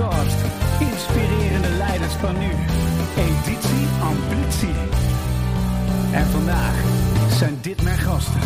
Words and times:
podcast. 0.00 0.36
Inspirerende 0.80 1.68
leiders 1.68 2.12
van 2.12 2.38
nu. 2.38 2.50
Editie 3.16 3.86
Ambitie. 4.02 4.74
En 6.12 6.26
vandaag 6.26 6.82
zijn 7.38 7.58
dit 7.60 7.82
mijn 7.82 7.98
gasten. 7.98 8.40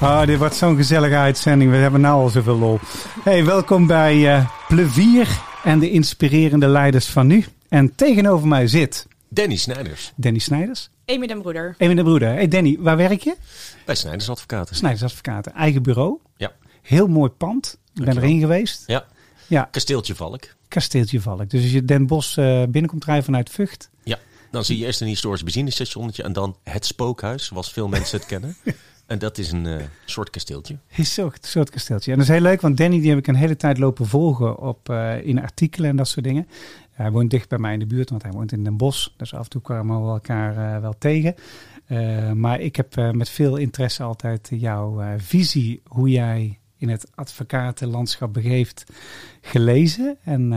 Ah, 0.00 0.26
dit 0.26 0.38
wordt 0.38 0.54
zo'n 0.54 0.76
gezellige 0.76 1.16
uitzending. 1.16 1.70
We 1.70 1.76
hebben 1.76 2.00
nou 2.00 2.22
al 2.22 2.28
zoveel 2.28 2.58
lol. 2.58 2.78
Hey, 3.22 3.44
welkom 3.44 3.86
bij 3.86 4.34
eh 4.34 4.50
Plevier 4.68 5.28
en 5.64 5.78
de 5.78 5.90
inspirerende 5.90 6.66
leiders 6.66 7.06
van 7.06 7.26
nu. 7.26 7.44
En 7.68 7.94
tegenover 7.94 8.48
mij 8.48 8.66
zit 8.66 9.06
Danny 9.28 9.56
Snijders. 9.56 10.12
Danny 10.16 10.38
Snijders. 10.38 10.90
Amy 11.10 11.26
den 11.26 11.40
Broeder. 11.42 11.74
Amy 11.78 11.94
de 11.94 12.02
Broeder. 12.02 12.32
Hey 12.32 12.48
Danny, 12.48 12.76
waar 12.78 12.96
werk 12.96 13.22
je? 13.22 13.36
Bij 13.84 13.94
Snijders 13.94 14.30
Advocaten. 14.30 14.76
Snijders 14.76 15.02
Advocaten. 15.02 15.52
Eigen 15.52 15.82
bureau. 15.82 16.18
Ja. 16.36 16.52
Heel 16.82 17.06
mooi 17.06 17.30
pand. 17.30 17.78
Ik 17.94 18.04
ben 18.04 18.16
erin 18.16 18.40
geweest. 18.40 18.82
Ja. 18.86 19.04
Ja, 19.46 19.68
Kasteeltje 19.70 20.14
Valk. 20.14 20.42
kasteeltje 20.68 21.20
Valk. 21.20 21.50
Dus 21.50 21.62
als 21.62 21.72
je 21.72 21.84
Den 21.84 22.06
Bosch 22.06 22.38
eh, 22.38 22.62
binnenkomt 22.62 23.04
rijden 23.04 23.24
vanuit 23.24 23.50
Vught. 23.50 23.90
Ja. 24.04 24.18
Dan 24.50 24.64
zie 24.64 24.78
je 24.78 24.84
eerst 24.84 25.00
een 25.00 25.06
historisch 25.06 25.42
benzinestationnetje 25.42 26.22
en 26.22 26.32
dan 26.32 26.56
het 26.64 26.86
spookhuis, 26.86 27.44
zoals 27.44 27.72
veel 27.72 27.88
mensen 27.88 28.18
het 28.18 28.26
kennen. 28.26 28.56
En 29.08 29.18
dat 29.18 29.38
is 29.38 29.52
een 29.52 29.66
eh, 29.66 29.84
soort 30.04 30.30
kasteeltje. 30.30 30.78
Is 30.96 31.14
zo'n 31.14 31.32
soort 31.40 31.70
kasteeltje. 31.70 32.10
En 32.12 32.18
dat 32.18 32.26
is 32.26 32.32
heel 32.32 32.42
leuk, 32.42 32.60
want 32.60 32.76
Danny 32.76 33.00
die 33.00 33.08
heb 33.08 33.18
ik 33.18 33.26
een 33.26 33.34
hele 33.34 33.56
tijd 33.56 33.78
lopen 33.78 34.06
volgen 34.06 34.58
op, 34.58 34.88
eh, 34.88 35.26
in 35.26 35.42
artikelen 35.42 35.90
en 35.90 35.96
dat 35.96 36.08
soort 36.08 36.24
dingen. 36.24 36.48
Hij 36.98 37.10
woont 37.10 37.30
dicht 37.30 37.48
bij 37.48 37.58
mij 37.58 37.72
in 37.72 37.78
de 37.78 37.86
buurt, 37.86 38.10
want 38.10 38.22
hij 38.22 38.32
woont 38.32 38.52
in 38.52 38.64
Den 38.64 38.76
Bosch. 38.76 39.08
Dus 39.16 39.34
af 39.34 39.44
en 39.44 39.50
toe 39.50 39.62
kwamen 39.62 40.04
we 40.04 40.08
elkaar 40.08 40.74
eh, 40.74 40.80
wel 40.80 40.94
tegen. 40.98 41.34
Eh, 41.86 42.32
maar 42.32 42.60
ik 42.60 42.76
heb 42.76 42.96
eh, 42.96 43.10
met 43.10 43.28
veel 43.28 43.56
interesse 43.56 44.02
altijd 44.02 44.48
jouw 44.50 45.02
visie, 45.18 45.82
hoe 45.86 46.10
jij 46.10 46.58
in 46.78 46.88
het 46.88 47.10
advocatenlandschap 47.14 48.32
begeeft, 48.32 48.84
gelezen. 49.40 50.16
En 50.22 50.52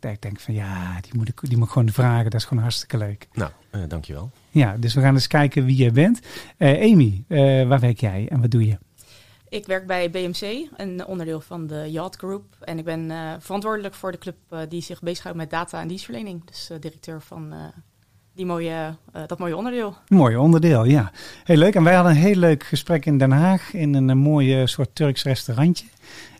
eh, 0.00 0.10
ik 0.10 0.22
denk 0.22 0.40
van 0.40 0.54
ja, 0.54 1.00
die 1.00 1.12
moet, 1.14 1.28
ik, 1.28 1.40
die 1.42 1.56
moet 1.56 1.66
ik 1.66 1.72
gewoon 1.72 1.90
vragen. 1.90 2.30
Dat 2.30 2.40
is 2.40 2.46
gewoon 2.46 2.62
hartstikke 2.62 2.98
leuk. 2.98 3.28
Nou, 3.32 3.50
eh, 3.70 3.80
dankjewel. 3.88 4.30
Ja, 4.50 4.76
dus 4.76 4.94
we 4.94 5.00
gaan 5.00 5.14
eens 5.14 5.26
kijken 5.26 5.64
wie 5.64 5.76
jij 5.76 5.92
bent. 5.92 6.20
Eh, 6.56 6.92
Amy, 6.92 7.24
waar 7.68 7.80
werk 7.80 8.00
jij 8.00 8.28
en 8.28 8.40
wat 8.40 8.50
doe 8.50 8.66
je? 8.66 8.78
Ik 9.48 9.66
werk 9.66 9.86
bij 9.86 10.10
BMC, 10.10 10.68
een 10.76 11.06
onderdeel 11.06 11.40
van 11.40 11.66
de 11.66 11.90
Yacht 11.90 12.16
Group. 12.16 12.44
En 12.60 12.78
ik 12.78 12.84
ben 12.84 13.10
eh, 13.10 13.32
verantwoordelijk 13.38 13.94
voor 13.94 14.12
de 14.12 14.18
club 14.18 14.36
eh, 14.48 14.58
die 14.68 14.82
zich 14.82 15.00
bezighoudt 15.00 15.38
met 15.38 15.50
data 15.50 15.80
en 15.80 15.88
dienstverlening. 15.88 16.44
Dus 16.44 16.70
eh, 16.70 16.80
directeur 16.80 17.20
van 17.22 17.54
die 18.34 18.46
mooie, 18.46 18.96
dat 19.26 19.38
mooie 19.38 19.56
onderdeel. 19.56 19.96
Mooi 20.08 20.36
onderdeel, 20.36 20.84
ja. 20.84 21.12
Heel 21.44 21.56
leuk. 21.56 21.74
En 21.74 21.84
wij 21.84 21.94
hadden 21.94 22.12
een 22.12 22.18
heel 22.18 22.36
leuk 22.36 22.64
gesprek 22.64 23.06
in 23.06 23.18
Den 23.18 23.30
Haag 23.30 23.72
in 23.72 23.94
een, 23.94 24.18
mooie 24.18 24.66
soort 24.66 24.94
Turks 24.94 25.22
restaurantje. 25.22 25.86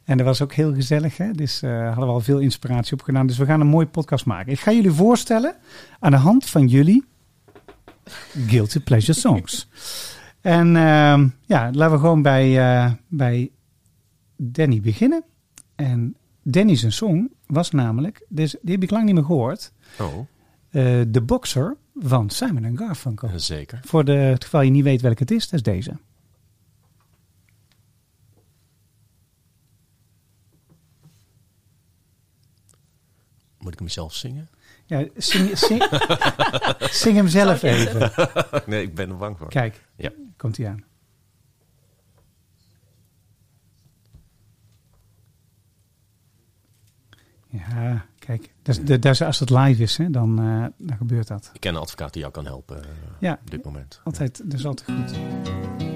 En 0.07 0.17
dat 0.17 0.27
was 0.27 0.43
ook 0.43 0.53
heel 0.53 0.75
gezellig, 0.75 1.17
hè? 1.17 1.33
dus 1.33 1.63
eh, 1.63 1.87
hadden 1.87 2.07
we 2.07 2.13
al 2.13 2.21
veel 2.21 2.39
inspiratie 2.39 2.93
opgedaan. 2.93 3.27
Dus 3.27 3.39
we 3.39 3.45
gaan 3.45 3.61
een 3.61 3.67
mooie 3.67 3.87
podcast 3.87 4.25
maken. 4.25 4.53
Ik 4.53 4.61
ga 4.61 4.73
jullie 4.73 4.91
voorstellen 4.91 5.55
aan 6.01 6.11
de 6.11 6.17
hand 6.17 6.47
van 6.47 6.67
jullie 6.67 7.05
Guilty 8.47 8.81
Pleasure 8.81 9.19
Songs. 9.19 9.69
En 10.47 10.77
ehm, 10.77 11.29
ja, 11.47 11.71
laten 11.73 11.91
we 11.95 11.99
gewoon 11.99 12.23
bij, 12.23 12.59
eh, 12.59 12.93
bij 13.09 13.51
Danny 14.37 14.81
beginnen. 14.81 15.25
En 15.75 16.17
Danny 16.43 16.77
zijn 16.77 16.93
song 16.93 17.31
was 17.47 17.71
namelijk, 17.71 18.27
dus 18.29 18.57
die 18.63 18.75
heb 18.75 18.83
ik 18.83 18.91
lang 18.91 19.05
niet 19.05 19.15
meer 19.15 19.25
gehoord, 19.25 19.73
Oh, 20.01 20.19
eh 20.71 21.01
The 21.01 21.23
Boxer 21.23 21.77
van 21.95 22.31
Simon 22.31 22.77
Garfunkel. 22.79 23.39
zeker. 23.39 23.81
Voor 23.85 24.05
de, 24.05 24.13
het 24.13 24.45
geval 24.45 24.61
je 24.61 24.71
niet 24.71 24.85
weet 24.85 25.01
welke 25.01 25.23
het 25.23 25.31
is, 25.31 25.45
dat 25.49 25.53
is 25.53 25.63
deze. 25.63 25.97
Moet 33.59 33.73
ik 33.73 33.79
hem 33.79 33.89
zelf 33.89 34.15
zingen? 34.15 34.49
Ja, 34.87 35.05
zing, 35.17 35.59
zing, 35.59 35.83
zing 37.03 37.17
hem 37.17 37.29
zelf 37.29 37.63
even. 37.63 38.13
nee, 38.71 38.83
ik 38.83 38.95
ben 38.95 39.11
er 39.11 39.17
bang 39.17 39.39
voor. 39.39 39.49
Kijk, 39.49 39.85
Ja. 39.97 40.11
komt 40.37 40.57
hij 40.57 40.69
aan. 40.69 40.85
Ja, 47.49 48.05
kijk. 48.19 48.53
Dat 48.63 48.81
dat 48.85 49.05
is, 49.05 49.23
als 49.23 49.39
het 49.41 49.51
live 49.51 49.83
is, 49.83 49.97
hè, 49.97 50.11
dan, 50.11 50.39
eh, 50.41 50.65
dan 50.87 50.97
gebeurt 50.97 51.27
dat. 51.29 51.51
Ik 51.55 51.61
ken 51.61 51.75
een 51.75 51.81
advocaat 51.81 52.13
die 52.13 52.21
jou 52.21 52.33
kan 52.35 52.45
helpen 52.47 52.83
eh, 52.85 52.89
Ja, 53.21 53.39
op 53.45 53.51
dit 53.51 53.65
moment. 53.65 54.01
altijd, 54.05 54.41
dat 54.51 54.59
is 54.59 54.67
altijd 54.67 54.91
goed. 54.99 55.96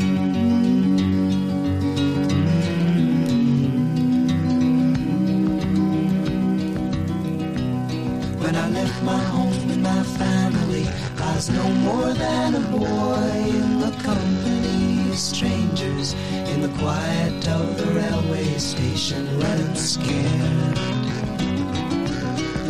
was 11.41 11.57
no 11.57 11.69
more 11.71 12.13
than 12.13 12.55
a 12.55 12.59
boy 12.59 13.31
in 13.49 13.79
the 13.79 13.91
company 14.03 15.09
of 15.09 15.17
strangers 15.17 16.13
in 16.53 16.61
the 16.61 16.69
quiet 16.79 17.47
of 17.47 17.77
the 17.77 17.87
railway 17.99 18.57
station, 18.57 19.25
running 19.39 19.75
scared. 19.75 20.77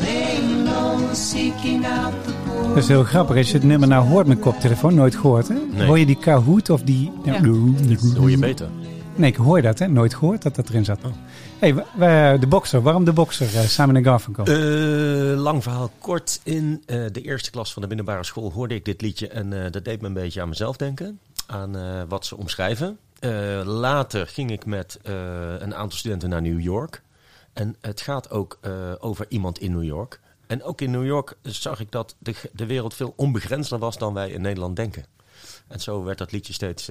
Laying 0.03 0.65
low, 0.65 1.13
seeking 1.13 1.85
out 1.85 2.13
the 2.23 2.33
poor. 2.45 2.67
Dat 2.67 2.77
is 2.77 2.87
heel 2.87 3.03
grappig. 3.03 3.37
Als 3.37 3.47
je 3.47 3.53
het 3.53 3.63
nummer 3.63 3.87
nou 3.87 4.07
hoort 4.07 4.27
met 4.27 4.39
koptelefoon, 4.39 4.95
nooit 4.95 5.15
gehoord 5.15 5.47
hè? 5.47 5.55
Nee. 5.71 5.87
Hoor 5.87 5.99
je 5.99 6.05
die 6.05 6.17
Kahoot 6.17 6.69
of 6.69 6.81
die... 6.81 7.11
Ja. 7.23 7.39
Dat 7.39 8.17
hoor 8.17 8.29
je 8.29 8.37
beter. 8.37 8.67
Nee, 9.15 9.29
ik 9.29 9.35
hoor 9.35 9.61
dat 9.61 9.79
hè. 9.79 9.87
Nooit 9.87 10.13
gehoord 10.13 10.41
dat 10.41 10.55
dat 10.55 10.69
erin 10.69 10.85
zat. 10.85 10.99
Oh. 11.05 11.11
Hey, 11.61 12.39
de 12.39 12.47
boxer. 12.47 12.81
Waarom 12.81 13.03
de 13.03 13.13
boxer, 13.13 13.55
eh, 13.57 13.61
Simon 13.61 14.03
Garfunkel? 14.03 14.45
Eh, 14.45 15.41
lang 15.41 15.63
verhaal 15.63 15.91
kort. 15.99 16.39
In 16.43 16.83
eh, 16.85 17.05
de 17.11 17.21
eerste 17.21 17.51
klas 17.51 17.73
van 17.73 17.81
de 17.81 17.87
middelbare 17.87 18.23
school 18.23 18.51
hoorde 18.51 18.75
ik 18.75 18.85
dit 18.85 19.01
liedje. 19.01 19.27
En 19.27 19.71
dat 19.71 19.85
deed 19.85 20.01
me 20.01 20.07
een 20.07 20.13
beetje 20.13 20.41
aan 20.41 20.49
mezelf 20.49 20.77
denken. 20.77 21.19
Aan 21.47 22.07
wat 22.07 22.25
ze 22.25 22.37
omschrijven. 22.37 22.99
Later 23.65 24.27
ging 24.27 24.51
ik 24.51 24.65
met 24.65 24.99
een 25.03 25.75
aantal 25.75 25.97
studenten 25.97 26.29
naar 26.29 26.41
New 26.41 26.59
York. 26.59 27.01
En 27.53 27.75
het 27.81 28.01
gaat 28.01 28.29
ook 28.29 28.59
over 28.99 29.25
iemand 29.29 29.59
in 29.59 29.71
New 29.71 29.83
York. 29.83 30.19
En 30.47 30.63
ook 30.63 30.81
in 30.81 30.91
New 30.91 31.05
York 31.05 31.37
zag 31.41 31.79
ik 31.79 31.91
dat 31.91 32.15
de, 32.19 32.35
de 32.53 32.65
wereld 32.65 32.93
veel 32.93 33.13
onbegrensder 33.15 33.79
was 33.79 33.97
dan 33.97 34.13
wij 34.13 34.29
in 34.29 34.41
Nederland 34.41 34.75
denken. 34.75 35.05
En 35.67 35.79
zo 35.79 36.03
werd 36.03 36.17
dat 36.17 36.31
liedje 36.31 36.53
steeds 36.53 36.89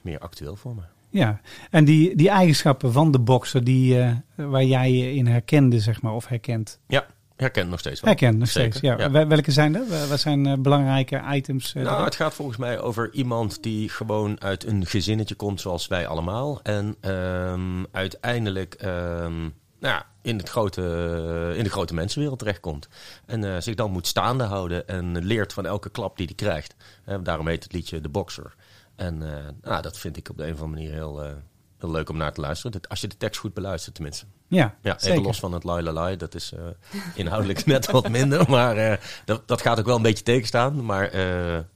meer 0.00 0.18
actueel 0.18 0.56
voor 0.56 0.74
me. 0.74 0.82
Ja, 1.12 1.40
en 1.70 1.84
die, 1.84 2.16
die 2.16 2.28
eigenschappen 2.28 2.92
van 2.92 3.10
de 3.10 3.18
bokser 3.20 3.64
die, 3.64 4.00
eh, 4.00 4.10
waar 4.34 4.64
jij 4.64 4.92
je 4.92 5.14
in 5.14 5.26
herkende, 5.26 5.80
zeg 5.80 6.02
maar, 6.02 6.12
of 6.12 6.26
herkent. 6.26 6.78
Ja, 6.88 7.06
herkent 7.36 7.70
nog 7.70 7.78
steeds 7.78 8.00
wel. 8.00 8.10
Herkent 8.10 8.38
nog 8.38 8.48
Zeker, 8.48 8.70
steeds. 8.72 8.86
Ja. 8.86 8.98
ja. 8.98 9.10
Wel- 9.10 9.26
Welke 9.26 9.50
zijn 9.52 9.74
er? 9.76 10.08
Wat 10.08 10.20
zijn 10.20 10.46
eh, 10.46 10.52
belangrijke 10.58 11.22
items? 11.32 11.68
eh, 11.74 11.82
Nou, 11.82 11.88
erin? 11.94 12.04
het 12.04 12.14
gaat 12.14 12.34
volgens 12.34 12.56
mij 12.58 12.80
over 12.80 13.12
iemand 13.12 13.62
die 13.62 13.88
gewoon 13.88 14.40
uit 14.40 14.64
een 14.66 14.86
gezinnetje 14.86 15.34
komt 15.34 15.60
zoals 15.60 15.86
wij 15.88 16.06
allemaal. 16.06 16.60
En 16.62 16.96
ehm, 17.00 17.84
uiteindelijk 17.92 18.74
ehm, 18.74 19.40
nou 19.80 19.94
ja, 19.94 20.06
in, 20.22 20.36
het 20.36 20.48
grote, 20.48 20.82
in 21.56 21.64
de 21.64 21.70
grote 21.70 21.94
mensenwereld 21.94 22.38
terechtkomt. 22.38 22.88
En 23.26 23.62
zich 23.62 23.74
dan 23.74 23.90
moet 23.90 24.06
staande 24.06 24.44
houden 24.44 24.88
en 24.88 25.24
leert 25.24 25.52
van 25.52 25.66
elke 25.66 25.90
klap 25.90 26.16
die 26.16 26.26
hij 26.26 26.34
krijgt. 26.34 26.74
Daarom 27.22 27.48
heet 27.48 27.62
het 27.62 27.72
liedje 27.72 28.00
De 28.00 28.08
Boxer. 28.08 28.54
En 29.06 29.22
eh, 29.36 29.44
nou, 29.62 29.82
dat 29.82 29.98
vind 29.98 30.16
ik 30.16 30.28
op 30.28 30.36
de 30.36 30.46
een 30.46 30.52
of 30.52 30.60
andere 30.60 30.80
manier 30.80 30.92
heel, 30.94 31.22
eh, 31.24 31.32
heel 31.78 31.90
leuk 31.90 32.08
om 32.08 32.16
naar 32.16 32.32
te 32.32 32.40
luisteren. 32.40 32.72
Dat- 32.72 32.88
Als 32.88 33.00
je 33.00 33.06
de 33.08 33.16
tekst 33.16 33.40
goed 33.40 33.54
beluistert 33.54 33.94
tenminste. 33.94 34.24
ja, 34.48 34.74
Ja, 34.82 34.92
zeker. 34.98 35.10
even 35.10 35.22
los 35.22 35.38
van 35.38 35.52
het 35.52 35.64
lai 35.64 35.82
la 35.82 35.92
lai, 35.92 36.16
dat 36.16 36.34
is 36.34 36.52
eh, 36.52 36.60
inhoudelijk 37.14 37.64
net 37.66 37.90
wat 37.90 38.08
minder. 38.08 38.50
Maar 38.50 39.00
dat, 39.24 39.48
dat 39.48 39.62
gaat 39.62 39.78
ook 39.78 39.86
wel 39.86 39.96
een 39.96 40.02
beetje 40.02 40.24
tegenstaan. 40.24 40.84
Maar 40.84 41.10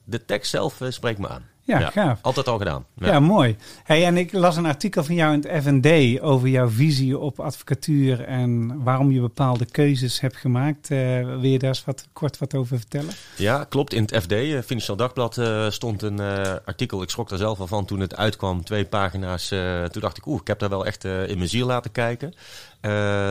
de 0.05 0.25
tekst 0.27 0.51
zelf 0.51 0.81
spreekt 0.89 1.19
me 1.19 1.29
aan. 1.29 1.45
Ja, 1.67 1.79
Ja. 1.79 1.91
gaaf. 1.91 2.19
Altijd 2.23 2.49
al 2.49 2.59
gedaan. 2.59 2.87
Ja, 2.95 3.21
mooi. 3.21 3.57
Hey, 3.85 4.05
en 4.05 4.17
ik 4.17 4.33
las 4.33 4.57
een 4.57 4.67
artikel 4.67 5.05
van 5.05 5.15
jou 5.15 5.33
in 5.35 5.45
het 5.49 5.63
FND 5.63 6.21
over 6.21 6.49
jouw 6.49 6.69
visie 6.69 7.19
op 7.19 7.41
advocatuur 7.41 8.25
en 8.25 8.83
waarom 8.83 9.11
je 9.11 9.21
bepaalde 9.21 9.65
keuzes 9.65 10.21
hebt 10.21 10.37
gemaakt. 10.37 10.91
Eh, 10.91 10.99
wil 11.25 11.43
je 11.43 11.59
daar 11.59 11.69
eens 11.69 11.85
wat, 11.85 12.07
kort 12.13 12.39
wat 12.39 12.55
over 12.55 12.79
vertellen? 12.79 13.13
Ja, 13.37 13.65
klopt. 13.65 13.93
In 13.93 14.03
het 14.03 14.17
FD, 14.23 14.33
eh, 14.33 14.59
Financieel 14.65 14.97
Dagblad, 14.97 15.39
eh, 15.39 15.71
stond 15.71 16.03
een 16.03 16.21
artikel. 16.65 17.03
Ik 17.03 17.11
schrok 17.11 17.31
er 17.31 17.39
zelf 17.39 17.61
al 17.61 17.67
van 17.67 17.85
toen 17.85 18.01
het 18.01 18.17
uitkwam. 18.17 18.65
Twee 18.65 18.85
pagina's. 18.85 19.49
toen 19.91 20.01
dacht 20.03 20.17
ik, 20.17 20.27
oeh, 20.27 20.41
ik 20.41 20.47
heb 20.47 20.59
daar 20.59 20.69
wel 20.69 20.87
echt 20.87 21.05
in 21.05 21.37
mijn 21.37 21.49
ziel 21.49 21.67
laten 21.67 21.93
kijken. 21.93 22.35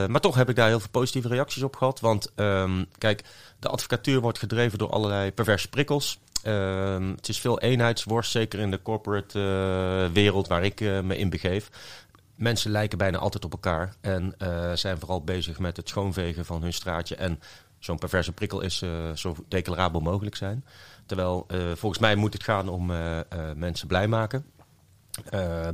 Maar 0.10 0.20
toch 0.22 0.36
heb 0.36 0.50
ik 0.50 0.56
daar 0.56 0.68
heel 0.68 0.80
veel 0.80 0.90
positieve 0.92 1.28
reacties 1.28 1.64
op 1.64 1.76
gehad. 1.76 2.00
Want 2.00 2.32
ehm, 2.36 2.84
kijk, 2.98 3.24
de 3.60 3.68
advocatuur 3.68 4.22
wordt 4.22 4.40
gedreven 4.40 4.78
door 4.78 4.90
allerlei 4.90 5.32
perverse 5.32 5.70
prikkels. 5.70 6.20
Ehm, 6.46 7.10
het 7.10 7.30
is 7.30 7.40
veel 7.40 7.60
eenheidsworst, 7.60 8.32
zeker 8.32 8.60
in 8.60 8.72
de 8.72 8.82
corporate 8.82 9.40
eh, 9.40 10.14
wereld 10.14 10.48
waar 10.48 10.64
ik 10.64 10.82
eh, 10.82 11.00
me 11.00 11.18
in 11.18 11.30
begeef. 11.30 11.70
Mensen 12.36 12.72
lijken 12.72 12.98
bijna 12.98 13.18
altijd 13.18 13.46
op 13.46 13.52
elkaar 13.52 13.96
en 14.02 14.34
eh, 14.38 14.72
zijn 14.74 15.00
vooral 15.00 15.24
bezig 15.24 15.60
met 15.60 15.78
het 15.78 15.90
schoonvegen 15.90 16.46
van 16.46 16.62
hun 16.62 16.74
straatje. 16.74 17.16
En 17.16 17.40
zo'n 17.80 17.98
perverse 17.98 18.32
prikkel 18.32 18.62
is 18.62 18.84
zo 19.14 19.36
declarabel 19.48 20.02
mogelijk 20.02 20.36
zijn. 20.36 20.66
Terwijl 21.06 21.46
volgens 21.76 22.02
mij 22.02 22.16
moet 22.16 22.34
het 22.34 22.44
gaan 22.44 22.70
om 22.70 22.86
mensen 23.56 23.88
blij 23.88 24.08
maken. 24.08 24.46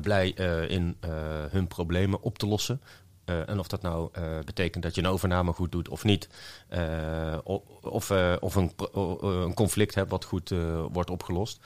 Blij 0.01 0.29
in 0.67 0.97
hun 1.49 1.67
problemen 1.67 2.21
op 2.21 2.37
te 2.37 2.47
lossen. 2.47 2.81
Eh, 3.25 3.49
en 3.49 3.59
of 3.59 3.67
dat 3.67 3.81
nou 3.81 4.09
eh, 4.11 4.23
betekent 4.45 4.83
dat 4.83 4.95
je 4.95 5.01
een 5.01 5.07
overname 5.07 5.53
goed 5.53 5.71
doet 5.71 5.89
of 5.89 6.03
niet. 6.03 6.29
Eh, 6.67 7.37
of 7.81 8.11
of 8.39 8.55
een, 8.55 8.71
een 9.21 9.53
conflict 9.53 9.95
hebt 9.95 10.09
wat 10.09 10.25
goed 10.25 10.53
wordt 10.91 11.09
opgelost. 11.09 11.59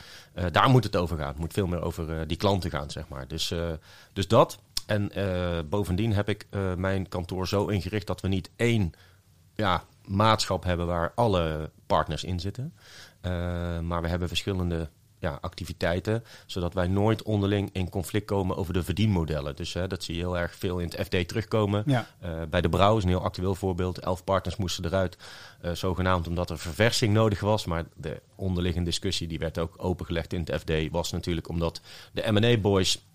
Daar 0.51 0.69
moet 0.69 0.83
het 0.83 0.95
over 0.95 1.17
gaan. 1.17 1.27
Het 1.27 1.37
moet 1.37 1.53
veel 1.53 1.67
meer 1.67 1.81
over 1.81 2.27
die 2.27 2.37
klanten 2.37 2.69
gaan, 2.69 2.91
zeg 2.91 3.07
maar. 3.07 3.27
Dus, 3.27 3.53
dus 4.13 4.27
dat. 4.27 4.59
En 4.85 5.11
bovendien 5.69 6.13
heb 6.13 6.29
ik 6.29 6.47
mijn 6.77 7.09
kantoor 7.09 7.47
zo 7.47 7.67
ingericht 7.67 8.07
dat 8.07 8.21
we 8.21 8.27
niet 8.27 8.49
één 8.55 8.91
ja, 9.53 9.83
maatschap 10.05 10.63
hebben 10.63 10.85
waar 10.85 11.11
alle 11.15 11.71
partners 11.85 12.23
in 12.23 12.39
zitten. 12.39 12.73
Maar 13.81 14.01
we 14.01 14.07
hebben 14.07 14.27
verschillende 14.27 14.89
ja, 15.25 15.37
activiteiten, 15.41 16.23
zodat 16.45 16.73
wij 16.73 16.87
nooit 16.87 17.23
onderling 17.23 17.69
in 17.73 17.89
conflict 17.89 18.25
komen 18.25 18.57
over 18.57 18.73
de 18.73 18.83
verdienmodellen. 18.83 19.55
Dus 19.55 19.73
hè, 19.73 19.87
dat 19.87 20.03
zie 20.03 20.15
je 20.15 20.21
heel 20.21 20.37
erg 20.37 20.55
veel 20.55 20.79
in 20.79 20.87
het 20.89 21.05
FD 21.05 21.27
terugkomen. 21.27 21.83
Ja. 21.85 22.07
Eh, 22.19 22.31
bij 22.49 22.61
de 22.61 22.69
Brouw 22.69 22.97
is 22.97 23.03
een 23.03 23.09
heel 23.09 23.23
actueel 23.23 23.55
voorbeeld. 23.55 23.99
Elf 23.99 24.23
partners 24.23 24.55
moesten 24.55 24.85
eruit, 24.85 25.17
eh, 25.61 25.71
zogenaamd 25.71 26.27
omdat 26.27 26.49
er 26.49 26.57
verversing 26.59 27.13
nodig 27.13 27.39
was. 27.39 27.65
Maar 27.65 27.85
de 27.95 28.21
onderliggende 28.35 28.89
discussie, 28.89 29.27
die 29.27 29.39
werd 29.39 29.57
ook 29.57 29.73
opengelegd 29.77 30.33
in 30.33 30.43
het 30.45 30.59
FD, 30.61 30.71
was 30.91 31.11
natuurlijk 31.11 31.49
omdat 31.49 31.81
de 32.13 32.31
M&A-boys 32.31 33.05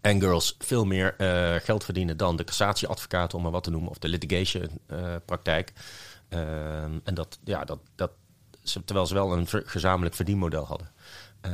en 0.00 0.20
girls 0.20 0.54
veel 0.58 0.84
meer 0.84 1.14
eh, 1.16 1.54
geld 1.60 1.84
verdienen 1.84 2.16
dan 2.16 2.36
de 2.36 2.44
cassatieadvocaten, 2.44 3.36
om 3.36 3.42
maar 3.42 3.52
wat 3.52 3.64
te 3.64 3.70
noemen, 3.70 3.90
of 3.90 3.98
de 3.98 4.08
litigation-praktijk. 4.08 5.72
en 7.04 7.14
dat, 7.14 7.38
ja, 7.44 7.64
dat, 7.64 7.78
dat, 7.94 8.10
ze- 8.62 8.84
terwijl 8.84 9.06
ze 9.06 9.14
wel 9.14 9.32
een 9.32 9.46
gezamenlijk 9.64 10.14
verdienmodel 10.14 10.64
hadden. 10.64 10.90
Eh, 11.40 11.52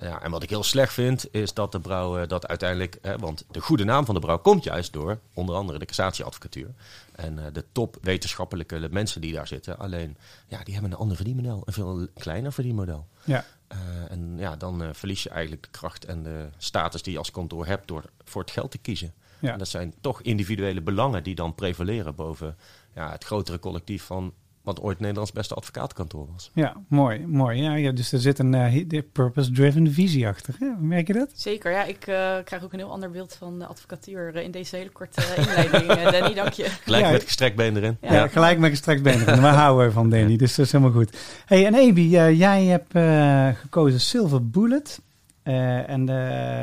ja, 0.00 0.22
en 0.22 0.30
wat 0.30 0.42
ik 0.42 0.50
heel 0.50 0.62
slecht 0.62 0.92
vind, 0.92 1.34
is 1.34 1.54
dat 1.54 1.72
de 1.72 1.80
brouw 1.80 2.18
eh, 2.18 2.28
dat 2.28 2.46
uiteindelijk, 2.46 2.98
hè, 3.02 3.18
want 3.18 3.44
de 3.50 3.60
goede 3.60 3.84
naam 3.84 4.04
van 4.04 4.14
de 4.14 4.20
brouw 4.20 4.38
komt 4.38 4.64
juist 4.64 4.92
door 4.92 5.18
onder 5.34 5.54
andere 5.54 5.78
de 5.78 5.84
cassatieadvocatuur. 5.84 6.74
En 7.18 7.38
eh, 7.38 7.52
de 7.52 7.64
top 7.72 7.96
wetenschappelijke 8.00 8.88
mensen 8.90 9.20
die 9.20 9.32
daar 9.32 9.46
zitten, 9.46 9.78
alleen 9.78 10.16
ja, 10.46 10.62
die 10.62 10.74
hebben 10.74 10.92
een 10.92 10.98
ander 10.98 11.16
verdienmodel, 11.16 11.62
een 11.64 11.72
veel 11.72 12.08
kleiner 12.14 12.52
verdienmodel. 12.52 13.06
Ja. 13.24 13.44
Eh, 13.68 13.78
en 14.10 14.34
ja, 14.38 14.56
dan 14.56 14.82
eh, 14.82 14.88
verlies 14.92 15.22
je 15.22 15.30
eigenlijk 15.30 15.62
de 15.62 15.70
kracht 15.70 16.04
en 16.04 16.22
de 16.22 16.48
status 16.58 17.02
die 17.02 17.12
je 17.12 17.18
als 17.18 17.30
kantoor 17.30 17.66
hebt 17.66 17.88
door 17.88 18.04
voor 18.24 18.42
het 18.42 18.50
geld 18.50 18.70
te 18.70 18.78
kiezen. 18.78 19.12
Ja. 19.38 19.52
En 19.52 19.58
dat 19.58 19.68
zijn 19.68 19.94
toch 20.00 20.22
individuele 20.22 20.80
belangen 20.80 21.22
die 21.22 21.34
dan 21.34 21.54
prevaleren 21.54 22.14
boven 22.14 22.56
ja, 22.94 23.10
het 23.10 23.24
grotere 23.24 23.58
collectief 23.58 24.02
van 24.02 24.32
wat 24.68 24.80
ooit 24.80 25.00
Nederlands 25.00 25.32
beste 25.32 25.54
advocatenkantoor 25.54 26.26
was. 26.32 26.50
Ja, 26.54 26.76
mooi. 26.88 27.26
mooi. 27.26 27.62
Ja, 27.62 27.74
ja, 27.74 27.92
dus 27.92 28.12
er 28.12 28.18
zit 28.18 28.38
een 28.38 28.54
eh, 28.54 28.84
de 28.88 29.02
purpose-driven 29.02 29.92
visie 29.92 30.26
achter. 30.28 30.54
Hè? 30.58 30.66
Merk 30.80 31.06
je 31.06 31.12
dat? 31.12 31.30
Zeker, 31.34 31.72
ja. 31.72 31.84
Ik 31.84 32.06
eh, 32.06 32.36
krijg 32.44 32.62
ook 32.64 32.72
een 32.72 32.78
heel 32.78 32.90
ander 32.90 33.10
beeld 33.10 33.34
van 33.34 33.58
de 33.58 33.66
advocatuur 33.66 34.34
eh, 34.34 34.44
in 34.44 34.50
deze 34.50 34.76
hele 34.76 34.90
korte 34.90 35.22
inleiding. 35.36 36.10
Danny, 36.10 36.34
dank 36.34 36.52
je. 36.52 36.64
Gelijk 36.84 37.04
Ja, 37.04 37.10
met 37.10 37.22
gestrekt 37.22 37.56
been 37.56 37.76
erin. 37.76 37.96
Ja. 38.00 38.12
Ja, 38.12 38.28
gelijk 38.28 38.58
met 38.58 38.70
gestrekt 38.70 39.02
benen. 39.02 39.26
We 39.26 39.46
houden 39.46 39.92
van 39.92 40.10
Danny, 40.10 40.36
dus 40.36 40.54
dat 40.54 40.66
is 40.66 40.72
helemaal 40.72 40.94
goed. 40.94 41.16
Hey, 41.46 41.66
en 41.66 41.74
Ebi, 41.74 42.08
jij 42.36 42.64
hebt 42.64 42.94
eh, 42.94 43.48
gekozen 43.60 44.00
Silver 44.00 44.48
Bullet. 44.48 45.00
Eh, 45.42 45.88
en 45.88 46.06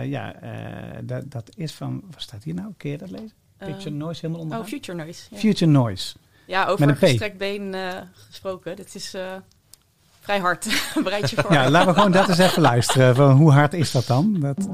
ja, 0.10 0.34
eh, 0.42 0.98
dat, 1.04 1.31
dat 1.31 1.50
is 1.56 1.74
van, 1.74 2.04
wat 2.12 2.22
staat 2.22 2.44
hier 2.44 2.54
nou? 2.54 2.74
Kun 2.78 2.90
je 2.90 2.98
dat 2.98 3.10
lezen? 3.10 3.31
Picture 3.58 3.90
Eh, 3.90 3.96
Noise 3.96 4.22
helemaal 4.22 4.42
onderaan. 4.42 4.63
oh, 4.63 4.69
Future 4.69 4.98
Noise. 4.98 5.28
Ja, 5.30 5.38
Future 5.38 5.72
Noise. 5.72 6.16
Ja 6.45 6.65
over 6.65 6.89
een 6.89 6.95
gestrekt 6.95 7.38
been 7.38 7.74
eh, 7.74 8.01
gesproken. 8.27 8.75
Dit 8.75 8.95
is 8.95 9.13
eh, 9.13 9.21
vrij 10.19 10.39
hard. 10.39 10.68
Bereid 11.03 11.30
je 11.30 11.36
voor. 11.42 11.53
Ja, 11.53 11.69
laten 11.69 11.88
we 11.88 11.94
gewoon 11.94 12.12
dat 12.12 12.27
eens 12.30 12.38
even 12.38 12.62
luisteren. 12.62 13.15
Van 13.15 13.31
hoe 13.31 13.51
hard 13.51 13.74
is 13.74 13.92
dat 13.92 14.07
dan? 14.07 14.39
Dat... 14.39 14.68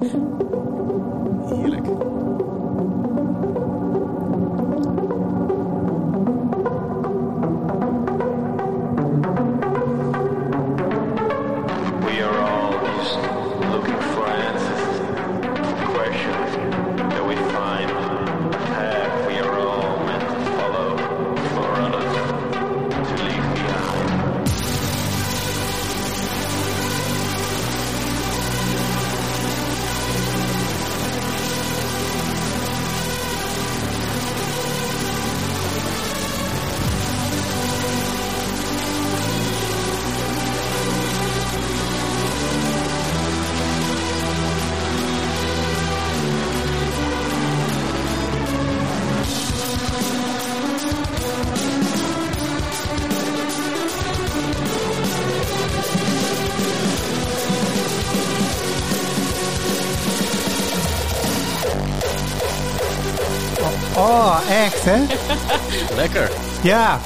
Ja, 66.63 66.99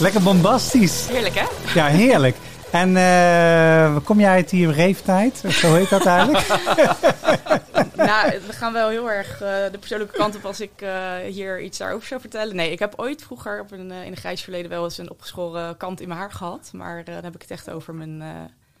lekker 0.00 0.22
bombastisch. 0.22 1.06
Heerlijk, 1.08 1.34
hè? 1.34 1.44
Ja, 1.74 1.86
heerlijk. 1.86 2.36
En 2.70 2.96
eh, 2.96 3.96
kom 4.04 4.20
jij 4.20 4.30
uit 4.30 4.50
die 4.50 4.70
reeftijd? 4.72 5.44
Zo 5.48 5.74
heet 5.74 5.88
dat 5.90 6.06
eigenlijk? 6.06 6.46
nou, 7.96 8.30
we 8.46 8.52
gaan 8.52 8.72
wel 8.72 8.88
heel 8.88 9.10
erg 9.10 9.32
eh, 9.32 9.48
de 9.72 9.78
persoonlijke 9.78 10.16
kant 10.16 10.36
op 10.36 10.44
als 10.44 10.60
ik 10.60 10.70
eh, 10.76 11.12
hier 11.30 11.60
iets 11.62 11.78
daarover 11.78 12.06
zou 12.08 12.20
vertellen. 12.20 12.56
Nee, 12.56 12.72
ik 12.72 12.78
heb 12.78 12.92
ooit 12.96 13.22
vroeger 13.22 13.60
op 13.60 13.72
een, 13.72 13.90
in 13.90 14.10
een 14.10 14.16
grijs 14.16 14.42
verleden 14.42 14.70
wel 14.70 14.84
eens 14.84 14.98
een 14.98 15.10
opgeschoren 15.10 15.76
kant 15.76 16.00
in 16.00 16.08
mijn 16.08 16.20
haar 16.20 16.32
gehad. 16.32 16.70
Maar 16.72 17.04
dan 17.04 17.14
heb 17.24 17.34
ik 17.34 17.42
het 17.42 17.50
echt 17.50 17.70
over 17.70 17.94
mijn, 17.94 18.16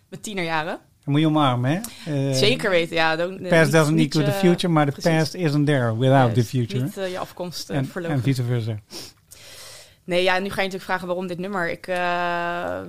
mijn 0.08 0.20
tienerjaren. 0.20 0.78
Dan 1.04 1.12
moet 1.12 1.20
je 1.20 1.26
omarmen, 1.26 1.82
hè? 2.04 2.34
Zeker 2.34 2.70
weten, 2.70 2.96
ja. 2.96 3.16
don't- 3.16 3.48
Past 3.48 3.72
doesn't 3.72 3.96
niet 3.96 4.14
equal 4.14 4.32
the 4.32 4.38
future, 4.38 4.72
maar 4.72 4.92
the 4.92 5.10
past 5.10 5.34
isn't 5.34 5.66
there 5.66 5.98
without 5.98 6.34
the 6.34 6.44
future. 6.44 6.82
Niet 6.82 6.94
je 6.94 7.18
afkomst 7.18 7.70
en, 7.70 7.90
en 8.08 8.22
vice 8.22 8.42
versa. 8.44 8.74
Nee, 10.04 10.22
ja, 10.22 10.32
nu 10.38 10.44
ga 10.48 10.54
je 10.54 10.56
natuurlijk 10.56 10.82
vragen 10.84 11.06
waarom 11.06 11.26
dit 11.26 11.38
nummer. 11.38 11.70
Ik, 11.70 11.86
eh, 11.86 11.96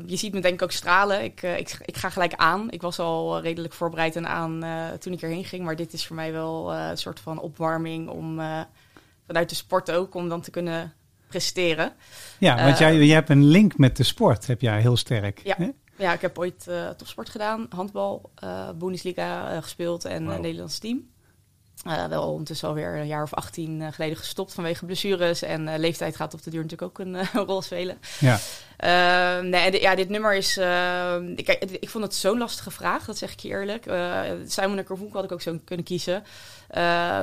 je 0.06 0.16
ziet 0.16 0.34
me 0.34 0.40
denk 0.42 0.54
ik 0.54 0.62
ook 0.62 0.72
stralen. 0.72 1.24
Ik, 1.24 1.42
eh, 1.44 1.58
ik, 1.58 1.78
ik 1.86 1.98
ga 1.98 2.10
gelijk 2.10 2.34
aan. 2.36 2.72
Ik 2.72 2.82
was 2.82 3.00
al 3.00 3.42
redelijk 3.42 3.74
voorbereid 3.74 4.16
en 4.16 4.28
aan 4.28 4.64
eh, 4.64 4.90
toen 5.00 5.14
ik 5.14 5.22
erheen 5.22 5.46
ging. 5.46 5.64
Maar 5.64 5.76
dit 5.76 5.94
is 5.94 6.08
voor 6.08 6.16
mij 6.16 6.32
wel 6.32 6.74
eh, 6.74 6.88
een 6.90 6.98
soort 6.98 7.20
van 7.20 7.40
opwarming 7.40 8.10
om 8.10 8.40
eh, 8.40 8.62
vanuit 9.28 9.50
de 9.50 9.56
sport 9.56 9.92
ook, 9.92 10.16
om 10.16 10.30
dan 10.30 10.42
te 10.42 10.52
kunnen 10.52 10.94
presteren. 11.28 11.94
Ja, 12.38 12.56
want 12.56 12.74
Eh, 12.74 12.80
jij, 12.80 12.96
jij 13.06 13.16
hebt 13.16 13.30
een 13.30 13.46
link 13.46 13.78
met 13.78 13.98
de 13.98 14.04
sport, 14.04 14.48
heb 14.48 14.62
jij 14.62 14.82
heel 14.82 14.98
sterk. 14.98 15.42
Ja. 15.44 15.56
hè? 15.58 15.70
Ja, 15.98 16.14
ik 16.14 16.22
heb 16.22 16.38
ooit 16.40 16.68
eh, 16.68 16.90
topsport 16.90 17.30
gedaan, 17.30 17.66
handbal, 17.70 18.32
eh 18.36 18.70
Bundesliga 18.76 19.52
eh, 19.52 19.62
gespeeld 19.62 20.06
en 20.06 20.26
een 20.28 20.42
Nederlands 20.42 20.80
team. 20.80 21.10
Eh, 21.86 22.06
wel 22.06 22.32
ondertussen 22.32 22.68
alweer 22.68 22.96
een 22.96 23.08
jaar 23.08 23.24
of 23.24 23.34
18 23.34 23.82
eh, 23.82 23.88
geleden 23.92 24.18
gestopt 24.18 24.54
vanwege 24.54 24.86
blessures. 24.86 25.42
En 25.42 25.68
eh, 25.68 25.80
leeftijd 25.80 26.16
gaat 26.16 26.34
op 26.34 26.44
de 26.44 26.50
duur 26.50 26.62
natuurlijk 26.62 27.00
ook 27.00 27.06
een 27.06 27.18
rol 27.48 27.62
spelen. 27.62 27.98
Ja. 28.20 28.40
Eh, 28.78 29.44
nee, 29.44 29.82
ja, 29.82 29.96
dit 29.96 30.10
nummer 30.10 30.36
is. 30.36 30.58
eh, 30.58 31.16
ik, 31.36 31.48
ik 31.80 31.90
vond 31.90 32.04
het 32.04 32.16
zo'n 32.16 32.38
lastige 32.38 32.72
vraag, 32.72 33.06
dat 33.06 33.18
zeg 33.18 33.32
ik 33.32 33.40
je 33.40 33.50
eerlijk. 33.50 33.84
Simon 34.48 34.78
en 34.78 34.86
Garfunkel 34.86 35.16
had 35.16 35.24
ik 35.24 35.32
ook 35.32 35.42
zo 35.42 35.60
kunnen 35.66 35.86
kiezen. 35.86 36.24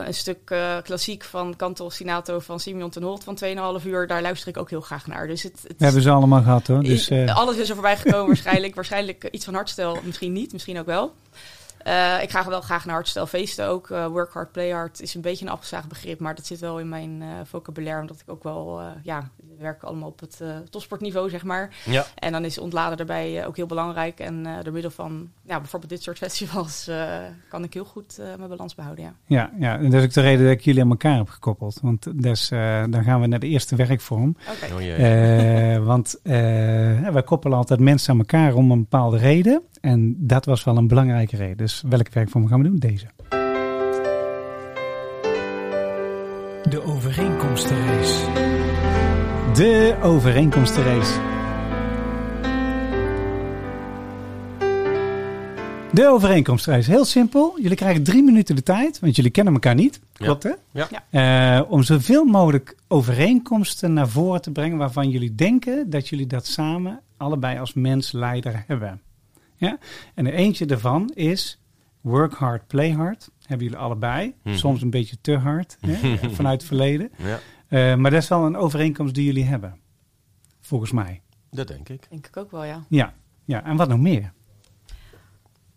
Een 0.06 0.14
stuk 0.14 0.54
klassiek 0.82 1.24
van 1.24 1.56
Canto 1.56 1.84
Ostinato 1.84 2.38
van 2.38 2.60
Simeon 2.60 2.90
ten 2.90 3.02
Holt 3.02 3.24
van 3.24 3.38
2,5 3.80 3.86
uur. 3.86 4.06
Daar 4.06 4.22
luister 4.22 4.48
ik 4.48 4.56
ook 4.56 4.70
heel 4.70 4.80
graag 4.80 5.06
naar. 5.06 5.26
Dus 5.26 5.42
het, 5.42 5.60
het 5.66 5.80
hebben 5.80 6.02
ze 6.02 6.10
allemaal 6.10 6.42
gehad 6.42 6.66
hoor. 6.66 6.82
Dus, 6.82 7.10
alles 7.10 7.56
is 7.56 7.68
er 7.68 7.74
voorbij 7.74 7.96
gekomen 7.96 8.26
waarschijnlijk. 8.26 8.74
waarschijnlijk 8.74 9.28
iets 9.30 9.44
van 9.44 9.54
hardstyle, 9.54 9.98
misschien 10.02 10.32
niet, 10.32 10.52
misschien 10.52 10.78
ook 10.78 10.86
wel. 10.86 11.14
Eh, 11.82 12.22
ik 12.22 12.30
ga 12.30 12.48
wel 12.48 12.60
graag 12.60 12.84
naar 12.84 12.94
hardstyle 12.94 13.26
feesten 13.26 13.66
ook. 13.66 13.90
Eh, 13.90 14.06
work 14.06 14.32
hard, 14.32 14.52
play 14.52 14.70
hard 14.70 15.00
is 15.00 15.14
een 15.14 15.20
beetje 15.20 15.44
een 15.44 15.52
afgezaagd 15.52 15.88
begrip, 15.88 16.20
maar 16.20 16.34
dat 16.34 16.46
zit 16.46 16.58
wel 16.58 16.80
in 16.80 16.88
mijn 16.88 17.22
eh 17.22 17.28
vocabulaire, 17.44 18.00
omdat 18.00 18.20
ik 18.20 18.30
ook 18.30 18.42
wel, 18.42 18.80
eh, 18.80 18.86
ja, 19.02 19.30
we 19.36 19.54
werken 19.58 19.88
allemaal 19.88 20.08
op 20.08 20.20
het 20.20 20.40
eh, 20.40 20.56
topsportniveau, 20.70 21.30
zeg 21.30 21.44
maar. 21.44 21.74
Ja. 21.84 22.06
En 22.14 22.32
dan 22.32 22.44
is 22.44 22.58
ontladen 22.58 22.96
daarbij 22.96 23.46
ook 23.46 23.56
heel 23.56 23.66
belangrijk. 23.66 24.20
En 24.20 24.46
eh, 24.46 24.52
door 24.62 24.72
middel 24.72 24.90
van 24.90 25.30
ja, 25.42 25.58
bijvoorbeeld 25.58 25.92
dit 25.92 26.02
soort 26.02 26.18
festivals 26.28 26.88
eh, 26.88 27.18
kan 27.48 27.64
ik 27.64 27.74
heel 27.74 27.84
goed 27.84 28.18
eh, 28.18 28.26
mijn 28.36 28.48
balans 28.48 28.74
behouden, 28.74 29.04
ja. 29.04 29.12
ja, 29.26 29.50
ja, 29.58 29.78
en 29.78 29.90
dat 29.90 30.00
is 30.00 30.06
ook 30.06 30.12
de 30.12 30.20
reden 30.20 30.44
dat 30.44 30.54
ik 30.54 30.60
jullie 30.60 30.82
aan 30.82 30.90
elkaar 30.90 31.16
heb 31.16 31.28
gekoppeld. 31.28 31.78
Want 31.82 32.22
dus, 32.22 32.48
dan 32.88 33.02
gaan 33.04 33.20
we 33.20 33.26
naar 33.26 33.38
de 33.38 33.46
eerste 33.46 33.76
werkvorm. 33.76 34.36
Oké. 34.50 34.74
Oh. 34.74 35.76
Eh, 35.78 35.84
want 35.84 36.20
eh, 36.22 36.32
wij 37.08 37.22
koppelen 37.24 37.58
altijd 37.58 37.80
mensen 37.80 38.12
aan 38.12 38.18
elkaar 38.18 38.54
om 38.54 38.70
een 38.70 38.78
bepaalde 38.78 39.18
reden. 39.18 39.62
En 39.80 40.16
dat 40.18 40.44
was 40.44 40.64
wel 40.64 40.76
een 40.76 40.88
belangrijke 40.88 41.36
reden. 41.36 41.56
Dus 41.56 41.82
welke 41.88 42.10
werkvorm 42.12 42.48
gaan 42.48 42.62
we 42.62 42.68
doen? 42.68 42.76
Deze. 42.76 43.06
De 46.68 46.82
overeenkomstenrace. 46.84 48.32
De 49.54 49.96
overeenkomstenrace. 50.02 51.20
De 55.92 56.06
overeenkomstenrace. 56.06 56.90
Heel 56.90 57.04
simpel. 57.04 57.58
Jullie 57.60 57.76
krijgen 57.76 58.02
drie 58.02 58.22
minuten 58.22 58.56
de 58.56 58.62
tijd, 58.62 59.00
want 59.00 59.16
jullie 59.16 59.30
kennen 59.30 59.52
elkaar 59.52 59.74
niet. 59.74 60.00
Klopt 60.12 60.42
hè? 60.42 60.52
Ja. 60.70 60.88
Eh, 61.10 61.70
om 61.70 61.82
zoveel 61.82 62.24
mogelijk 62.24 62.76
overeenkomsten 62.88 63.92
naar 63.92 64.08
voren 64.08 64.42
te 64.42 64.50
brengen 64.50 64.78
waarvan 64.78 65.10
jullie 65.10 65.34
denken 65.34 65.90
dat 65.90 66.08
jullie 66.08 66.26
dat 66.26 66.46
samen 66.46 67.00
allebei 67.16 67.58
als 67.58 67.74
mens 67.74 68.12
leider 68.12 68.64
hebben. 68.66 69.00
Ja? 69.58 69.78
En 70.14 70.26
er 70.26 70.32
eentje 70.34 70.66
daarvan 70.66 71.10
is 71.14 71.60
work 72.00 72.32
hard, 72.34 72.66
play 72.66 72.90
hard. 72.92 73.30
Hebben 73.46 73.66
jullie 73.66 73.82
allebei. 73.82 74.34
Mhm. 74.42 74.56
Soms 74.56 74.82
een 74.82 74.90
beetje 74.90 75.16
te 75.20 75.36
hard 75.36 75.76
hè? 75.80 76.18
vanuit 76.38 76.58
het 76.60 76.64
verleden. 76.68 77.10
ja, 77.16 77.38
Eh, 77.68 77.94
maar 77.94 78.10
dat 78.10 78.22
is 78.22 78.28
wel 78.28 78.44
een 78.44 78.56
overeenkomst 78.56 79.14
die 79.14 79.24
jullie 79.24 79.44
hebben. 79.44 79.78
Volgens 80.60 80.92
mij. 80.92 81.22
dat 81.50 81.68
denk 81.68 81.88
ik. 81.88 82.06
Denk 82.10 82.26
ik 82.26 82.36
ook 82.36 82.50
wel, 82.50 82.64
ja. 82.64 82.84
Ja, 82.88 83.14
ja. 83.44 83.64
en 83.64 83.76
wat 83.76 83.88
nog 83.88 83.98
meer? 83.98 84.32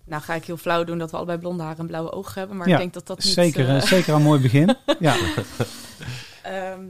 Nou 0.05 0.21
ga 0.23 0.33
ik 0.33 0.45
heel 0.45 0.57
flauw 0.57 0.83
doen 0.83 0.97
dat 0.97 1.11
we 1.11 1.17
allebei 1.17 1.37
blonde 1.39 1.63
haren 1.63 1.79
en 1.79 1.87
blauwe 1.87 2.11
ogen 2.11 2.39
hebben, 2.39 2.57
maar 2.57 2.67
Ja, 2.67 2.73
ik 2.73 2.79
denk 2.79 2.93
dat 2.93 3.07
dat 3.07 3.17
niet... 3.23 3.33
zeker, 3.33 3.69
eh, 3.75 3.81
zeker 3.81 4.13
een 4.13 4.21
mooi 4.21 4.41
begin. 4.41 4.75
Ja, 4.99 5.15
Ehm, 6.43 6.81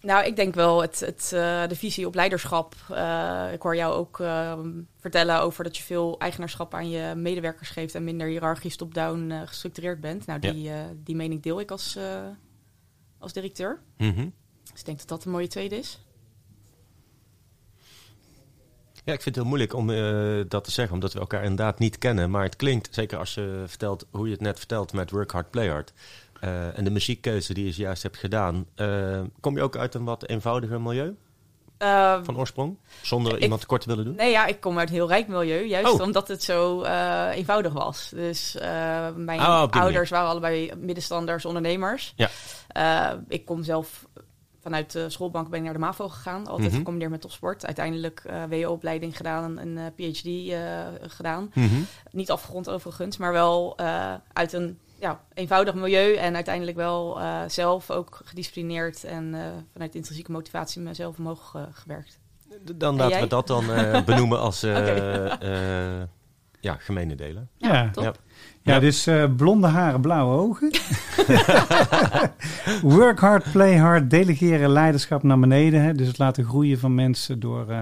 nou, 0.00 0.24
ik 0.26 0.36
denk 0.36 0.54
wel 0.54 0.80
het, 0.80 1.00
het, 1.00 1.32
eh, 1.34 1.66
de 1.66 1.76
visie 1.76 2.06
op 2.06 2.14
leiderschap. 2.14 2.74
Eh, 2.90 3.48
ik 3.52 3.62
hoor 3.62 3.76
jou 3.76 3.94
ook 3.94 4.20
ehm, 4.20 4.70
vertellen 4.98 5.40
over 5.40 5.64
dat 5.64 5.76
je 5.76 5.82
veel 5.82 6.18
eigenaarschap 6.18 6.74
aan 6.74 6.90
je 6.90 7.14
medewerkers 7.14 7.68
geeft 7.70 7.94
en 7.94 8.04
minder 8.04 8.26
hiërarchisch 8.26 8.76
top-down 8.76 9.30
eh, 9.30 9.40
gestructureerd 9.44 10.00
bent. 10.00 10.26
Nou, 10.26 10.38
Ja. 10.42 10.52
die, 10.52 10.70
eh, 10.70 10.84
die 10.96 11.16
mening 11.16 11.42
deel 11.42 11.60
ik 11.60 11.70
als, 11.70 11.98
als 13.18 13.32
directeur. 13.32 13.80
Mhm. 13.96 14.28
Dus 14.70 14.80
ik 14.80 14.84
denk 14.84 14.98
dat 14.98 15.08
dat 15.08 15.24
een 15.24 15.30
mooie 15.30 15.48
tweede 15.48 15.76
is. 15.76 16.04
Ja, 19.04 19.12
ik 19.12 19.22
vind 19.22 19.24
het 19.24 19.44
heel 19.44 19.44
moeilijk 19.44 19.74
om 19.74 19.86
dat 20.48 20.64
te 20.64 20.70
zeggen, 20.70 20.94
omdat 20.94 21.12
we 21.12 21.18
elkaar 21.20 21.42
inderdaad 21.42 21.78
niet 21.78 21.98
kennen. 21.98 22.30
Maar 22.30 22.42
het 22.42 22.56
klinkt, 22.56 22.94
zeker 22.94 23.18
als 23.18 23.34
je 23.34 23.64
vertelt 23.66 24.06
hoe 24.10 24.26
je 24.26 24.32
het 24.32 24.40
net 24.40 24.58
vertelt 24.58 24.92
met 24.92 25.10
Work 25.10 25.30
Hard, 25.30 25.50
Play 25.50 25.68
Hard. 25.68 25.92
Eh, 26.40 26.78
en 26.78 26.84
de 26.84 26.90
muziekkeuze 26.90 27.54
die 27.54 27.64
je 27.64 27.82
juist 27.82 28.02
hebt 28.02 28.16
gedaan. 28.16 28.66
eh, 28.74 29.20
kom 29.40 29.56
je 29.56 29.62
ook 29.62 29.76
uit 29.76 29.94
een 29.94 30.04
wat 30.04 30.26
eenvoudiger 30.28 30.80
milieu 30.80 31.16
Eh, 31.78 32.18
van 32.22 32.38
oorsprong? 32.38 32.76
Zonder 33.02 33.36
Ik- 33.36 33.42
iemand 33.42 33.60
tekort 33.60 33.82
te 33.82 33.88
willen 33.88 34.04
doen? 34.04 34.14
Nee, 34.14 34.30
ja, 34.30 34.46
ik 34.46 34.60
kom 34.60 34.78
uit 34.78 34.88
een 34.88 34.94
heel 34.94 35.08
rijk 35.08 35.28
milieu, 35.28 35.64
juist 35.66 35.92
Oh. 35.92 36.00
omdat 36.00 36.28
het 36.28 36.42
zo 36.42 36.82
eh, 36.82 37.28
eenvoudig 37.34 37.72
was. 37.72 38.08
Dus 38.14 38.56
mijn 39.16 39.40
Oh, 39.40 39.70
die 39.70 39.80
ouders 39.80 40.10
waren 40.10 40.28
allebei 40.28 40.72
middenstanders, 40.76 41.44
ondernemers. 41.44 42.14
Ja. 42.16 42.30
Ik 43.28 43.44
kom 43.44 43.62
zelf 43.62 44.06
vanuit 44.62 44.92
de 44.92 45.10
schoolbank 45.10 45.48
ben 45.48 45.58
ik 45.58 45.64
naar 45.64 45.72
de 45.72 45.78
MAVO 45.78 46.08
gegaan, 46.08 46.46
altijd 46.46 46.68
Mhm. 46.68 46.76
gecombineerd 46.76 47.10
met 47.10 47.20
topsport. 47.20 47.66
Uiteindelijk 47.66 48.22
eh 48.26 48.42
WO-opleiding 48.48 49.16
gedaan, 49.16 49.58
een 49.58 49.78
eh, 49.78 49.84
PhD 49.96 50.54
gedaan. 51.12 51.50
Mhm. 51.54 51.80
Niet 52.10 52.30
afgerond 52.30 52.70
overigens, 52.70 53.16
maar 53.16 53.32
wel 53.32 53.78
uit 54.32 54.52
een 54.52 54.78
ja, 55.00 55.20
eenvoudig 55.34 55.74
milieu 55.74 56.14
en 56.14 56.34
uiteindelijk 56.34 56.76
wel 56.76 57.20
eh, 57.20 57.40
zelf 57.46 57.90
ook 57.90 58.20
gedisciplineerd 58.24 59.04
en 59.04 59.34
eh, 59.34 59.40
vanuit 59.72 59.94
intrinsieke 59.94 60.32
motivatie 60.32 60.82
mezelf 60.82 61.18
omhoog 61.18 61.52
eh, 61.56 61.62
gewerkt. 61.70 62.18
Dan 62.74 62.90
En 62.92 62.96
laten 62.96 63.12
jij? 63.12 63.20
we 63.20 63.26
dat 63.26 63.46
dan 63.46 63.72
eh, 63.72 64.04
benoemen 64.10 64.40
als 64.40 64.62
eh, 64.62 65.32
eh, 66.00 66.02
ja, 66.60 66.74
gemene 66.78 67.14
delen. 67.14 67.48
Ja. 67.56 67.90
top. 67.90 68.04
Ja. 68.04 68.12
ja, 68.74 68.80
dus 68.80 69.06
eh, 69.06 69.24
blonde 69.36 69.66
haren, 69.66 70.00
blauwe 70.00 70.36
ogen. 70.36 70.70
Work 72.82 73.18
hard, 73.20 73.52
play 73.52 73.76
hard, 73.78 74.10
delegeren 74.10 74.70
leiderschap 74.70 75.22
naar 75.22 75.38
beneden. 75.38 75.82
Hè? 75.82 75.92
Dus 75.94 76.06
het 76.06 76.18
laten 76.18 76.44
groeien 76.44 76.78
van 76.78 76.94
mensen 76.94 77.40
door 77.40 77.68
eh, 77.70 77.78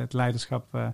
het 0.00 0.12
leiderschap 0.12 0.74
eh, 0.74 0.86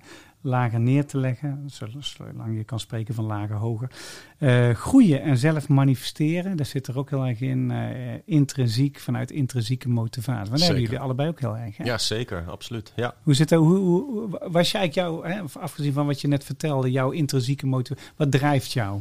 lager 0.47 0.81
neer 0.81 1.07
te 1.07 1.19
leggen. 1.19 1.63
Zol- 1.67 1.89
Zolang 1.99 2.57
je 2.57 2.65
kan 2.65 2.81
spreken 2.81 3.15
van 3.15 3.25
lager, 3.25 3.57
hoger. 3.57 3.91
Eh, 4.39 4.71
groeien 4.71 5.23
en 5.23 5.39
zelf 5.39 5.69
manifesteren. 5.69 6.57
Daar 6.57 6.67
zit 6.67 6.87
er 6.87 6.99
ook 6.99 7.11
heel 7.11 7.27
erg 7.27 7.41
in. 7.41 7.71
eh, 7.71 8.19
intrinsiek, 8.25 8.99
vanuit 8.99 9.31
intrinsieke 9.31 9.89
motivatie. 9.89 10.49
Want 10.51 10.59
daar 10.59 10.67
hebben 10.69 10.83
jullie 10.85 10.99
allebei 10.99 11.29
ook 11.29 11.41
heel 11.41 11.57
erg. 11.57 11.77
Hè? 11.77 11.85
Ja, 11.85 11.99
zeker, 11.99 12.45
absoluut. 12.49 12.93
Ja. 12.97 13.15
Hoe 13.23 13.35
zit 13.35 13.49
dat? 13.49 13.61
Hoe, 13.61 13.77
hoe, 13.77 14.29
was 14.51 14.71
je 14.71 14.79
eigenlijk 14.79 14.95
jouw, 14.95 15.23
hè, 15.23 15.43
afgezien 15.61 15.93
van 15.93 16.07
wat 16.07 16.21
je 16.21 16.29
net 16.29 16.45
vertelde, 16.45 16.91
jouw 16.91 17.11
intrinsieke 17.11 17.67
motivatie? 17.67 18.11
Wat 18.17 18.31
drijft 18.31 18.73
jou? 18.73 19.01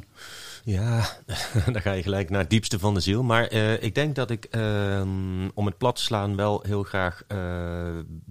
Ja, 0.64 1.06
dan 1.72 1.82
ga 1.82 1.92
je 1.92 2.04
gelijk 2.04 2.30
naar 2.30 2.40
het 2.42 2.50
diepste 2.50 2.80
van 2.80 2.94
de 2.94 3.00
ziel. 3.00 3.24
Maar 3.24 3.48
eh, 3.48 3.84
ik 3.84 3.96
denk 3.96 4.16
dat 4.16 4.30
ik, 4.30 4.46
ehm, 4.46 5.48
om 5.54 5.66
het 5.66 5.78
plat 5.78 5.96
te 5.96 6.02
slaan, 6.02 6.36
wel 6.36 6.64
heel 6.68 6.84
graag... 6.84 7.24
een 7.28 8.22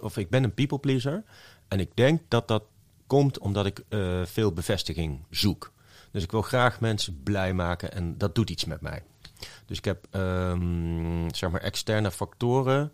of 0.00 0.16
ik 0.16 0.30
ben 0.30 0.44
een 0.44 0.54
people 0.54 0.78
pleaser. 0.78 1.24
En 1.68 1.80
ik 1.80 1.90
denk 1.94 2.20
dat 2.28 2.48
dat 2.48 2.62
komt 3.06 3.38
omdat 3.38 3.66
ik 3.66 3.82
eh, 3.88 4.22
veel 4.24 4.52
bevestiging 4.52 5.24
zoek. 5.30 5.72
Dus 6.10 6.22
ik 6.22 6.30
wil 6.30 6.42
graag 6.42 6.80
mensen 6.80 7.22
blij 7.22 7.52
maken 7.52 7.92
en 7.92 8.18
dat 8.18 8.34
doet 8.34 8.50
iets 8.50 8.64
met 8.64 8.80
mij. 8.80 9.02
Dus 9.66 9.78
ik 9.78 9.84
heb, 9.84 10.06
ehm, 10.10 11.28
zeg 11.34 11.50
maar, 11.50 11.60
externe 11.60 12.10
factoren 12.10 12.92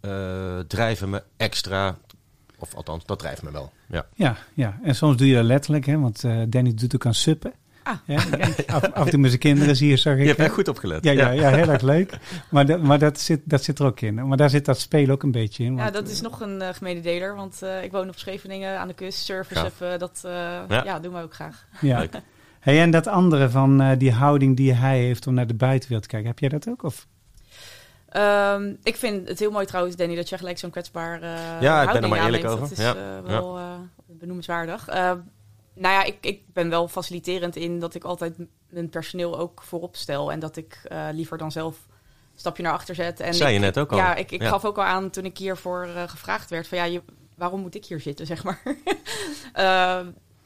eh, 0.00 0.58
drijven 0.58 1.10
me 1.10 1.22
extra... 1.36 1.98
Of 2.58 2.74
althans, 2.74 3.04
dat 3.04 3.18
drijft 3.18 3.42
me 3.42 3.50
wel. 3.50 3.72
Ja. 3.88 4.06
Ja, 4.14 4.36
ja, 4.54 4.78
en 4.82 4.94
soms 4.94 5.16
doe 5.16 5.26
je 5.26 5.34
dat 5.34 5.44
letterlijk, 5.44 5.86
hè? 5.86 5.98
want 5.98 6.24
eh, 6.24 6.42
Danny 6.48 6.74
doet 6.74 6.94
ook 6.94 7.06
aan 7.06 7.14
suppen. 7.14 7.52
Ah. 7.82 7.94
Ja, 8.06 8.16
af, 8.66 8.92
af 8.92 9.04
en 9.04 9.10
toe 9.10 9.18
met 9.18 9.28
zijn 9.30 9.40
kinderen 9.42 9.76
zie 9.76 9.88
je, 9.88 9.96
zag 9.96 10.12
ik. 10.14 10.20
Je 10.20 10.26
hebt 10.26 10.38
echt 10.38 10.52
goed 10.54 10.68
opgelet. 10.68 11.04
ja, 11.04 11.12
ja, 11.12 11.30
ja, 11.30 11.50
heel 11.50 11.68
erg 11.68 11.82
leuk. 11.82 12.18
Maar, 12.50 12.66
dat, 12.66 12.82
maar 12.82 12.98
dat, 12.98 13.20
zit, 13.20 13.40
dat 13.44 13.64
zit 13.64 13.78
er 13.78 13.86
ook 13.86 14.00
in. 14.00 14.28
Maar 14.28 14.36
daar 14.36 14.50
zit 14.50 14.64
dat 14.64 14.78
spelen 14.80 15.14
ook 15.14 15.22
een 15.22 15.30
beetje 15.30 15.64
in. 15.64 15.76
Ja, 15.76 15.90
dat 15.90 16.08
is 16.08 16.20
nog 16.20 16.40
een 16.40 16.60
uh, 16.62 16.68
gemene 16.72 17.00
deler, 17.00 17.34
want 17.34 17.60
uh, 17.64 17.82
ik 17.82 17.92
woon 17.92 18.08
op 18.08 18.18
Scheveningen 18.18 18.78
aan 18.78 18.88
de 18.88 18.94
kust, 18.94 19.30
Gaaf. 19.32 19.46
suffen, 19.64 19.98
dat 19.98 20.22
uh, 20.26 20.32
Ja. 20.68 20.98
doen 21.00 21.12
we 21.12 21.22
ook 21.22 21.34
graag. 21.34 21.66
Ja. 21.80 21.98
Leuk. 21.98 22.12
Hey, 22.60 22.80
en 22.80 22.90
dat 22.90 23.06
andere 23.06 23.50
van 23.50 23.80
eh, 23.80 23.98
die 23.98 24.12
houding 24.12 24.56
die 24.56 24.72
hij 24.72 24.98
heeft 24.98 25.26
om 25.26 25.34
naar 25.34 25.46
de 25.46 25.54
buitenwereld 25.54 26.02
te 26.02 26.08
kijken, 26.08 26.28
heb 26.28 26.38
jij 26.38 26.48
dat 26.48 26.68
ook? 26.68 26.82
Of? 26.82 27.06
Um, 28.16 28.76
ik 28.82 28.96
vind 28.96 29.28
het 29.28 29.38
heel 29.38 29.50
mooi 29.50 29.66
trouwens, 29.66 29.96
Danny, 29.96 30.14
dat 30.16 30.28
je 30.28 30.38
gelijk 30.38 30.58
zo'n 30.58 30.70
kwetsbaar 30.70 31.22
uh, 31.22 31.28
Ja, 31.60 31.82
ik 31.82 31.92
ben 31.92 32.02
er 32.02 32.08
maar 32.08 32.24
eerlijk 32.24 32.44
aanneemt. 32.44 32.62
over. 32.62 32.76
Dat 32.76 32.78
is 32.78 32.84
Ja. 32.84 32.94
uh, 33.24 33.28
wel 33.30 33.58
uh, 33.58 33.64
benoemenswaardig. 34.06 34.88
Nou 35.74 35.94
ja, 35.94 36.04
ik, 36.04 36.16
ik 36.20 36.40
ben 36.52 36.68
wel 36.68 36.88
faciliterend 36.88 37.56
in 37.56 37.78
dat 37.80 37.94
ik 37.94 38.04
altijd 38.04 38.34
mijn 38.70 38.88
personeel 38.88 39.38
ook 39.38 39.62
voorop 39.62 39.96
stel. 39.96 40.32
En 40.32 40.40
dat 40.40 40.56
ik 40.56 40.80
uh, 40.92 41.08
liever 41.12 41.38
dan 41.38 41.52
zelf 41.52 41.76
een 42.32 42.38
stapje 42.38 42.62
naar 42.62 42.72
achter 42.72 42.94
zet. 42.94 43.20
En 43.20 43.34
Zei 43.34 43.52
je 43.52 43.58
net 43.58 43.78
ook 43.78 43.90
al. 43.92 43.96
Ja, 43.98 44.14
ik, 44.14 44.30
ik 44.30 44.42
Ja. 44.42 44.48
gaf 44.48 44.64
ook 44.64 44.76
al 44.76 44.84
aan 44.84 45.10
toen 45.10 45.24
ik 45.24 45.38
hiervoor 45.38 45.86
uh, 45.86 46.02
gevraagd 46.02 46.50
werd 46.50 46.68
van 46.68 46.78
ja, 46.78 46.84
je, 46.84 47.02
waarom 47.36 47.60
moet 47.60 47.74
ik 47.74 47.84
hier 47.84 48.00
zitten, 48.00 48.26
zeg 48.32 48.44
maar. 48.44 48.62
Uh, 49.58 50.00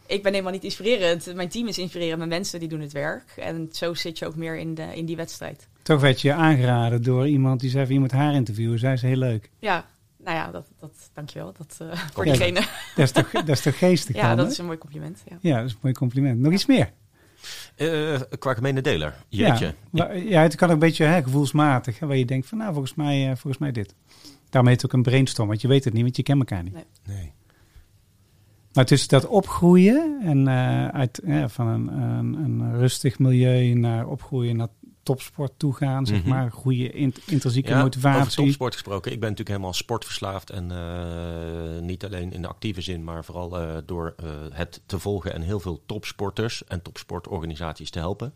ik 0.07 0.23
ben 0.23 0.33
helemaal 0.33 0.53
niet 0.53 0.65
inspirerend. 0.65 1.35
Mijn 1.35 1.49
team 1.49 1.67
is 1.69 1.79
inspirerend. 1.79 2.17
Mijn 2.19 2.29
mensen 2.29 2.61
die 2.61 2.69
doen 2.69 2.81
het 2.81 2.93
werk. 2.93 3.33
En 3.37 3.69
zo 3.73 3.95
zit 3.95 4.19
je 4.19 4.27
ook 4.27 4.37
meer 4.37 4.57
in, 4.57 4.75
de, 4.75 4.97
in 4.97 5.05
die 5.05 5.17
wedstrijd. 5.17 5.69
Toch 5.83 6.01
werd 6.01 6.21
je 6.21 6.33
aangeraden 6.33 7.03
door 7.03 7.27
iemand 7.29 7.61
die 7.61 7.71
zei 7.71 7.85
van 7.85 7.95
je 7.95 8.01
moet 8.01 8.13
haar 8.13 8.35
interviewen. 8.35 8.79
Zij 8.79 8.93
is 8.93 9.03
heel 9.03 9.17
leuk. 9.17 9.51
Ja, 9.59 9.87
nou 10.27 10.39
ja, 10.39 10.51
dat, 10.51 10.67
dat, 10.79 11.11
dankjewel. 11.13 11.53
Dat, 11.53 11.79
uh, 11.83 11.93
voor 12.13 12.27
Ja, 12.27 12.33
diegene. 12.33 12.61
Dat 12.95 13.05
is 13.05 13.11
toch, 13.11 13.31
dat 13.31 13.49
is 13.49 13.61
toch 13.61 13.79
geestig 13.79 14.17
ja, 14.17 14.29
dan, 14.29 14.37
dat 14.37 14.51
is 14.51 14.59
een 14.59 14.65
mooi 14.65 14.79
compliment. 14.79 15.23
Ja. 15.29 15.37
Ja, 15.41 15.57
dat 15.57 15.67
is 15.67 15.73
een 15.73 15.79
mooi 15.83 15.95
compliment. 15.95 16.39
Nog 16.39 16.53
iets 16.53 16.67
meer? 16.67 16.93
Eh, 17.77 18.21
qua 18.39 18.55
gemene 18.55 18.81
deler. 18.81 19.15
Jeetje. 19.29 19.75
Ja, 19.93 20.13
ja, 20.13 20.43
het 20.43 20.55
kan 20.55 20.69
ook 20.69 20.75
een 20.75 20.81
beetje 20.81 21.05
hè, 21.05 21.23
gevoelsmatig. 21.23 21.99
Hè, 21.99 22.07
waar 22.07 22.17
je 22.17 22.25
denkt 22.25 22.47
van, 22.47 22.59
nou, 22.59 22.73
volgens 22.73 22.95
mij, 22.95 23.23
eh, 23.23 23.37
volgens 23.37 23.59
mij 23.59 23.73
dit. 23.73 23.95
Daarom 24.51 24.71
heet 24.71 24.83
het 24.83 24.91
ook 24.91 24.97
een 24.97 25.03
brainstorm, 25.03 25.49
want 25.49 25.61
je 25.61 25.69
weet 25.69 25.85
het 25.85 25.93
niet, 25.93 26.03
want 26.03 26.17
je 26.17 26.23
kent 26.23 26.39
elkaar 26.39 26.63
niet. 26.63 26.73
Nee. 26.73 26.85
Nee. 27.05 27.33
Maar 28.73 28.85
tussen 28.85 29.09
dat 29.09 29.27
opgroeien 29.27 30.21
en 30.23 30.49
eh, 30.49 30.89
uit, 30.89 31.21
van 31.47 31.67
een, 31.67 31.89
een, 31.89 32.35
een 32.35 32.79
rustig 32.79 33.19
milieu 33.19 33.75
naar 33.75 34.07
opgroeien 34.07 34.57
naar 34.57 34.69
topsport 35.07 35.53
toe 35.57 35.75
gaan, 35.75 36.07
zeg 36.07 36.21
Mhm. 36.21 36.29
maar. 36.29 36.51
Goede 36.53 36.91
int- 36.91 37.21
intrinsieke 37.27 37.69
Ja, 37.69 37.75
Over 37.75 37.85
motivatie. 37.87 38.45
topsport 38.45 38.73
gesproken. 38.73 39.13
Ik 39.13 39.21
ben 39.21 39.29
natuurlijk 39.29 39.57
helemaal 39.57 39.73
sportverslaafd. 39.77 40.51
En 40.51 40.71
eh, 40.71 41.81
niet 41.83 42.05
alleen 42.05 42.33
in 42.33 42.43
de 42.43 42.49
actieve 42.49 42.81
zin, 42.81 43.05
maar 43.05 43.25
vooral 43.25 43.59
eh, 43.61 43.77
door 43.87 44.15
eh, 44.17 44.31
het 44.53 44.81
te 44.87 44.99
volgen 44.99 45.33
en 45.33 45.43
heel 45.43 45.61
veel 45.61 45.83
topsporters 45.87 46.65
en 46.65 46.83
topsportorganisaties 46.83 47.91
te 47.91 47.99
helpen. 47.99 48.35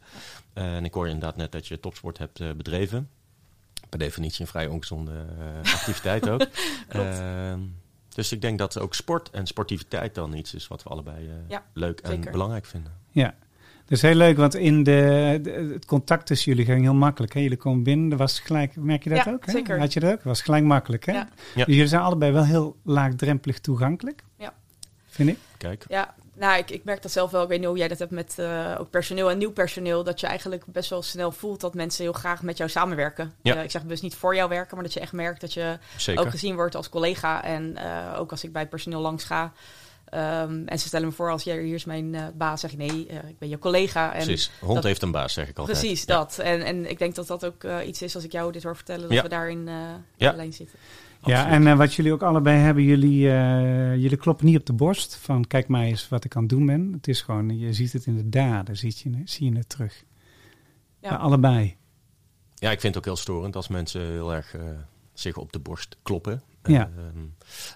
Eh, 0.53 0.77
en 0.77 0.85
ik 0.85 0.95
hoor 0.95 1.07
inderdaad 1.07 1.37
net 1.37 1.53
dat 1.53 1.67
je 1.67 1.81
topsport 1.81 2.19
hebt 2.19 2.41
eh, 2.41 2.51
bedreven. 2.57 3.09
Per 3.89 3.99
definitie 3.99 4.41
een 4.41 4.47
vrij 4.47 4.67
ongezonde 4.67 5.13
activiteit 5.63 6.29
ook. 6.29 6.47
Ehm, 6.89 7.61
dus 8.15 8.33
ik 8.33 8.41
denk 8.41 8.59
dat 8.59 8.79
ook 8.79 8.95
sport 8.95 9.31
en 9.31 9.47
sportiviteit 9.47 10.15
dan 10.15 10.35
iets 10.35 10.55
is 10.55 10.69
wat 10.69 10.83
we 10.83 10.89
allebei 10.89 11.27
eh, 11.29 11.33
Ja, 11.49 11.65
leuk 11.73 12.01
en 12.01 12.21
belangrijk 12.21 12.65
vinden. 12.67 12.93
Ja, 13.11 13.35
is 13.91 14.03
heel 14.03 14.15
leuk, 14.15 14.37
want 14.37 14.55
in 14.55 14.83
de, 14.83 15.39
de- 15.43 15.71
het 15.73 15.85
contact 15.85 16.27
tussen 16.27 16.51
jullie 16.53 16.67
ging 16.67 16.83
heel 16.83 16.95
makkelijk. 16.95 17.35
Hè? 17.35 17.41
Jullie 17.41 17.57
komen 17.57 17.83
binnen, 17.83 18.09
dat 18.09 18.19
was 18.19 18.41
gelijk, 18.41 18.77
merk 18.77 19.05
je 19.05 19.11
dat 19.11 19.25
Ja, 19.25 19.33
ook? 19.33 19.47
Hè? 19.47 19.53
zeker. 19.53 19.79
Had 19.79 19.93
je 19.93 20.01
dat 20.01 20.11
ook? 20.11 20.17
Dat 20.17 20.25
was 20.25 20.43
gelijk 20.43 20.65
makkelijk, 20.65 21.07
hè? 21.07 21.13
Ja. 21.13 21.29
Ja. 21.55 21.65
Dus 21.65 21.75
jullie 21.75 21.89
zijn 21.89 22.03
allebei 22.03 22.33
wel 22.33 22.45
heel 22.45 22.77
laagdrempelig 22.85 23.59
toegankelijk. 23.59 24.23
Ja. 24.37 24.53
Vind 25.09 25.29
ik? 25.29 25.39
Kijk. 25.57 25.85
Ja, 25.89 26.15
nou, 26.35 26.59
ik, 26.59 26.71
ik 26.71 26.85
merk 26.85 27.03
dat 27.03 27.11
zelf 27.13 27.31
wel. 27.31 27.43
Ik 27.43 27.49
weet 27.49 27.59
niet 27.59 27.69
hoe 27.69 27.77
jij 27.79 27.89
dat 27.89 27.99
hebt 27.99 28.11
met 28.11 28.35
eh, 28.39 28.77
ook 28.79 28.91
personeel 28.91 29.31
en 29.31 29.39
nieuw 29.39 29.51
personeel. 29.53 30.05
Dat 30.05 30.21
je 30.21 30.27
eigenlijk 30.27 30.65
best 30.67 30.91
wel 30.91 31.03
snel 31.03 31.33
voelt 31.33 31.61
dat 31.61 31.75
mensen 31.75 32.05
heel 32.05 32.13
graag 32.13 32.43
met 32.43 32.57
jou 32.57 32.71
samenwerken. 32.71 33.33
Ja. 33.43 33.57
Eh, 33.57 33.63
ik 33.65 33.71
zeg 33.71 33.83
dus 33.83 34.01
niet 34.01 34.15
voor 34.15 34.35
jou 34.35 34.49
werken, 34.49 34.75
maar 34.75 34.85
dat 34.85 34.93
je 34.93 35.01
echt 35.01 35.13
merkt 35.13 35.41
dat 35.41 35.53
je 35.53 35.79
Zeker. 35.97 36.23
ook 36.25 36.31
gezien 36.31 36.55
wordt 36.55 36.75
als 36.75 36.89
collega. 36.89 37.45
En 37.45 37.77
eh, 37.77 38.19
ook 38.21 38.31
als 38.31 38.45
ik 38.45 38.53
bij 38.53 38.61
het 38.61 38.71
personeel 38.71 39.01
langs 39.01 39.25
ga. 39.25 39.53
Ehm, 40.11 40.63
en 40.67 40.79
ze 40.79 40.87
stellen 40.87 41.07
me 41.09 41.13
voor 41.15 41.31
als 41.31 41.43
jij 41.43 41.63
hier 41.63 41.75
is 41.75 41.85
mijn 41.85 42.15
eh, 42.15 42.25
baas, 42.35 42.61
zeg 42.61 42.73
ik 42.73 42.79
nee, 42.79 43.07
eh, 43.07 43.29
ik 43.29 43.39
ben 43.39 43.49
je 43.49 43.59
collega. 43.59 44.13
En 44.15 44.23
Precies. 44.25 44.51
Hond 44.61 44.75
dat- 44.75 44.85
heeft 44.85 45.03
een 45.03 45.11
baas, 45.11 45.33
zeg 45.33 45.49
ik 45.49 45.59
altijd. 45.59 45.79
Precies, 45.79 46.01
Ja. 46.05 46.17
dat. 46.17 46.39
En, 46.39 46.63
en 46.65 46.91
ik 46.91 46.99
denk 46.99 47.15
dat 47.15 47.27
dat 47.27 47.45
ook 47.47 47.65
eh, 47.65 47.87
iets 47.89 48.03
is 48.03 48.15
als 48.15 48.25
ik 48.25 48.33
jou 48.33 48.53
dit 48.53 48.63
hoor 48.63 48.77
vertellen, 48.77 49.03
dat 49.03 49.13
Ja. 49.13 49.23
we 49.23 49.29
daarin 49.29 49.69
eh 49.69 49.75
Ja. 49.75 50.27
in 50.27 50.31
de 50.31 50.37
lijn 50.37 50.53
zitten. 50.53 50.79
Ja, 51.25 51.43
Absoluut. 51.43 51.67
en 51.67 51.77
wat 51.77 51.95
jullie 51.95 52.13
ook 52.13 52.23
allebei 52.23 52.59
hebben, 52.59 52.83
jullie, 52.85 53.31
eh, 53.31 53.95
jullie 53.97 54.17
kloppen 54.17 54.47
niet 54.47 54.57
op 54.59 54.67
de 54.67 54.73
borst 54.73 55.17
van 55.17 55.47
kijk 55.47 55.69
maar 55.69 55.83
eens 55.83 56.09
wat 56.09 56.25
ik 56.25 56.37
aan 56.37 56.43
het 56.43 56.51
doen 56.51 56.67
ben. 56.67 56.93
Het 56.93 57.09
is 57.09 57.23
gewoon, 57.23 57.59
je 57.59 57.73
ziet 57.73 57.93
het 57.93 58.07
in 58.07 58.17
de 58.17 58.29
daden, 58.29 58.77
zie 58.77 58.95
je, 59.03 59.23
zie 59.25 59.51
je 59.53 59.57
het 59.59 59.69
terug. 59.69 60.05
Ja. 61.01 61.11
Ja. 61.11 61.17
allebei. 61.17 61.77
Ja, 62.55 62.71
ik 62.71 62.81
vind 62.81 62.95
het 62.95 62.97
ook 62.97 63.05
heel 63.15 63.23
storend 63.23 63.57
als 63.57 63.69
mensen 63.69 64.01
heel 64.01 64.35
erg 64.35 64.55
eh, 64.55 64.63
zich 65.13 65.37
op 65.37 65.53
de 65.53 65.59
borst 65.59 65.97
kloppen. 66.03 66.43
Ja. 66.63 66.91
Ehm, 66.97 67.27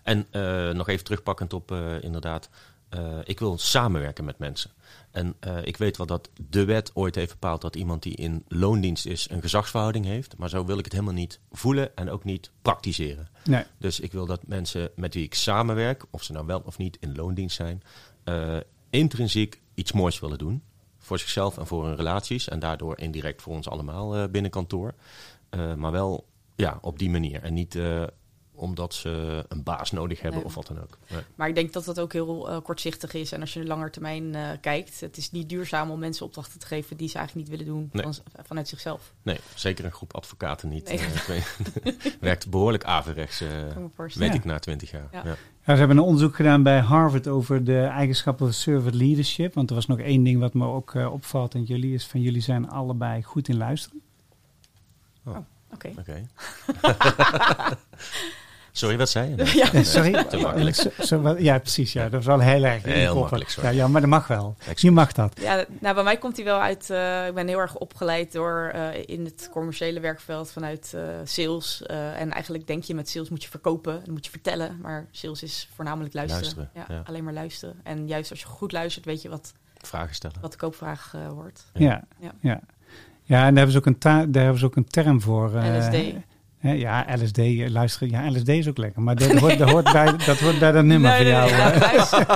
en 0.02 0.26
eh, 0.30 0.70
nog 0.74 0.88
even 0.88 1.04
terugpakkend 1.04 1.52
op, 1.52 1.72
eh, 1.72 2.02
inderdaad, 2.02 2.48
eh, 2.88 3.18
ik 3.24 3.38
wil 3.38 3.58
samenwerken 3.58 4.24
met 4.24 4.38
mensen. 4.38 4.70
En 5.10 5.36
ik 5.64 5.76
weet 5.76 5.96
wel 5.96 6.06
dat 6.06 6.30
de 6.48 6.64
wet 6.64 6.90
ooit 6.94 7.14
heeft 7.14 7.30
bepaald 7.30 7.60
dat 7.60 7.76
iemand 7.76 8.02
die 8.02 8.14
in 8.14 8.44
loondienst 8.48 9.06
is 9.06 9.30
een 9.30 9.40
gezagsverhouding 9.40 10.04
heeft. 10.04 10.36
Maar 10.36 10.48
zo 10.48 10.64
wil 10.64 10.78
ik 10.78 10.84
het 10.84 10.92
helemaal 10.92 11.14
niet 11.14 11.40
voelen 11.52 11.96
en 11.96 12.10
ook 12.10 12.24
niet 12.24 12.50
praktiseren. 12.62 13.28
Nee. 13.44 13.64
Dus 13.78 14.00
ik 14.00 14.12
wil 14.12 14.26
dat 14.26 14.46
mensen 14.46 14.90
met 14.96 15.14
wie 15.14 15.24
ik 15.24 15.34
samenwerk, 15.34 16.04
of 16.10 16.22
ze 16.22 16.32
nou 16.32 16.46
wel 16.46 16.62
of 16.64 16.78
niet 16.78 16.96
in 17.00 17.14
loondienst 17.14 17.56
zijn, 17.56 17.82
intrinsiek 18.90 19.60
iets 19.74 19.92
moois 19.92 20.20
willen 20.20 20.38
doen. 20.38 20.62
Voor 20.98 21.18
zichzelf 21.18 21.58
en 21.58 21.66
voor 21.66 21.86
hun 21.86 21.96
relaties. 21.96 22.48
En 22.48 22.58
daardoor 22.58 22.98
indirect 22.98 23.42
voor 23.42 23.54
ons 23.54 23.68
allemaal 23.68 24.16
eh, 24.16 24.28
binnen 24.30 24.50
kantoor. 24.50 24.94
Maar 25.76 25.92
wel 25.92 26.26
ja, 26.56 26.78
op 26.80 26.98
die 26.98 27.10
manier. 27.10 27.42
En 27.42 27.54
niet 27.54 27.78
omdat 28.56 28.94
ze 28.94 29.44
een 29.48 29.62
baas 29.62 29.90
nodig 29.90 30.20
hebben 30.20 30.38
Nee. 30.38 30.48
of 30.48 30.54
wat 30.54 30.66
dan 30.66 30.80
ook. 30.80 30.98
Nee. 31.10 31.20
Maar 31.34 31.48
ik 31.48 31.54
denk 31.54 31.72
dat 31.72 31.84
dat 31.84 32.00
ook 32.00 32.12
heel 32.12 32.50
eh, 32.50 32.56
kortzichtig 32.62 33.12
is. 33.14 33.32
En 33.32 33.40
als 33.40 33.52
je 33.52 33.64
langer 33.66 33.90
termijn 33.90 34.34
eh, 34.34 34.48
kijkt, 34.60 35.00
het 35.00 35.16
is 35.16 35.30
niet 35.30 35.48
duurzaam 35.48 35.90
om 35.90 35.98
mensen 35.98 36.26
opdrachten 36.26 36.58
te 36.58 36.66
geven 36.66 36.96
die 36.96 37.08
ze 37.08 37.18
eigenlijk 37.18 37.48
niet 37.48 37.58
willen 37.58 37.72
doen 37.74 37.88
Nee. 37.92 38.02
van, 38.02 38.14
vanuit 38.46 38.68
zichzelf. 38.68 39.12
Nee, 39.22 39.38
zeker 39.54 39.84
een 39.84 39.92
groep 39.92 40.14
advocaten 40.14 40.68
niet. 40.68 40.88
Weet- 41.26 41.46
werkt 42.20 42.50
behoorlijk 42.50 42.84
averechts, 42.84 43.40
eh, 43.40 43.48
weet 43.96 44.14
Ja. 44.28 44.32
ik, 44.32 44.44
na 44.44 44.58
twintig 44.58 44.90
jaar. 44.90 45.08
Ja. 45.12 45.22
Ja. 45.24 45.36
Ja, 45.66 45.72
ze 45.72 45.78
hebben 45.78 45.96
een 45.96 46.02
onderzoek 46.04 46.34
gedaan 46.36 46.62
bij 46.62 46.78
Harvard 46.80 47.28
over 47.28 47.64
de 47.64 47.80
eigenschappen 47.82 48.46
van 48.46 48.54
servant 48.54 48.94
leadership. 48.94 49.54
Want 49.54 49.68
er 49.68 49.74
was 49.76 49.86
nog 49.86 49.98
één 49.98 50.22
ding 50.24 50.40
wat 50.40 50.54
me 50.54 50.66
ook 50.66 50.94
opvalt 50.94 51.54
aan 51.54 51.62
jullie, 51.64 51.94
is 51.94 52.06
van 52.06 52.20
jullie 52.20 52.40
zijn 52.42 52.68
allebei 52.70 53.22
goed 53.22 53.48
in 53.48 53.56
luisteren. 53.56 54.00
Oké. 55.72 55.92
Oké. 55.98 56.26
Sorry, 58.76 58.96
wat 58.98 59.08
zei 59.08 59.34
je? 59.36 59.44
Ja. 59.64 59.72
nee, 59.72 59.84
Sorry. 59.84 60.24
Te 60.24 60.36
makkelijk. 60.36 60.76
Zo- 60.76 60.90
zo 61.00 61.22
wel- 61.22 61.38
ja, 61.38 61.58
precies. 61.58 61.92
Ja, 61.92 62.02
dat 62.02 62.12
was 62.12 62.26
wel 62.26 62.38
heel 62.40 62.64
erg. 62.64 62.82
Heel 62.82 63.18
makkelijk, 63.18 63.50
sorry. 63.50 63.68
Ja, 63.70 63.74
ja, 63.74 63.88
maar 63.88 64.00
dat 64.00 64.10
mag 64.10 64.26
wel. 64.26 64.56
Je 64.74 64.90
mag 64.90 65.12
dat. 65.12 65.40
Ja, 65.40 65.64
nou, 65.80 65.94
bij 65.94 66.04
mij 66.04 66.16
komt 66.18 66.36
hij 66.36 66.44
wel 66.44 66.60
uit. 66.60 66.90
eh, 66.90 67.26
ik 67.26 67.34
ben 67.34 67.48
heel 67.48 67.58
erg 67.58 67.76
opgeleid 67.76 68.32
door 68.32 68.70
eh, 68.74 69.02
in 69.06 69.24
het 69.24 69.48
commerciële 69.52 70.00
werkveld 70.00 70.50
vanuit 70.50 70.92
eh, 70.94 71.02
sales. 71.24 71.82
Eh, 71.82 72.20
en 72.20 72.30
eigenlijk 72.32 72.66
denk 72.66 72.82
je 72.84 72.94
met 72.94 73.08
sales 73.08 73.28
moet 73.28 73.42
je 73.42 73.48
verkopen, 73.48 74.00
dan 74.04 74.12
moet 74.12 74.24
je 74.24 74.30
vertellen. 74.30 74.78
Maar 74.82 75.06
sales 75.10 75.42
is 75.42 75.68
voornamelijk 75.74 76.14
luisteren. 76.14 76.42
Luisteren, 76.56 76.70
ja, 76.88 76.94
ja. 76.94 77.02
Alleen 77.06 77.24
maar 77.24 77.32
luisteren. 77.32 77.76
En 77.82 78.06
juist 78.06 78.30
als 78.30 78.40
je 78.40 78.46
goed 78.46 78.72
luistert, 78.72 79.04
weet 79.04 79.22
je 79.22 79.28
wat, 79.28 79.52
Vragen 79.82 80.14
stellen. 80.14 80.40
wat 80.40 80.52
de 80.52 80.58
koopvraag 80.58 81.12
eh, 81.14 81.28
wordt. 81.28 81.64
Ja, 81.74 82.02
ja. 82.20 82.32
Ja. 82.40 82.60
ja. 83.22 83.36
En 83.46 83.54
daar 83.54 83.54
hebben 83.54 83.70
ze 83.72 83.78
ook 83.78 83.86
een, 83.86 83.98
ta- 83.98 84.26
daar 84.26 84.42
hebben 84.42 84.60
ze 84.60 84.66
ook 84.66 84.76
een 84.76 84.86
term 84.88 85.20
voor. 85.20 85.54
eh, 85.56 85.76
LSD. 85.78 86.14
Hè, 86.64 86.72
ja, 86.72 87.06
LSD, 87.22 87.38
eh, 87.38 87.68
luisteren. 87.70 88.10
Ja, 88.10 88.30
LSD 88.30 88.48
is 88.48 88.68
ook 88.68 88.78
lekker. 88.78 89.02
Maar 89.02 89.16
dat 89.16 89.32
hoort, 89.40 89.58
dat 89.58 89.70
hoort, 89.70 89.92
bij, 89.92 90.16
dat 90.16 90.38
hoort 90.38 90.58
bij 90.58 90.72
dat 90.72 90.84
nummer 90.84 91.16
van 91.16 91.26
jou. 91.26 91.50
hè. 91.50 91.78
luisteren. 91.78 92.26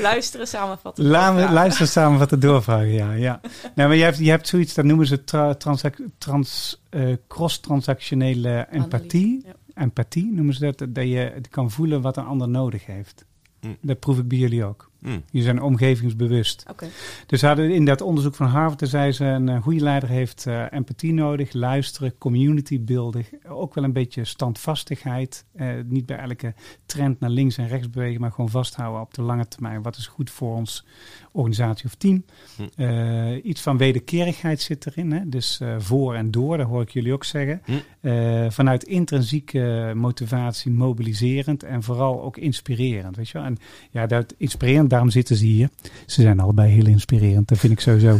luisteren, 0.10 0.46
samenvatten. 0.48 1.04
Laat 1.04 1.50
luisteren 1.50 1.88
samen 1.88 2.18
wat 2.18 2.28
te 2.28 2.38
doorvragen, 2.38 2.92
ja. 2.92 3.12
ja. 3.12 3.40
Nou, 3.74 3.88
maar 3.88 3.96
je 3.96 4.02
hebt, 4.04 4.18
je 4.18 4.30
hebt 4.30 4.48
zoiets, 4.48 4.74
dat 4.74 4.84
noemen 4.84 5.06
ze 5.06 5.24
tra- 5.24 5.54
transac- 5.54 6.02
trans, 6.18 6.82
eh, 6.90 7.02
cross-transactionele 7.28 8.66
empathie. 8.70 9.44
Empathie 9.74 10.32
noemen 10.32 10.54
ze 10.54 10.60
dat, 10.60 10.78
dat 10.88 11.04
je 11.08 11.32
kan 11.50 11.70
voelen 11.70 12.00
wat 12.00 12.16
een 12.16 12.24
ander 12.24 12.48
nodig 12.48 12.86
heeft. 12.86 13.24
Hm. 13.60 13.68
Dat 13.80 13.98
proef 13.98 14.18
ik 14.18 14.28
bij 14.28 14.38
jullie 14.38 14.64
ook. 14.64 14.90
Mm. 15.00 15.22
Je 15.30 15.42
zijn 15.42 15.62
omgevingsbewust. 15.62 16.64
Oké. 16.70 16.86
Dus 17.26 17.42
hadden 17.42 17.70
in 17.70 17.84
dat 17.84 18.00
onderzoek 18.00 18.34
van 18.34 18.46
Harvard, 18.46 18.88
zei 18.88 19.12
ze, 19.12 19.24
een 19.24 19.48
eh, 19.48 19.62
goede 19.62 19.80
leider 19.80 20.08
heeft 20.08 20.46
eh, 20.46 20.64
empathie 20.70 21.12
nodig, 21.12 21.52
luisteren, 21.52 22.18
community 22.18 22.80
building, 22.80 23.26
ook 23.48 23.74
wel 23.74 23.84
een 23.84 23.92
beetje 23.92 24.24
standvastigheid. 24.24 25.44
Eh, 25.54 25.68
niet 25.84 26.06
bij 26.06 26.18
elke 26.18 26.54
trend 26.86 27.20
naar 27.20 27.30
links 27.30 27.56
en 27.56 27.68
rechts 27.68 27.90
bewegen, 27.90 28.20
maar 28.20 28.32
gewoon 28.32 28.50
vasthouden 28.50 29.00
op 29.00 29.14
de 29.14 29.22
lange 29.22 29.48
termijn. 29.48 29.82
Wat 29.82 29.96
is 29.96 30.06
goed 30.06 30.30
voor 30.30 30.54
ons 30.54 30.84
organisatie 31.32 31.86
of 31.86 31.94
team? 31.94 32.24
Hm. 32.56 32.82
Eh, 32.82 33.44
iets 33.44 33.60
van 33.60 33.76
wederkerigheid 33.76 34.60
zit 34.60 34.86
erin, 34.86 35.12
hè? 35.12 35.28
dus 35.28 35.60
eh, 35.60 35.74
voor 35.78 36.14
en 36.14 36.30
door, 36.30 36.56
dat 36.56 36.66
hoor 36.66 36.82
ik 36.82 36.90
jullie 36.90 37.12
ook 37.12 37.24
zeggen. 37.24 37.62
Hm. 37.64 37.72
Eh, 38.00 38.50
vanuit 38.50 38.84
intrinsieke 38.84 39.92
motivatie 39.94 40.70
mobiliserend 40.70 41.62
en 41.62 41.82
vooral 41.82 42.22
ook 42.22 42.36
inspirerend. 42.36 43.16
Weet 43.16 43.28
je 43.28 43.38
wel? 43.38 43.46
En 43.46 43.56
ja, 43.90 44.06
dat 44.06 44.34
inspirerend, 44.36 44.87
daarom 44.88 45.10
zitten 45.10 45.36
ze 45.36 45.44
hier. 45.44 45.68
Ze 46.06 46.22
zijn 46.22 46.40
allebei 46.40 46.72
heel 46.72 46.86
inspirerend, 46.86 47.48
dat 47.48 47.58
vind 47.58 47.72
ik 47.72 47.80
sowieso. 47.80 48.18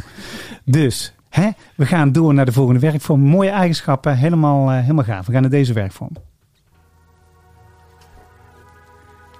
Dus 0.65 1.13
hè, 1.29 1.49
we 1.75 1.87
gaan 1.87 2.13
door 2.13 2.35
naar 2.35 2.45
de 2.45 2.53
volgende 2.53 2.81
werkvorm. 2.81 3.21
Mooie 3.21 3.51
eigenschappen, 3.51 4.17
helemaal, 4.17 4.71
eh, 4.71 4.81
helemaal 4.81 5.05
gaaf. 5.05 5.27
We 5.27 5.33
gaan 5.33 5.41
naar 5.41 5.51
deze 5.51 5.73
werkvorm. 5.73 6.13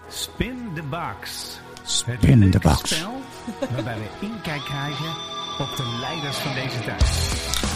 Spin 0.09 0.57
the 0.75 0.83
box. 0.91 1.59
Spin 1.85 2.51
the 2.51 2.59
box. 2.59 2.97
spel 2.97 3.13
waarbij 3.71 3.97
we 3.97 4.27
inkijk 4.27 4.65
krijgen 4.65 5.11
op 5.59 5.77
de 5.77 5.99
leiders 6.01 6.37
van 6.37 6.55
deze 6.55 6.81
tijd. 6.81 7.68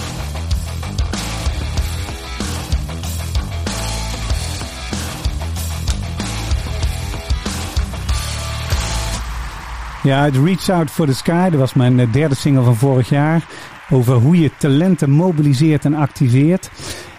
Ja, 10.03 10.25
het 10.25 10.37
Reach 10.37 10.69
Out 10.69 10.91
for 10.91 11.07
the 11.07 11.15
Sky, 11.15 11.51
dat 11.51 11.61
was 11.61 11.75
mijn 11.75 12.01
eh, 12.01 12.13
derde 12.13 12.35
single 12.35 12.63
van 12.63 12.77
vorig 12.77 13.09
jaar. 13.09 13.47
Over 13.91 14.15
hoe 14.15 14.41
je 14.41 14.51
talenten 14.59 15.11
mobiliseert 15.11 15.85
en 15.85 15.95
activeert. 15.95 16.71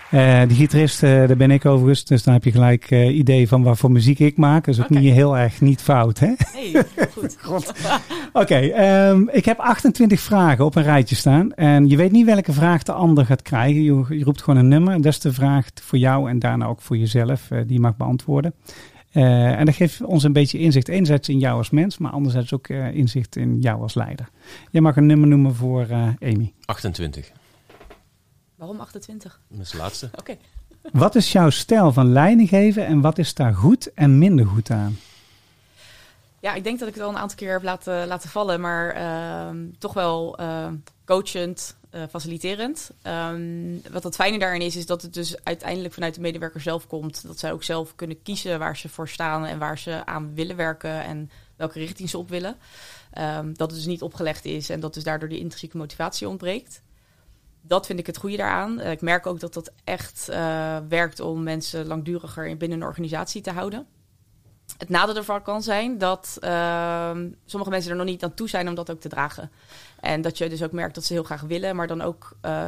Eh 0.10 0.42
die 0.48 0.58
gitarist, 0.58 1.04
eh, 1.04 1.10
daar 1.10 1.38
ben 1.38 1.52
ik 1.52 1.66
overigens. 1.66 2.06
Dus 2.06 2.24
dan 2.24 2.34
heb 2.34 2.44
je 2.44 2.52
gelijk 2.52 2.92
eh 2.92 3.18
idee 3.18 3.48
van 3.48 3.64
wat 3.64 3.78
voor 3.78 3.92
muziek 3.92 4.20
ik 4.20 4.38
maak. 4.38 4.68
Is 4.68 4.80
ook 4.80 4.90
Oké. 4.90 5.00
niet 5.00 5.14
heel 5.14 5.38
erg 5.38 5.62
niet 5.62 5.82
fout, 5.82 6.20
hè? 6.20 6.34
Hey, 6.38 6.84
goed. 7.42 7.74
Oké, 8.34 8.56
ehm, 8.56 9.28
ik 9.32 9.46
heb 9.46 9.60
28 9.60 10.20
vragen 10.20 10.66
op 10.66 10.76
een 10.76 10.84
rijtje 10.84 11.16
staan. 11.16 11.54
En 11.54 11.90
je 11.90 11.98
weet 11.98 12.12
niet 12.12 12.26
welke 12.26 12.54
vraag 12.54 12.84
de 12.84 12.92
ander 12.92 13.26
gaat 13.26 13.42
krijgen. 13.42 13.84
Je, 13.84 14.06
je 14.10 14.24
roept 14.24 14.42
gewoon 14.42 14.60
een 14.60 14.68
nummer. 14.68 14.96
Dat 14.96 15.12
is 15.12 15.20
de 15.20 15.34
vraag 15.34 15.68
voor 15.82 16.00
jou 16.00 16.30
en 16.30 16.40
daarna 16.40 16.66
ook 16.66 16.82
voor 16.82 16.98
jezelf. 16.98 17.48
die 17.50 17.74
je 17.74 17.80
mag 17.80 17.98
beantwoorden. 17.98 18.54
Eh, 19.14 19.60
en 19.60 19.66
dat 19.66 19.76
geeft 19.76 20.02
ons 20.02 20.24
een 20.24 20.34
beetje 20.34 20.60
inzicht. 20.60 20.88
Enerzijds 20.88 21.30
in 21.30 21.40
jou 21.40 21.58
als 21.58 21.70
mens, 21.70 21.98
maar 21.98 22.12
anderzijds 22.12 22.54
ook 22.54 22.68
eh, 22.68 22.94
inzicht 22.94 23.36
in 23.36 23.60
jou 23.60 23.82
als 23.82 23.94
leider. 23.94 24.30
Jij 24.72 24.82
mag 24.82 24.96
een 24.96 25.06
nummer 25.06 25.28
noemen 25.28 25.56
voor 25.56 25.86
eh, 25.90 26.08
Amy. 26.20 26.54
28. 26.66 27.32
Waarom 28.56 28.80
28? 28.80 29.40
Dat 29.48 29.60
is 29.60 29.70
de 29.70 29.78
laatste. 29.78 30.10
Oké. 30.20 30.38
Wat 30.92 31.16
is 31.16 31.32
jouw 31.32 31.50
stijl 31.50 31.92
van 31.92 32.12
leiding 32.12 32.50
geven 32.50 32.86
en 32.86 33.02
wat 33.02 33.18
is 33.18 33.34
daar 33.34 33.54
goed 33.54 33.94
en 33.94 34.18
minder 34.18 34.46
goed 34.46 34.70
aan? 34.70 34.98
Ja, 36.40 36.54
ik 36.54 36.64
denk 36.64 36.80
dat 36.80 36.88
ik 36.88 36.94
het 36.94 37.04
al 37.04 37.10
een 37.10 37.18
aantal 37.18 37.38
keer 37.38 37.52
heb 37.52 37.64
laten, 37.64 38.08
laten 38.08 38.30
vallen, 38.30 38.62
maar 38.62 38.90
ehm, 38.90 39.58
toch 39.78 39.94
wel 39.94 40.38
eh, 40.38 40.68
coachend, 41.06 41.76
eh, 41.94 42.04
faciliterend. 42.10 42.92
Ehm, 43.02 43.78
wat 43.92 44.04
het 44.04 44.16
fijne 44.16 44.40
daarin 44.40 44.62
is, 44.62 44.76
is 44.76 44.86
dat 44.86 45.02
het 45.02 45.14
dus 45.14 45.44
uiteindelijk 45.44 45.94
vanuit 45.94 46.16
de 46.16 46.22
medewerker 46.22 46.62
zelf 46.62 46.88
komt. 46.88 47.28
Dat 47.28 47.40
zij 47.40 47.52
ook 47.52 47.64
zelf 47.64 47.96
kunnen 47.96 48.22
kiezen 48.22 48.60
waar 48.60 48.78
ze 48.78 48.90
voor 48.90 49.10
staan 49.10 49.46
en 49.46 49.60
waar 49.60 49.78
ze 49.78 50.06
aan 50.06 50.34
willen 50.34 50.56
werken 50.56 51.04
en 51.04 51.30
welke 51.56 51.80
richting 51.80 52.10
ze 52.10 52.18
op 52.18 52.30
willen. 52.30 52.56
Ehm, 53.12 53.54
dat 53.54 53.68
het 53.70 53.80
dus 53.80 53.88
niet 53.88 54.02
opgelegd 54.02 54.46
is 54.46 54.70
en 54.70 54.80
dat 54.80 54.94
dus 54.94 55.04
daardoor 55.04 55.30
die 55.30 55.40
intrinsieke 55.40 55.78
motivatie 55.78 56.28
ontbreekt. 56.28 56.82
Dat 57.62 57.86
vind 57.86 58.00
ik 58.00 58.06
het 58.08 58.18
goede 58.18 58.38
daaraan. 58.38 58.80
Eh, 58.80 58.92
ik 58.92 59.02
merk 59.02 59.26
ook 59.28 59.40
dat 59.40 59.54
dat 59.54 59.72
echt 59.84 60.30
eh, 60.30 60.78
werkt 60.90 61.20
om 61.20 61.44
mensen 61.44 61.86
langduriger 61.88 62.48
in- 62.48 62.58
binnen 62.58 62.82
een 62.82 62.88
organisatie 62.88 63.42
te 63.42 63.52
houden. 63.52 63.86
Het 64.78 64.90
nadeel 64.90 65.16
ervan 65.16 65.42
kan 65.42 65.64
zijn 65.64 65.98
dat 65.98 66.38
ehm, 66.40 67.30
sommige 67.46 67.72
mensen 67.72 67.92
er 67.92 67.98
nog 67.98 68.06
niet 68.06 68.24
aan 68.24 68.34
toe 68.34 68.50
zijn 68.50 68.68
om 68.68 68.76
dat 68.76 68.92
ook 68.92 69.00
te 69.00 69.10
dragen. 69.10 69.52
En 70.04 70.22
dat 70.22 70.38
je 70.38 70.50
dus 70.50 70.64
ook 70.64 70.72
merkt 70.72 70.96
dat 70.96 71.04
ze 71.04 71.14
heel 71.14 71.24
graag 71.24 71.42
willen, 71.42 71.76
maar 71.76 71.88
dan 71.88 72.02
ook 72.02 72.38
eh, 72.42 72.68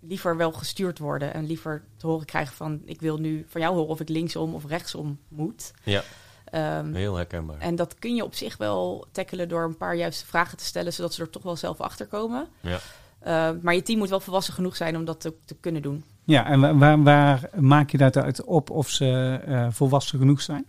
liever 0.00 0.36
wel 0.36 0.52
gestuurd 0.52 0.98
worden. 0.98 1.34
En 1.34 1.46
liever 1.46 1.84
te 1.96 2.06
horen 2.06 2.26
krijgen 2.26 2.56
van 2.56 2.80
ik 2.84 3.00
wil 3.00 3.16
nu 3.18 3.44
van 3.48 3.60
jou 3.60 3.74
horen 3.74 3.90
of 3.90 4.00
ik 4.00 4.08
linksom 4.08 4.54
of 4.54 4.66
rechtsom 4.66 5.18
moet. 5.28 5.72
Ja, 5.82 6.02
Ehm, 6.46 6.94
heel 6.94 7.14
herkenbaar. 7.16 7.58
en 7.58 7.76
dat 7.76 7.94
kun 7.98 8.14
je 8.14 8.24
op 8.24 8.34
zich 8.34 8.56
wel 8.56 9.06
tackelen 9.12 9.48
door 9.48 9.64
een 9.64 9.76
paar 9.76 9.94
juiste 9.96 10.26
vragen 10.26 10.58
te 10.58 10.64
stellen, 10.64 10.92
zodat 10.92 11.14
ze 11.14 11.22
er 11.22 11.30
toch 11.30 11.42
wel 11.42 11.56
zelf 11.56 11.80
achter 11.80 12.06
komen. 12.06 12.46
Ja. 12.60 12.78
Eh, 13.18 13.50
maar 13.62 13.74
je 13.74 13.82
team 13.82 13.98
moet 13.98 14.08
wel 14.08 14.20
volwassen 14.20 14.54
genoeg 14.54 14.76
zijn 14.76 14.96
om 14.96 15.04
dat 15.04 15.20
te, 15.20 15.34
te 15.44 15.54
kunnen 15.60 15.82
doen. 15.82 16.04
Ja, 16.24 16.46
en 16.46 16.60
wa- 16.60 16.74
waar, 16.76 17.02
waar 17.02 17.50
maak 17.54 17.90
je 17.90 17.98
dat 17.98 18.16
uit 18.16 18.44
op 18.44 18.70
of 18.70 18.88
ze 18.88 19.40
eh, 19.46 19.66
volwassen 19.70 20.18
genoeg 20.18 20.40
zijn? 20.42 20.66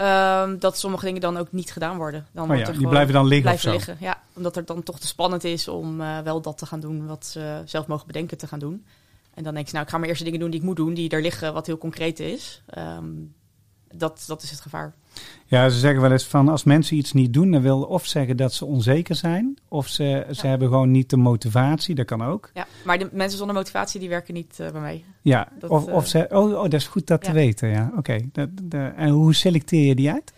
Ehm, 0.00 0.58
dat 0.58 0.78
sommige 0.78 1.04
dingen 1.04 1.20
dan 1.20 1.36
ook 1.36 1.52
niet 1.52 1.72
gedaan 1.72 1.96
worden. 1.96 2.26
Dan 2.32 2.50
Oh 2.50 2.56
ja, 2.56 2.64
die 2.64 2.74
gewoon 2.74 2.90
blijven 2.90 3.14
dan 3.14 3.26
liggen 3.26 3.42
blijven 3.42 3.70
liggen. 3.70 3.96
Ja, 4.00 4.20
omdat 4.34 4.54
het 4.54 4.66
dan 4.66 4.82
toch 4.82 5.00
te 5.00 5.06
spannend 5.06 5.44
is 5.44 5.68
om 5.68 6.00
eh, 6.00 6.18
wel 6.18 6.40
dat 6.40 6.58
te 6.58 6.66
gaan 6.66 6.80
doen 6.80 7.06
wat 7.06 7.26
ze 7.26 7.62
zelf 7.64 7.86
mogen 7.86 8.06
bedenken 8.06 8.38
te 8.38 8.46
gaan 8.46 8.58
doen. 8.58 8.84
En 9.34 9.44
dan 9.44 9.54
denk 9.54 9.66
je, 9.66 9.72
nou, 9.72 9.84
ik 9.84 9.90
ga 9.90 9.98
maar 9.98 10.08
eerst 10.08 10.18
de 10.18 10.24
dingen 10.24 10.40
doen 10.40 10.50
die 10.50 10.60
ik 10.60 10.66
moet 10.66 10.76
doen, 10.76 10.94
die 10.94 11.10
er 11.10 11.22
liggen, 11.22 11.52
wat 11.52 11.66
heel 11.66 11.78
concreet 11.78 12.20
is. 12.20 12.62
Ehm, 12.66 13.04
dat, 13.94 14.24
dat 14.26 14.42
is 14.42 14.50
het 14.50 14.60
gevaar. 14.60 14.94
Ja, 15.46 15.68
ze 15.68 15.78
zeggen 15.78 16.00
wel 16.00 16.12
eens 16.12 16.24
van 16.24 16.48
als 16.48 16.64
mensen 16.64 16.96
iets 16.96 17.12
niet 17.12 17.32
doen, 17.32 17.50
dan 17.50 17.62
wil 17.62 17.82
of 17.82 18.06
zeggen 18.06 18.36
dat 18.36 18.52
ze 18.54 18.64
onzeker 18.64 19.14
zijn, 19.14 19.58
of 19.68 19.88
ze, 19.88 20.26
ze 20.30 20.42
Ja. 20.42 20.48
hebben 20.48 20.68
gewoon 20.68 20.90
niet 20.90 21.10
de 21.10 21.16
motivatie, 21.16 21.94
dat 21.94 22.06
kan 22.06 22.22
ook. 22.24 22.50
Ja, 22.54 22.66
maar 22.84 22.98
de 22.98 23.08
mensen 23.12 23.38
zonder 23.38 23.56
motivatie, 23.56 24.00
die 24.00 24.08
werken 24.08 24.34
niet 24.34 24.60
eh, 24.60 24.70
bij 24.70 24.80
mij. 24.80 25.04
Ja, 25.22 25.48
Dat, 25.58 25.70
of, 25.70 25.86
eh, 25.86 25.94
of 25.94 26.06
ze, 26.06 26.26
oh, 26.30 26.52
oh, 26.52 26.62
dat 26.62 26.72
is 26.72 26.86
goed 26.86 27.06
dat 27.06 27.22
te 27.22 27.32
weten, 27.32 27.68
ja. 27.68 27.92
Oké, 27.96 28.18
en 28.96 29.08
hoe 29.08 29.34
selecteer 29.34 29.86
je 29.86 29.94
die 29.94 30.10
uit? 30.10 30.32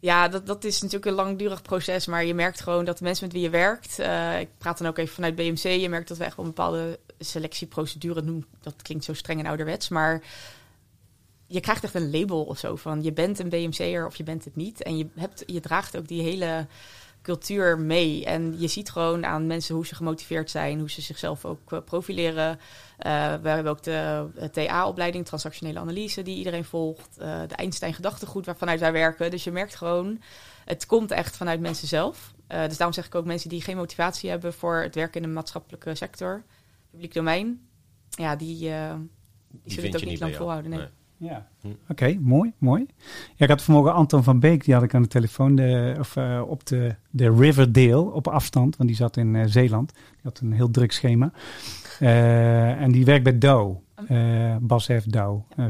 Ja, 0.00 0.28
dat, 0.28 0.46
dat 0.46 0.64
is 0.64 0.76
natuurlijk 0.82 1.06
een 1.06 1.12
langdurig 1.16 1.62
proces, 1.62 2.06
maar 2.06 2.24
je 2.24 2.34
merkt 2.34 2.60
gewoon 2.60 2.84
dat 2.84 2.98
de 2.98 3.04
mensen 3.04 3.24
met 3.24 3.34
wie 3.34 3.42
je 3.42 3.50
werkt, 3.50 3.98
eh, 3.98 4.40
ik 4.40 4.48
praat 4.58 4.78
dan 4.78 4.86
ook 4.86 4.98
even 4.98 5.14
vanuit 5.14 5.34
BMC, 5.34 5.62
je 5.80 5.88
merkt 5.88 6.08
dat 6.08 6.18
we 6.18 6.24
echt 6.24 6.36
wel 6.36 6.44
een 6.44 6.50
bepaalde 6.54 6.98
selectieprocedure 7.18 8.24
doen. 8.24 8.44
Dat 8.60 8.74
klinkt 8.82 9.04
zo 9.04 9.14
streng 9.14 9.40
en 9.40 9.46
ouderwets, 9.46 9.88
maar 9.88 10.22
je 11.46 11.60
krijgt 11.60 11.84
echt 11.84 11.94
een 11.94 12.10
label 12.10 12.42
of 12.42 12.58
zo 12.58 12.76
van 12.76 13.02
je 13.02 13.12
bent 13.12 13.38
een 13.38 13.48
BMC'er 13.48 14.06
of 14.06 14.16
je 14.16 14.22
bent 14.22 14.44
het 14.44 14.56
niet. 14.56 14.82
En 14.82 14.98
je, 14.98 15.06
hebt, 15.14 15.42
je 15.46 15.60
draagt 15.60 15.96
ook 15.96 16.08
die 16.08 16.22
hele 16.22 16.66
cultuur 17.22 17.78
mee. 17.78 18.24
En 18.24 18.60
je 18.60 18.68
ziet 18.68 18.90
gewoon 18.90 19.26
aan 19.26 19.46
mensen 19.46 19.74
hoe 19.74 19.86
ze 19.86 19.94
gemotiveerd 19.94 20.50
zijn, 20.50 20.78
hoe 20.78 20.90
ze 20.90 21.00
zichzelf 21.00 21.44
ook 21.44 21.72
eh, 21.72 21.78
profileren. 21.84 22.58
Eh, 22.98 23.34
we 23.42 23.48
hebben 23.48 23.72
ook 23.72 23.82
de 23.82 24.26
eh, 24.36 24.48
TA-opleiding, 24.48 25.26
transactionele 25.26 25.78
analyse, 25.78 26.22
die 26.22 26.36
iedereen 26.36 26.64
volgt. 26.64 27.18
Eh, 27.18 27.40
de 27.46 27.54
Einstein 27.54 27.94
gedachtegoed 27.94 28.46
waarvanuit 28.46 28.80
wij 28.80 28.92
werken. 28.92 29.30
Dus 29.30 29.44
je 29.44 29.50
merkt 29.50 29.74
gewoon, 29.74 30.22
het 30.64 30.86
komt 30.86 31.10
echt 31.10 31.36
vanuit 31.36 31.60
mensen 31.60 31.88
zelf. 31.88 32.34
Dus 32.46 32.76
daarom 32.76 32.92
zeg 32.92 33.06
ik 33.06 33.14
ook 33.14 33.24
mensen 33.24 33.48
die 33.48 33.60
geen 33.60 33.76
motivatie 33.76 34.30
hebben 34.30 34.52
voor 34.52 34.76
het 34.76 34.94
werken 34.94 35.22
in 35.22 35.28
de 35.28 35.34
maatschappelijke 35.34 35.94
sector, 35.94 36.42
publiek 36.90 37.14
domein, 37.14 37.66
ja, 38.16 38.36
die, 38.36 38.70
eh, 38.70 38.94
die, 39.48 39.72
zullen 39.72 39.92
het 39.92 40.02
ook 40.02 40.08
niet 40.08 40.20
lang 40.20 40.36
volhouden. 40.36 40.70
Nee. 40.70 40.78
Nee. 40.78 40.88
Ja. 41.18 41.46
Oké, 41.88 42.16
mooi, 42.20 42.52
mooi. 42.58 42.86
Ja, 43.34 43.44
ik 43.44 43.48
had 43.48 43.62
vanmorgen 43.62 43.94
Anton 43.94 44.22
van 44.22 44.40
Beek, 44.40 44.64
die 44.64 44.74
had 44.74 44.82
ik 44.82 44.94
aan 44.94 45.02
de 45.02 45.08
telefoon, 45.08 45.54
de, 45.54 45.96
of 45.98 46.16
eh, 46.16 46.42
op 46.46 46.66
de, 46.66 46.94
de 47.10 47.30
Riverdale, 47.30 48.10
op 48.10 48.28
afstand, 48.28 48.76
want 48.76 48.88
die 48.88 48.98
zat 48.98 49.16
in 49.16 49.36
eh, 49.36 49.44
Zeeland. 49.46 49.92
Die 49.94 50.20
had 50.22 50.40
een 50.40 50.52
heel 50.52 50.70
druk 50.70 50.92
schema. 50.92 51.32
Eh, 51.98 52.80
en 52.80 52.92
die 52.92 53.04
werkt 53.04 53.24
bij 53.24 53.38
Dow. 53.38 53.76
Eh 54.08 54.56
Bas 54.60 54.84
F. 54.84 55.06
Eh 55.06 55.66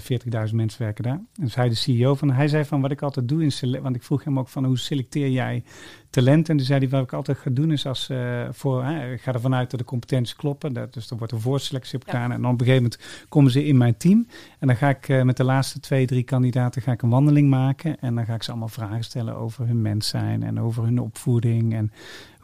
40.000 0.49 0.55
mensen 0.55 0.83
werken 0.83 1.05
daar. 1.05 1.13
En 1.13 1.27
dus 1.35 1.55
hij 1.55 1.69
de 1.69 1.75
CEO 1.75 2.15
van. 2.15 2.31
Hij 2.31 2.49
zei 2.49 2.65
van 2.65 2.81
wat 2.81 2.91
ik 2.91 3.03
altijd 3.03 3.29
doe 3.29 3.43
in 3.45 3.81
want 3.83 3.97
ik 3.97 4.03
vroeg 4.03 4.25
hem 4.25 4.39
ook 4.39 4.49
van 4.49 4.65
hoe 4.65 4.79
selecteer 4.79 5.31
jij 5.31 5.65
talent? 6.11 6.49
En 6.49 6.57
toen 6.57 6.67
zei 6.67 6.79
hij 6.79 6.89
wat 6.89 7.03
ik 7.03 7.13
altijd 7.13 7.39
ga 7.39 7.51
doen 7.51 7.73
is 7.73 7.87
als 7.87 8.09
eh, 8.09 8.49
voor 8.51 8.85
ik 8.85 9.21
ga 9.21 9.33
ervan 9.33 9.55
uit 9.55 9.71
dat 9.71 9.81
de 9.81 9.87
competenties 9.87 10.37
kloppen. 10.37 10.73
Dat, 10.73 10.95
dus 10.95 11.11
er 11.11 11.17
wordt 11.17 11.33
een 11.33 11.41
voorselectie 11.41 11.99
op 11.99 12.07
Ja. 12.07 12.13
gedaan 12.13 12.33
en 12.33 12.43
dan 12.43 12.53
op 12.53 12.61
een 12.61 12.67
gegeven 12.67 12.91
moment 12.91 13.27
komen 13.29 13.51
ze 13.51 13.65
in 13.65 13.77
mijn 13.77 13.97
team 13.97 14.27
en 14.59 14.67
dan 14.67 14.77
ga 14.77 14.89
ik 14.89 15.09
eh, 15.09 15.23
met 15.23 15.37
de 15.37 15.45
laatste 15.45 15.81
twee 15.81 16.07
drie 16.07 16.23
kandidaten 16.23 16.83
ga 16.83 16.93
ik 16.93 17.03
een 17.03 17.11
wandeling 17.11 17.49
maken 17.49 18.01
en 18.01 18.15
dan 18.15 18.25
ga 18.25 18.35
ik 18.35 18.43
ze 18.43 18.51
allemaal 18.51 18.69
vragen 18.69 19.05
stellen 19.05 19.37
over 19.37 19.67
hun 19.67 19.83
mens 19.83 20.09
zijn 20.09 20.43
en 20.43 20.61
over 20.61 20.85
hun 20.85 21.01
opvoeding 21.01 21.75
en 21.75 21.93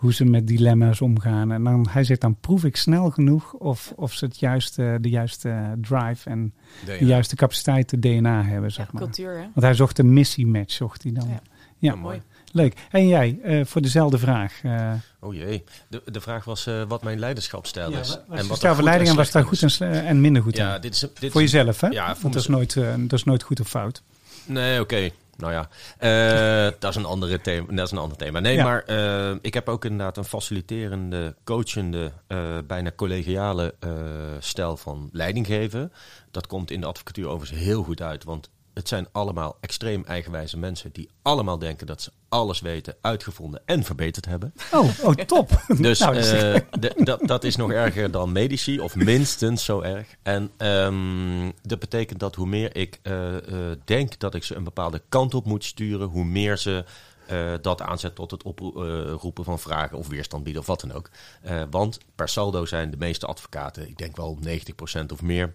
hoe 0.03 0.13
ze 0.15 0.25
met 0.25 0.47
dilemma's 0.47 1.01
omgaan. 1.01 1.53
En 1.53 1.65
dan, 1.65 1.87
hij 1.91 2.05
zegt, 2.05 2.21
dan 2.21 2.37
proef 2.41 2.65
ik 2.65 2.77
snel 2.77 3.11
genoeg 3.11 3.53
of, 3.53 3.93
of 3.97 4.13
ze 4.13 4.25
het 4.25 4.39
juiste, 4.39 4.99
de 5.01 5.09
juiste 5.09 5.75
drive 5.81 6.31
en 6.31 6.55
de 6.85 7.05
juiste 7.05 7.37
capaciteit, 7.37 7.91
de 7.91 7.99
DNA 7.99 8.43
hebben, 8.43 8.63
Ja, 8.69 8.75
zeg 8.75 8.93
maar. 8.93 9.03
cultuur, 9.03 9.31
hè? 9.33 9.39
Want 9.41 9.61
hij 9.61 9.75
zocht 9.75 9.99
een 9.99 10.13
missiematch, 10.13 10.73
zocht 10.75 11.03
hij 11.03 11.13
dan. 11.13 11.29
Ja. 11.29 11.41
Ja, 11.79 11.93
Ja, 11.93 11.95
mooi. 11.95 12.23
leuk. 12.53 12.75
En 12.91 13.09
jij, 13.09 13.39
eh, 13.43 13.65
voor 13.65 13.83
dezelfde 13.83 14.19
vraag. 14.19 14.61
eh 14.63 14.93
Oh 15.21 15.35
jee. 15.35 15.65
De, 15.89 16.03
de 16.05 16.21
vraag 16.21 16.45
was 16.45 16.67
eh, 16.67 16.83
wat 16.89 17.03
mijn 17.03 17.19
leiderschapsstijl 17.19 17.91
is. 17.93 18.09
wat 18.09 18.25
en 18.29 18.39
is 18.39 18.47
wat 18.47 18.67
goed 18.67 18.83
leiding 18.85 19.09
en 19.09 19.15
slecht 19.15 19.33
daar 19.33 19.45
goed 19.45 19.61
en, 19.63 19.67
is. 19.67 19.81
en 19.81 20.21
minder 20.21 20.43
goed 20.43 20.57
Ja, 20.57 20.75
in? 20.75 20.81
dit 20.81 20.95
is, 20.95 21.01
dit 21.01 21.33
Voor 21.33 21.43
is- 21.43 21.51
jezelf, 21.51 21.81
hè? 21.81 21.87
Ja, 21.89 22.13
voor 22.13 22.23
Want 22.23 22.35
dat 22.35 22.43
is, 22.43 22.49
nooit, 22.49 22.77
eh, 22.77 22.95
dat 22.99 23.13
is 23.19 23.25
nooit 23.25 23.43
goed 23.43 23.61
of 23.61 23.69
fout. 23.69 24.03
Nee, 24.47 24.81
oké. 24.81 25.11
Nou 25.43 25.55
ja, 25.55 25.69
Eh, 25.99 26.73
dat, 26.79 26.91
is 26.91 26.97
een 26.97 27.05
andere 27.05 27.41
thema, 27.41 27.73
dat 27.75 27.87
is 27.87 27.91
een 27.91 27.99
ander 27.99 28.17
thema. 28.17 28.41
Nee, 28.41 28.55
Ja. 28.55 28.65
maar 28.65 28.83
eh, 28.85 29.37
ik 29.41 29.55
heb 29.55 29.69
ook 29.69 29.85
inderdaad 29.85 30.17
een 30.17 30.25
faciliterende, 30.25 31.35
coachende, 31.45 32.13
eh, 32.27 32.59
bijna 32.67 32.93
collegiale 32.97 33.75
stijl 34.39 34.77
van 34.77 35.09
leiding 35.13 35.47
geven. 35.47 35.93
Dat 36.31 36.47
komt 36.47 36.71
in 36.71 36.81
de 36.81 36.87
advocatuur 36.87 37.29
overigens 37.29 37.61
heel 37.61 37.83
goed 37.83 38.03
uit, 38.03 38.25
want 38.25 38.51
het 38.75 38.89
zijn 38.89 39.07
allemaal 39.13 39.57
extreem 39.61 40.05
eigenwijze 40.07 40.59
mensen 40.59 40.91
die 40.93 41.09
allemaal 41.23 41.59
denken 41.59 41.87
dat 41.87 42.03
ze 42.03 42.11
alles 42.29 42.61
weten, 42.61 42.95
uitgevonden 43.01 43.63
en 43.65 43.85
verbeterd 43.85 44.25
hebben. 44.25 44.53
Oh, 44.73 44.89
oh 45.03 45.13
top. 45.15 45.63
Dus 45.79 45.99
Nou, 45.99 46.15
dat 46.15 46.25
is- 46.25 46.33
eh, 46.33 46.61
de- 46.81 46.95
dat, 47.05 47.21
dat 47.27 47.45
is 47.45 47.57
nog 47.57 47.71
erger 47.73 48.11
dan 48.11 48.33
medici, 48.33 48.81
of 48.81 48.95
minstens 48.95 49.65
zo 49.65 49.81
erg. 49.81 50.07
En 50.23 50.51
ehm, 50.57 51.51
dat 51.63 51.79
betekent 51.79 52.21
dat 52.21 52.35
hoe 52.35 52.47
meer 52.47 52.77
ik 52.77 52.99
eh, 53.03 53.37
eh, 53.37 53.77
denk 53.85 54.19
dat 54.19 54.35
ik 54.35 54.45
ze 54.45 54.55
een 54.55 54.65
bepaalde 54.65 55.03
kant 55.09 55.35
op 55.35 55.45
moet 55.47 55.65
sturen, 55.65 56.09
hoe 56.09 56.25
meer 56.25 56.57
ze 56.57 56.85
dat 57.61 57.81
aanzet 57.83 58.15
tot 58.15 58.31
het 58.31 58.43
oproepen 58.43 59.45
van 59.45 59.59
vragen 59.59 59.99
of 59.99 60.09
weerstand 60.09 60.43
bieden 60.45 60.63
of 60.63 60.69
wat 60.69 60.81
dan 60.81 60.93
ook. 60.93 61.11
Want 61.71 61.99
per 62.15 62.29
saldo 62.29 62.65
zijn 62.67 62.91
de 62.91 62.97
meeste 62.97 63.27
advocaten, 63.27 63.89
ik 63.89 63.99
denk 63.99 64.17
wel 64.17 64.39
90% 64.41 65.13
of 65.13 65.23
meer, 65.23 65.55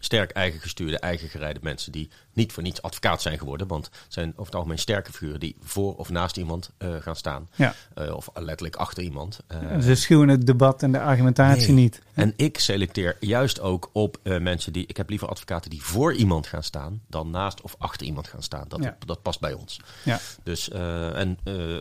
sterk 0.00 0.30
eigen 0.30 0.60
gestuurde, 0.60 0.98
eigen 0.98 1.28
gereide 1.28 1.60
mensen 1.62 1.92
die 1.92 2.10
niet 2.32 2.52
voor 2.52 2.62
niets 2.62 2.82
advocaat 2.82 3.22
zijn 3.22 3.38
geworden. 3.38 3.66
Want 3.66 3.84
het 3.84 3.94
zijn 4.08 4.30
over 4.30 4.44
het 4.44 4.54
algemeen 4.54 4.78
sterke 4.78 5.12
figuren 5.12 5.40
die 5.40 5.56
voor 5.60 5.94
of 5.96 6.10
naast 6.10 6.36
iemand 6.36 6.70
eh, 6.78 6.94
gaan 7.00 7.16
staan. 7.16 7.48
Ja. 7.54 7.74
Eh, 7.94 8.14
of 8.14 8.28
letterlijk 8.34 8.76
achter 8.76 9.02
iemand. 9.02 9.38
Eh, 9.46 9.78
Ze 9.80 9.94
schuwen 9.94 10.28
het 10.28 10.46
debat 10.46 10.82
en 10.82 10.92
de 10.92 11.00
argumentatie 11.00 11.72
Nee. 11.72 11.82
niet. 11.82 12.02
en 12.14 12.32
ik 12.36 12.58
selecteer 12.58 13.16
juist 13.20 13.60
ook 13.60 13.90
op 13.92 14.18
mensen 14.22 14.72
die. 14.72 14.86
Ik 14.86 14.96
heb 14.96 15.08
liever 15.08 15.28
advocaten 15.28 15.70
die 15.70 15.82
voor 15.82 16.14
iemand 16.14 16.46
gaan 16.46 16.62
staan. 16.62 17.00
dan 17.08 17.30
naast 17.30 17.60
of 17.60 17.74
achter 17.78 18.06
iemand 18.06 18.28
gaan 18.28 18.42
staan. 18.42 18.64
Dat, 18.68 18.82
Ja. 18.82 18.96
dat 19.06 19.22
past 19.22 19.40
bij 19.40 19.52
ons. 19.52 19.80
Ja. 20.04 20.18
Dus, 20.42 20.70
en 20.70 21.38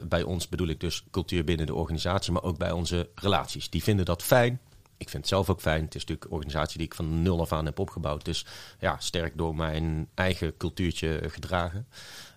bij 0.07 0.23
ons 0.23 0.49
bedoel 0.49 0.67
ik 0.67 0.79
dus 0.79 1.03
cultuur 1.11 1.43
binnen 1.43 1.65
de 1.65 1.73
organisatie. 1.73 2.31
maar 2.31 2.43
ook 2.43 2.57
bij 2.57 2.71
onze 2.71 3.09
relaties. 3.15 3.69
Die 3.69 3.83
vinden 3.83 4.05
dat 4.05 4.23
fijn. 4.23 4.59
Ik 4.97 5.09
vind 5.09 5.23
het 5.23 5.27
zelf 5.27 5.49
ook 5.49 5.61
fijn. 5.61 5.83
Het 5.83 5.95
is 5.95 6.01
natuurlijk 6.01 6.27
een 6.27 6.35
organisatie 6.35 6.77
die 6.77 6.87
ik 6.87 6.95
van 6.95 7.21
nul 7.21 7.41
af 7.41 7.51
aan 7.51 7.65
heb 7.65 7.79
opgebouwd. 7.79 8.25
Dus 8.25 8.45
ja, 8.79 8.95
sterk 8.99 9.37
door 9.37 9.55
mijn 9.55 10.09
eigen 10.13 10.57
cultuurtje 10.57 11.21
gedragen. 11.27 11.87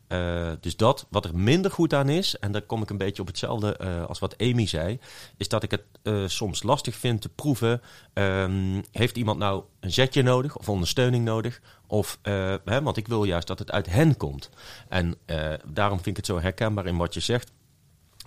Eh, 0.09 0.53
dus 0.61 0.77
dat, 0.77 1.07
wat 1.11 1.25
er 1.25 1.39
minder 1.39 1.71
goed 1.71 1.95
aan 1.95 2.09
is, 2.09 2.39
en 2.39 2.53
daar 2.53 2.63
kom 2.63 2.83
ik 2.83 2.91
een 2.91 2.97
beetje 2.97 3.23
op 3.23 3.29
hetzelfde 3.29 3.77
eh, 3.77 4.05
als 4.05 4.19
wat 4.19 4.39
Amy 4.39 4.67
zei, 4.67 4.99
is 5.37 5.49
dat 5.49 5.63
ik 5.63 5.71
het 5.71 5.83
eh, 6.03 6.27
soms 6.27 6.63
lastig 6.63 6.95
vind 6.97 7.21
te 7.21 7.29
proeven. 7.29 7.83
ehm, 8.13 8.83
heeft 8.93 9.17
iemand 9.17 9.39
nou 9.39 9.63
een 9.81 9.93
zetje 9.93 10.23
nodig 10.23 10.57
of 10.57 10.69
ondersteuning 10.69 11.25
nodig? 11.25 11.61
Of, 11.87 12.19
hè, 12.65 12.83
want 12.83 12.97
ik 12.97 13.09
wil 13.09 13.25
juist 13.25 13.47
dat 13.47 13.59
het 13.59 13.71
uit 13.71 13.87
hen 13.87 14.17
komt. 14.17 14.51
En 14.89 15.15
daarom 15.67 15.97
vind 15.97 16.07
ik 16.07 16.17
het 16.17 16.27
zo 16.27 16.41
herkenbaar 16.41 16.87
in 16.87 16.97
wat 16.97 17.15
je 17.15 17.21
zegt. 17.21 17.53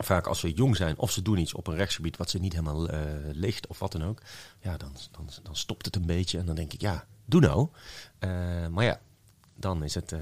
Vaak 0.04 0.28
als 0.28 0.40
ze 0.40 0.54
jong 0.54 0.76
zijn 0.76 0.98
of 0.98 1.12
ze 1.12 1.22
doen 1.22 1.38
iets 1.38 1.54
op 1.54 1.68
een 1.68 1.76
rechtsgebied 1.76 2.18
wat 2.18 2.30
ze 2.30 2.40
niet 2.40 2.54
helemaal 2.54 2.90
eh, 2.90 3.00
ligt 3.32 3.68
of 3.68 3.80
wat 3.80 3.92
dan 3.92 4.04
ook. 4.04 4.22
Ja, 4.60 4.78
dan, 4.78 4.92
dan, 5.12 5.30
dan 5.44 5.56
stopt 5.56 5.86
het 5.86 5.96
een 5.96 6.06
beetje 6.06 6.38
en 6.38 6.46
dan 6.46 6.56
denk 6.56 6.74
ik, 6.74 6.82
ja, 6.82 7.06
doe 7.26 7.42
nou. 7.42 7.68
Eh, 8.20 8.68
maar 8.68 8.84
ja, 8.84 9.00
dan 9.56 9.84
is 9.84 9.96
het 9.96 10.12
eh, 10.12 10.20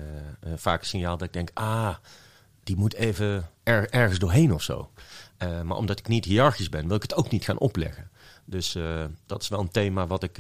vaak 0.55 0.79
een 0.79 0.87
signaal 0.87 1.17
dat 1.17 1.27
ik 1.27 1.33
denk, 1.33 1.49
ah, 1.53 1.95
die 2.63 2.75
moet 2.75 2.93
even 2.93 3.49
er, 3.63 3.89
ergens 3.89 4.19
doorheen 4.19 4.53
of 4.53 4.61
zo. 4.61 4.91
Maar 5.39 5.77
omdat 5.77 5.99
ik 5.99 6.07
niet 6.07 6.25
hiërarchisch 6.25 6.69
ben, 6.69 6.87
wil 6.87 6.95
ik 6.95 7.01
het 7.01 7.15
ook 7.15 7.31
niet 7.31 7.43
gaan 7.43 7.57
opleggen. 7.57 8.09
Dus 8.45 8.77
dat 9.25 9.41
is 9.41 9.47
wel 9.47 9.59
een 9.59 9.71
thema 9.71 10.07
wat 10.07 10.23
ik 10.23 10.37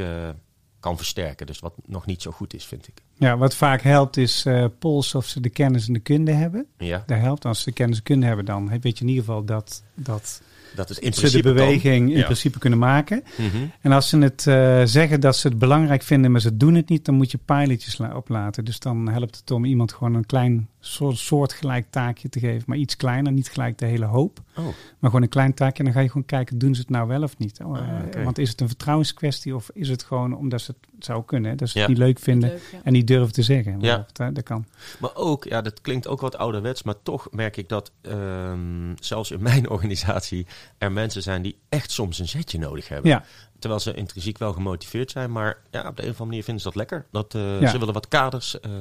kan 0.79 0.97
versterken. 0.97 1.47
Dus 1.47 1.59
wat 1.59 1.73
nog 1.85 2.05
niet 2.05 2.21
zo 2.21 2.31
goed 2.31 2.53
is, 2.53 2.65
vind 2.65 2.87
ik. 2.87 3.01
Ja, 3.17 3.37
wat 3.37 3.55
vaak 3.55 3.81
helpt 3.81 4.17
is 4.17 4.45
eh 4.45 4.65
polsen 4.79 5.19
of 5.19 5.25
ze 5.25 5.41
de 5.41 5.49
kennis 5.49 5.87
en 5.87 5.93
de 5.93 5.99
kunde 5.99 6.31
hebben. 6.31 6.65
Ja, 6.77 7.03
Dat 7.05 7.17
helpt. 7.17 7.45
Als 7.45 7.59
ze 7.59 7.65
de 7.65 7.71
kennis 7.71 7.97
en 7.97 8.03
kunde 8.03 8.25
hebben, 8.25 8.45
dan 8.45 8.69
weet 8.79 8.97
je 8.97 9.03
in 9.03 9.09
ieder 9.09 9.23
geval 9.23 9.43
dat, 9.45 9.83
dat 9.95 10.41
dat 10.75 10.89
is 10.89 10.99
in 10.99 11.13
ze 11.13 11.31
de 11.31 11.41
kan. 11.41 11.53
beweging 11.53 12.09
in 12.11 12.17
Ja. 12.17 12.23
principe 12.23 12.59
kunnen 12.59 12.79
maken. 12.79 13.23
Mhm. 13.37 13.57
En 13.81 13.91
als 13.91 14.09
ze 14.09 14.17
het 14.17 14.47
eh, 14.47 14.81
zeggen 14.85 15.19
dat 15.21 15.35
ze 15.35 15.47
het 15.47 15.59
belangrijk 15.59 16.03
vinden, 16.03 16.31
maar 16.31 16.41
ze 16.41 16.57
doen 16.57 16.75
het 16.75 16.89
niet, 16.89 17.05
dan 17.05 17.15
moet 17.15 17.31
je 17.31 17.37
pilotjes 17.45 17.97
la- 17.97 18.15
oplaten. 18.15 18.65
Dus 18.65 18.79
dan 18.79 19.09
helpt 19.09 19.35
het 19.37 19.51
om 19.51 19.65
iemand 19.65 19.93
gewoon 19.93 20.13
een 20.13 20.25
klein 20.25 20.67
soort, 20.79 21.17
soortgelijk 21.17 21.85
taakje 21.89 22.29
te 22.29 22.39
geven, 22.39 22.63
maar 22.67 22.77
iets 22.77 22.95
kleiner, 22.95 23.31
niet 23.31 23.49
gelijk 23.49 23.77
de 23.77 23.85
hele 23.85 24.05
hoop. 24.05 24.41
Oh, 24.55 24.65
Maar 24.65 24.73
gewoon 24.99 25.21
een 25.21 25.29
klein 25.29 25.53
taakje 25.53 25.77
en 25.77 25.85
dan 25.85 25.93
ga 25.93 25.99
je 25.99 26.07
gewoon 26.07 26.25
kijken, 26.25 26.57
doen 26.57 26.75
ze 26.75 26.81
het 26.81 26.89
nou 26.89 27.07
wel 27.07 27.23
of 27.23 27.37
niet? 27.37 27.59
Oh, 27.63 27.77
Ah, 27.77 27.99
eh. 28.13 28.23
Want 28.23 28.37
is 28.37 28.49
het 28.49 28.61
een 28.61 28.67
vertrouwenskwestie 28.67 29.55
of 29.55 29.69
is 29.73 29.89
het 29.89 30.03
gewoon 30.03 30.35
omdat 30.35 30.61
ze 30.61 30.75
het 30.91 31.05
zou 31.05 31.23
kunnen, 31.25 31.57
dat 31.57 31.69
ze 31.69 31.79
het 31.79 31.87
niet 31.87 31.97
leuk 31.97 32.19
vinden 32.19 32.49
Leuk, 32.49 32.61
ja. 32.71 32.79
en 32.83 32.93
niet 32.93 33.07
durven 33.07 33.33
te 33.33 33.43
zeggen. 33.43 33.79
Ja. 33.79 34.05
Hè? 34.13 34.31
Dat 34.31 34.43
kan. 34.43 34.65
Maar 34.99 35.15
ook, 35.15 35.43
ja, 35.43 35.61
dat 35.61 35.81
klinkt 35.81 36.07
ook 36.07 36.21
wat 36.21 36.37
ouderwets, 36.37 36.83
maar 36.83 37.01
toch 37.03 37.27
merk 37.31 37.57
ik 37.57 37.69
dat 37.69 37.91
ehm, 38.01 38.93
zelfs 38.99 39.31
in 39.31 39.41
mijn 39.41 39.69
organisatie 39.75 40.47
er 40.77 40.91
mensen 40.91 41.21
zijn 41.21 41.41
die 41.41 41.57
echt 41.69 41.91
soms 41.91 42.19
een 42.19 42.27
zetje 42.27 42.59
nodig 42.59 42.87
hebben. 42.87 43.23
Ja, 43.59 43.65
Terwijl 43.75 43.79
ze 43.79 43.93
intrinsiek 43.93 44.37
wel 44.37 44.53
gemotiveerd 44.53 45.11
zijn, 45.11 45.31
maar 45.31 45.57
ja, 45.71 45.87
op 45.87 45.95
de 45.95 46.01
een 46.03 46.09
of 46.09 46.19
andere 46.19 46.25
manier 46.25 46.43
vinden 46.43 46.61
ze 46.63 46.67
dat 46.67 46.77
lekker. 46.77 47.05
Dat, 47.11 47.35
eh, 47.35 47.61
Ja. 47.61 47.67
Ze 47.69 47.77
willen 47.79 47.93
wat 47.93 48.07
kaders, 48.07 48.59
eh, 48.59 48.71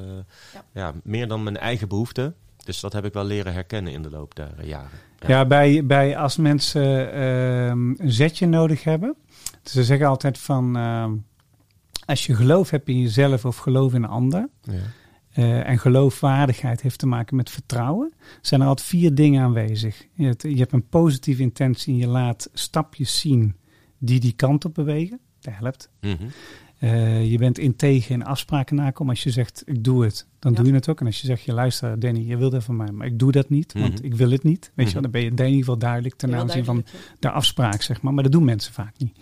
Ja. 0.54 0.64
ja. 0.72 0.92
meer 1.02 1.28
dan 1.28 1.42
mijn 1.42 1.56
eigen 1.56 1.88
behoeften. 1.88 2.34
Dus 2.64 2.80
dat 2.80 2.92
heb 2.92 3.04
ik 3.04 3.12
wel 3.12 3.24
leren 3.24 3.52
herkennen 3.52 3.92
in 3.92 4.02
de 4.02 4.10
loop 4.10 4.34
der 4.34 4.50
eh, 4.58 4.68
jaren. 4.68 4.90
Ja, 5.26 5.44
bij, 5.46 5.86
bij 5.86 6.16
als 6.16 6.36
mensen 6.36 7.12
ehm, 7.12 7.90
een 7.96 8.12
zetje 8.12 8.46
nodig 8.46 8.84
hebben. 8.84 9.14
Dus 9.62 9.72
ze 9.72 9.84
zeggen 9.84 10.06
altijd 10.06 10.38
van 10.38 10.76
ehm, 10.76 11.12
als 12.06 12.26
je 12.26 12.34
geloof 12.34 12.70
hebt 12.70 12.88
in 12.88 13.00
jezelf 13.00 13.44
of 13.44 13.56
geloof 13.56 13.94
in 13.94 14.02
een 14.02 14.08
ander. 14.08 14.48
Ja. 14.62 14.72
eh, 15.32 15.68
en 15.68 15.78
geloofwaardigheid 15.78 16.80
heeft 16.80 16.98
te 16.98 17.06
maken 17.06 17.36
met 17.36 17.50
vertrouwen. 17.50 18.12
Zijn 18.40 18.60
er 18.60 18.66
altijd 18.66 18.86
vier 18.88 19.14
dingen 19.14 19.42
aanwezig. 19.42 20.06
Je 20.12 20.26
hebt, 20.26 20.42
je 20.42 20.56
hebt 20.56 20.72
een 20.72 20.88
positieve 20.88 21.42
intentie 21.42 21.92
en 21.92 21.98
je 21.98 22.06
laat 22.06 22.48
stapjes 22.52 23.20
zien 23.20 23.56
die 23.98 24.20
die 24.20 24.32
kant 24.32 24.64
op 24.64 24.74
bewegen. 24.74 25.18
Dat 25.40 25.54
helpt. 25.56 25.90
Mhm. 26.00 26.12
Eh, 26.78 27.30
je 27.30 27.38
bent 27.38 27.58
integer 27.58 28.11
in 28.11 28.24
afspraken 28.24 28.76
nakomen. 28.76 29.14
Als 29.14 29.22
je 29.22 29.30
zegt, 29.30 29.62
ik 29.66 29.84
doe 29.84 30.04
het, 30.04 30.26
dan 30.38 30.52
Ja. 30.52 30.58
doe 30.58 30.66
je 30.66 30.72
het 30.74 30.88
ook. 30.88 31.00
En 31.00 31.06
als 31.06 31.20
je 31.20 31.26
zegt, 31.26 31.42
je 31.42 31.52
luister 31.52 31.98
Danny, 32.00 32.20
je 32.26 32.37
wil 32.37 32.50
dat 32.50 32.64
van 32.64 32.76
mij, 32.76 32.90
maar 32.92 33.06
ik 33.06 33.18
doe 33.18 33.32
dat 33.32 33.48
niet, 33.50 33.72
want 33.72 33.94
Mhm. 33.94 34.04
ik 34.04 34.14
wil 34.14 34.30
het 34.30 34.42
niet. 34.42 34.72
Weet 34.74 34.87
je 34.87 34.92
wel, 34.92 35.02
Mhm. 35.02 35.02
dan 35.02 35.11
ben 35.11 35.20
je 35.20 35.26
in 35.28 35.37
ieder 35.44 35.58
geval 35.58 35.78
duidelijk 35.78 36.14
ten 36.14 36.34
aanzien 36.34 36.64
van 36.64 36.84
de 37.18 37.30
afspraak, 37.30 37.82
zeg 37.82 38.02
maar. 38.02 38.14
Maar 38.14 38.22
dat 38.22 38.32
doen 38.32 38.44
mensen 38.44 38.72
vaak 38.72 38.94
niet. 38.98 39.16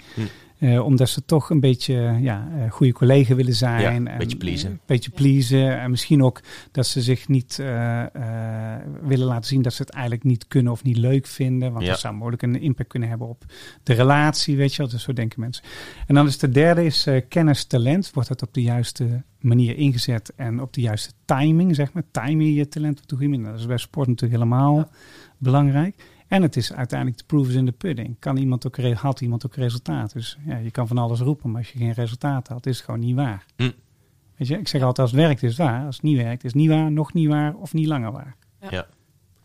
Eh, 0.58 0.84
omdat 0.84 1.08
ze 1.08 1.24
toch 1.24 1.50
een 1.50 1.60
beetje 1.60 1.94
ja, 2.20 2.48
eh, 2.56 2.70
goede 2.70 2.92
collega 2.92 3.34
willen 3.34 3.54
zijn. 3.54 3.80
Ja, 3.82 3.90
en, 3.90 4.12
een 4.12 4.18
beetje 4.18 4.36
pleasen. 4.36 4.68
eh, 4.68 4.74
Een 4.74 4.80
beetje 4.86 5.10
pleasen. 5.10 5.80
En 5.80 5.90
misschien 5.90 6.22
ook 6.22 6.40
dat 6.72 6.86
ze 6.86 7.02
zich 7.02 7.28
niet 7.28 7.58
eh, 7.58 8.02
eh, 8.14 8.80
willen 9.02 9.26
laten 9.26 9.44
zien 9.48 9.62
dat 9.62 9.72
ze 9.72 9.82
het 9.82 9.90
eigenlijk 9.90 10.24
niet 10.24 10.46
kunnen 10.48 10.72
of 10.72 10.82
niet 10.82 10.96
leuk 10.96 11.26
vinden. 11.26 11.72
Want 11.72 11.84
Ja. 11.84 11.90
dat 11.90 12.00
zou 12.00 12.14
mogelijk 12.14 12.42
een 12.42 12.60
impact 12.60 12.88
kunnen 12.88 13.08
hebben 13.08 13.28
op 13.28 13.44
de 13.82 13.92
relatie, 13.92 14.56
weet 14.56 14.70
je 14.74 14.82
wel. 14.82 14.90
Dus 14.90 15.02
zo 15.02 15.12
denken 15.12 15.40
mensen. 15.40 15.64
En 16.06 16.14
dan 16.14 16.26
is 16.26 16.38
de 16.38 16.48
derde 16.50 16.84
is 16.84 17.06
eh, 17.06 17.20
kennis, 17.28 17.64
talent. 17.64 18.10
Wordt 18.14 18.28
dat 18.28 18.42
op 18.42 18.54
de 18.54 18.62
juiste 18.62 19.22
manier 19.40 19.76
ingezet 19.76 20.32
en 20.36 20.60
op 20.60 20.72
de 20.72 20.80
juiste 20.80 21.12
timing, 21.24 21.74
zeg 21.74 21.92
maar. 21.92 22.02
Timing 22.10 22.56
je 22.56 22.68
talent 22.68 23.00
op 23.00 23.08
de 23.08 23.14
goede 23.16 23.30
manier. 23.30 23.50
Dat 23.50 23.58
is 23.60 23.66
bij 23.66 23.76
sport 23.76 24.08
natuurlijk 24.08 24.40
helemaal 24.40 24.76
Ja. 24.76 24.88
belangrijk. 25.38 25.94
En 26.28 26.42
het 26.42 26.56
is 26.56 26.72
uiteindelijk 26.72 27.18
de 27.18 27.24
proof 27.26 27.48
is 27.48 27.54
in 27.54 27.66
the 27.66 27.72
pudding. 27.72 28.16
Kan 28.18 28.36
iemand 28.36 28.66
ook, 28.66 28.76
re- 28.76 28.94
had 28.94 29.20
iemand 29.20 29.46
ook 29.46 29.54
resultaat? 29.54 30.12
Dus 30.12 30.38
ja, 30.46 30.56
je 30.56 30.70
kan 30.70 30.86
van 30.88 30.98
alles 30.98 31.20
roepen, 31.20 31.50
maar 31.50 31.60
als 31.60 31.70
je 31.72 31.78
geen 31.78 31.92
resultaat 31.92 32.48
had, 32.48 32.66
is 32.66 32.76
het 32.76 32.84
gewoon 32.84 33.00
niet 33.00 33.14
waar. 33.16 33.44
Hm. 33.56 33.70
Weet 34.36 34.48
je, 34.48 34.58
ik 34.58 34.68
zeg 34.68 34.80
altijd, 34.80 34.98
als 34.98 35.10
het 35.10 35.20
werkt 35.20 35.42
is 35.42 35.48
het 35.48 35.58
waar. 35.66 35.84
Als 35.86 35.94
het 35.96 36.04
niet 36.04 36.16
werkt 36.16 36.44
is 36.44 36.52
het 36.52 36.60
niet 36.60 36.68
waar, 36.70 36.92
nog 36.92 37.12
niet 37.12 37.28
waar 37.28 37.54
of 37.54 37.72
niet 37.72 37.86
langer 37.86 38.12
waar. 38.12 38.36
Ja. 38.60 38.68
Ja. 38.70 38.86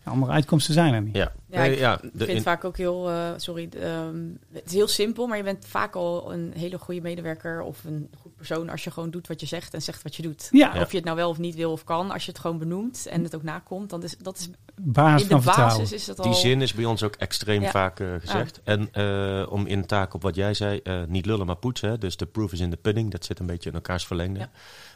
Andere 0.04 0.32
uitkomsten 0.32 0.74
zijn 0.74 0.94
er 0.94 1.02
niet. 1.02 1.16
Ja, 1.16 1.32
Ja, 1.50 1.64
ik 1.64 1.78
ja, 1.78 1.96
de- 1.96 2.10
vind 2.16 2.30
in- 2.30 2.36
het 2.36 2.44
vaak 2.44 2.64
ook 2.64 2.78
heel, 2.78 3.10
eh, 3.10 3.30
sorry, 3.38 3.70
ehm, 3.80 4.16
het 4.52 4.66
is 4.66 4.74
heel 4.74 4.88
simpel, 4.88 5.28
maar 5.28 5.38
je 5.38 5.44
bent 5.44 5.66
vaak 5.66 5.96
al 5.96 6.34
een 6.34 6.52
hele 6.56 6.78
goede 6.78 7.02
medewerker 7.02 7.62
of 7.62 7.84
een 7.84 8.10
goed 8.18 8.31
persoon 8.46 8.70
als 8.70 8.84
je 8.84 8.92
gewoon 8.92 9.10
doet 9.12 9.28
wat 9.28 9.40
je 9.40 9.46
zegt 9.46 9.74
en 9.74 9.82
zegt 9.82 10.04
wat 10.04 10.16
je 10.16 10.22
doet. 10.22 10.48
Ja. 10.52 10.82
Of 10.82 10.90
je 10.92 10.96
het 10.96 11.06
nou 11.06 11.18
wel 11.18 11.30
of 11.30 11.38
niet 11.38 11.56
wil 11.56 11.72
of 11.72 11.84
kan, 11.84 12.12
als 12.12 12.26
je 12.26 12.32
het 12.32 12.40
gewoon 12.40 12.58
benoemt 12.58 13.06
en 13.08 13.24
het 13.24 13.36
ook 13.36 13.44
nakomt, 13.44 13.90
dan 13.90 14.04
is 14.04 14.18
dat 14.18 14.38
is 14.38 14.50
basis 14.82 15.22
in 15.22 15.28
de 15.28 15.34
van 15.34 15.44
vertrouwen. 15.44 15.78
basis 15.78 15.92
is 16.00 16.06
dat 16.06 16.20
al. 16.20 16.26
Die 16.26 16.34
zin 16.40 16.62
is 16.62 16.74
bij 16.74 16.86
ons 16.86 17.04
ook 17.04 17.16
extreem 17.16 17.62
Ja. 17.62 17.70
vaak 17.72 18.00
eh, 18.00 18.08
gezegd. 18.20 18.62
En 18.64 18.90
eh, 18.94 19.52
om 19.52 19.66
in 19.66 19.86
taak 19.86 20.14
op 20.14 20.22
wat 20.22 20.36
jij 20.36 20.54
zei, 20.54 20.80
eh, 20.84 21.02
niet 21.08 21.26
lullen 21.26 21.46
maar 21.46 21.56
poetsen. 21.56 22.00
Dus 22.00 22.18
de 22.18 22.26
proof 22.26 22.52
is 22.52 22.60
in 22.60 22.70
the 22.70 22.78
pudding. 22.78 23.12
Dat 23.12 23.26
zit 23.26 23.40
een 23.40 23.46
beetje 23.46 23.70
in 23.70 23.76
elkaars 23.76 24.06
verlengde. 24.06 24.40
Ja. 24.40 24.50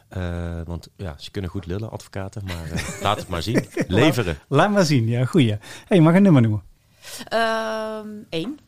Eh, 0.08 0.60
want 0.66 0.88
ja, 0.96 1.14
ze 1.18 1.30
kunnen 1.30 1.50
goed 1.50 1.66
lullen, 1.66 1.90
advocaten. 1.90 2.42
Maar 2.44 2.70
eh, 2.70 3.00
laat 3.02 3.18
het 3.18 3.28
maar 3.28 3.42
zien. 3.42 3.66
Leveren. 3.88 4.38
Laat 4.48 4.70
maar 4.70 4.84
zien, 4.84 5.06
ja, 5.08 5.24
goeie. 5.24 5.58
hey, 5.86 6.00
mag 6.00 6.14
een 6.14 6.22
nummer 6.22 6.42
noemen? 6.42 6.62
Ehm, 7.28 8.08
één. 8.30 8.58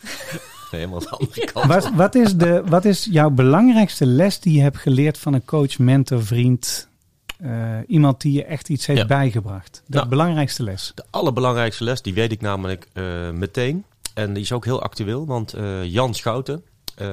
Helemaal 0.70 0.98
de 1.00 1.08
andere 1.10 1.44
kant. 1.52 1.66
Wat, 1.66 1.90
wat, 1.94 2.14
is 2.14 2.36
de, 2.36 2.62
wat 2.66 2.84
is 2.84 3.04
jouw 3.10 3.30
belangrijkste 3.30 4.06
les 4.06 4.40
die 4.40 4.54
je 4.56 4.62
hebt 4.62 4.76
geleerd 4.76 5.18
van 5.18 5.34
een 5.34 5.44
coach, 5.44 5.78
mentor, 5.78 6.24
vriend? 6.24 6.88
eh, 7.36 7.78
iemand 7.86 8.20
die 8.20 8.32
je 8.32 8.44
echt 8.44 8.68
iets 8.68 8.86
heeft 8.86 9.00
Ja. 9.00 9.06
bijgebracht? 9.06 9.82
De 9.86 9.96
Nou. 9.96 10.08
belangrijkste 10.08 10.62
les. 10.62 10.92
De 10.94 11.04
allerbelangrijkste 11.10 11.84
les, 11.84 12.02
die 12.02 12.14
weet 12.14 12.32
ik 12.32 12.40
namelijk 12.40 12.86
eh, 12.92 13.30
meteen. 13.30 13.84
En 14.14 14.32
die 14.32 14.42
is 14.42 14.52
ook 14.52 14.64
heel 14.64 14.82
actueel, 14.82 15.26
want 15.26 15.52
eh, 15.52 15.84
Jan 15.84 16.14
Schouten, 16.14 16.62
eh, 16.94 17.06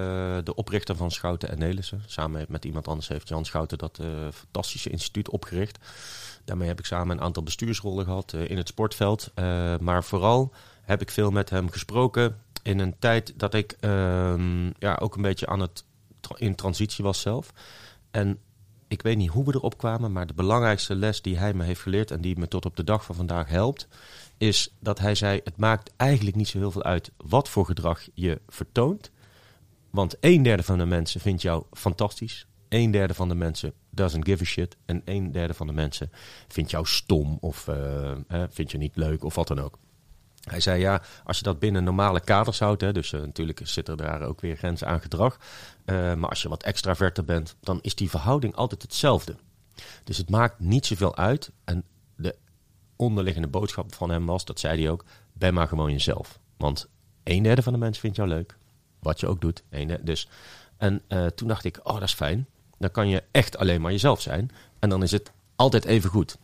de 0.44 0.56
oprichter 0.56 0.96
van 0.96 1.12
Schouten 1.12 1.50
en 1.52 1.60
Nelissen, 1.60 2.04
samen 2.06 2.46
met 2.50 2.66
iemand 2.66 2.88
anders 2.88 3.08
heeft 3.08 3.28
Jan 3.30 3.46
Schouten 3.46 3.78
dat 3.78 4.00
fantastische 4.34 4.90
instituut 4.90 5.30
opgericht. 5.30 5.78
Daarmee 6.46 6.68
heb 6.68 6.80
ik 6.80 6.86
samen 6.86 7.18
een 7.18 7.24
aantal 7.24 7.44
bestuursrollen 7.44 8.06
gehad 8.06 8.34
eh, 8.34 8.50
in 8.50 8.58
het 8.58 8.68
sportveld. 8.68 9.32
Eh, 9.34 9.74
maar 9.80 10.04
vooral 10.04 10.52
heb 10.84 11.02
ik 11.02 11.12
veel 11.12 11.32
met 11.32 11.50
hem 11.50 11.70
gesproken 11.70 12.36
in 12.64 12.80
een 12.80 13.00
tijd 13.00 13.34
dat 13.38 13.54
ik 13.54 13.76
ehm, 13.80 14.66
ja, 14.80 14.98
ook 15.02 15.16
een 15.16 15.22
beetje 15.22 15.48
aan 15.48 15.60
het 15.60 15.84
in 16.36 16.56
transitie 16.56 17.04
was 17.04 17.22
zelf. 17.22 17.54
En 18.12 18.40
ik 18.88 19.02
weet 19.02 19.18
niet 19.18 19.30
hoe 19.30 19.46
we 19.46 19.56
erop 19.56 19.78
kwamen, 19.78 20.12
maar 20.12 20.28
de 20.28 20.34
belangrijkste 20.34 20.96
les 20.96 21.22
die 21.22 21.38
hij 21.38 21.54
me 21.54 21.64
heeft 21.64 21.82
geleerd 21.82 22.12
en 22.12 22.22
die 22.22 22.40
me 22.40 22.48
tot 22.48 22.66
op 22.66 22.76
de 22.76 22.84
dag 22.84 23.06
van 23.06 23.16
vandaag 23.16 23.50
helpt, 23.50 23.88
is 24.38 24.74
dat 24.80 25.00
hij 25.00 25.16
zei: 25.16 25.42
Het 25.44 25.58
maakt 25.58 25.92
eigenlijk 25.96 26.36
niet 26.36 26.48
zo 26.48 26.58
heel 26.58 26.72
veel 26.72 26.84
uit 26.84 27.12
wat 27.18 27.50
voor 27.50 27.66
gedrag 27.66 28.02
je 28.14 28.42
vertoont. 28.48 29.12
Want 29.90 30.16
een 30.20 30.44
derde 30.44 30.64
van 30.64 30.78
de 30.78 30.86
mensen 30.86 31.22
vindt 31.22 31.42
jou 31.42 31.64
fantastisch. 31.72 32.48
Een 32.70 32.92
derde 32.92 33.14
van 33.14 33.28
de 33.28 33.36
mensen 33.36 33.74
doesn't 33.90 34.26
give 34.26 34.44
a 34.44 34.46
shit. 34.46 34.78
En 34.86 35.02
een 35.06 35.32
derde 35.32 35.54
van 35.54 35.68
de 35.68 35.74
mensen 35.74 36.12
vindt 36.48 36.72
jou 36.72 36.86
stom 36.86 37.38
of 37.42 37.68
eh, 37.68 38.44
vindt 38.50 38.72
je 38.72 38.78
niet 38.78 38.96
leuk 38.96 39.24
of 39.24 39.36
wat 39.36 39.48
dan 39.48 39.60
ook. 39.60 39.80
Hij 40.44 40.60
zei 40.60 40.80
ja, 40.80 41.02
als 41.24 41.38
je 41.38 41.44
dat 41.44 41.60
binnen 41.60 41.84
normale 41.84 42.20
kaders 42.20 42.60
houdt, 42.60 42.82
hè, 42.82 42.94
dus 42.94 43.14
eh, 43.14 43.20
natuurlijk 43.20 43.60
zitten 43.64 43.98
daar 43.98 44.22
ook 44.22 44.42
weer 44.42 44.56
grenzen 44.56 44.88
aan 44.88 45.02
gedrag. 45.02 45.38
eh, 45.86 46.14
maar 46.14 46.30
als 46.30 46.42
je 46.42 46.50
wat 46.50 46.64
extraverter 46.64 47.26
bent, 47.26 47.56
dan 47.60 47.80
is 47.82 47.96
die 47.96 48.10
verhouding 48.10 48.56
altijd 48.56 48.82
hetzelfde. 48.82 49.36
Dus 50.04 50.18
het 50.18 50.30
maakt 50.30 50.60
niet 50.60 50.86
zoveel 50.86 51.16
uit. 51.16 51.52
En 51.64 51.84
de 52.16 52.36
onderliggende 52.96 53.48
boodschap 53.48 53.96
van 53.96 54.10
hem 54.10 54.26
was, 54.26 54.46
dat 54.46 54.60
zei 54.60 54.82
hij 54.82 54.92
ook, 54.92 55.06
ben 55.34 55.54
maar 55.54 55.68
gewoon 55.68 55.92
jezelf. 55.92 56.40
Want 56.58 56.88
een 57.24 57.44
derde 57.44 57.62
van 57.62 57.74
de 57.74 57.80
mensen 57.80 58.02
vindt 58.02 58.18
jou 58.18 58.30
leuk, 58.30 58.58
wat 59.00 59.20
je 59.20 59.28
ook 59.28 59.42
doet. 59.42 59.64
Dus. 60.02 60.28
En 60.78 61.02
eh, 61.08 61.26
toen 61.26 61.48
dacht 61.48 61.64
ik, 61.64 61.80
oh 61.84 61.94
dat 61.94 62.04
is 62.04 62.14
fijn. 62.14 62.48
Dan 62.78 62.92
kan 62.92 63.08
je 63.08 63.24
echt 63.32 63.58
alleen 63.58 63.82
maar 63.82 63.92
jezelf 63.92 64.22
zijn. 64.22 64.52
En 64.80 64.90
dan 64.90 65.04
is 65.04 65.12
het 65.12 65.32
altijd 65.56 65.86
even 65.86 66.10
goed. 66.10 66.38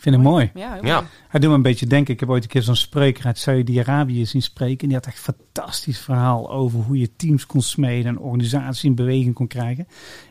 Ik 0.00 0.06
vind 0.06 0.14
het 0.18 0.24
mooi. 0.24 0.50
Ja, 0.54 0.72
heel 0.72 0.84
Ja. 0.84 0.94
mooi. 0.94 1.06
Hij 1.28 1.40
doet 1.40 1.48
me 1.50 1.56
een 1.56 1.62
beetje 1.62 1.86
denken. 1.86 2.14
Ik 2.14 2.20
heb 2.20 2.28
ooit 2.28 2.42
een 2.42 2.48
keer 2.48 2.62
zo'n 2.62 2.76
spreker 2.76 3.24
uit 3.26 3.38
Saudi-Arabië 3.38 4.26
zien 4.26 4.42
spreken. 4.42 4.78
En 4.78 4.86
die 4.86 4.96
had 4.96 5.06
echt 5.06 5.16
een 5.26 5.34
fantastisch 5.34 5.98
verhaal 5.98 6.50
over 6.50 6.80
hoe 6.80 6.98
je 6.98 7.16
teams 7.16 7.46
kon 7.46 7.60
smeden 7.62 8.06
en 8.06 8.18
organisaties 8.18 8.84
in 8.84 8.94
beweging 8.94 9.34
kon 9.34 9.46
krijgen. 9.46 9.86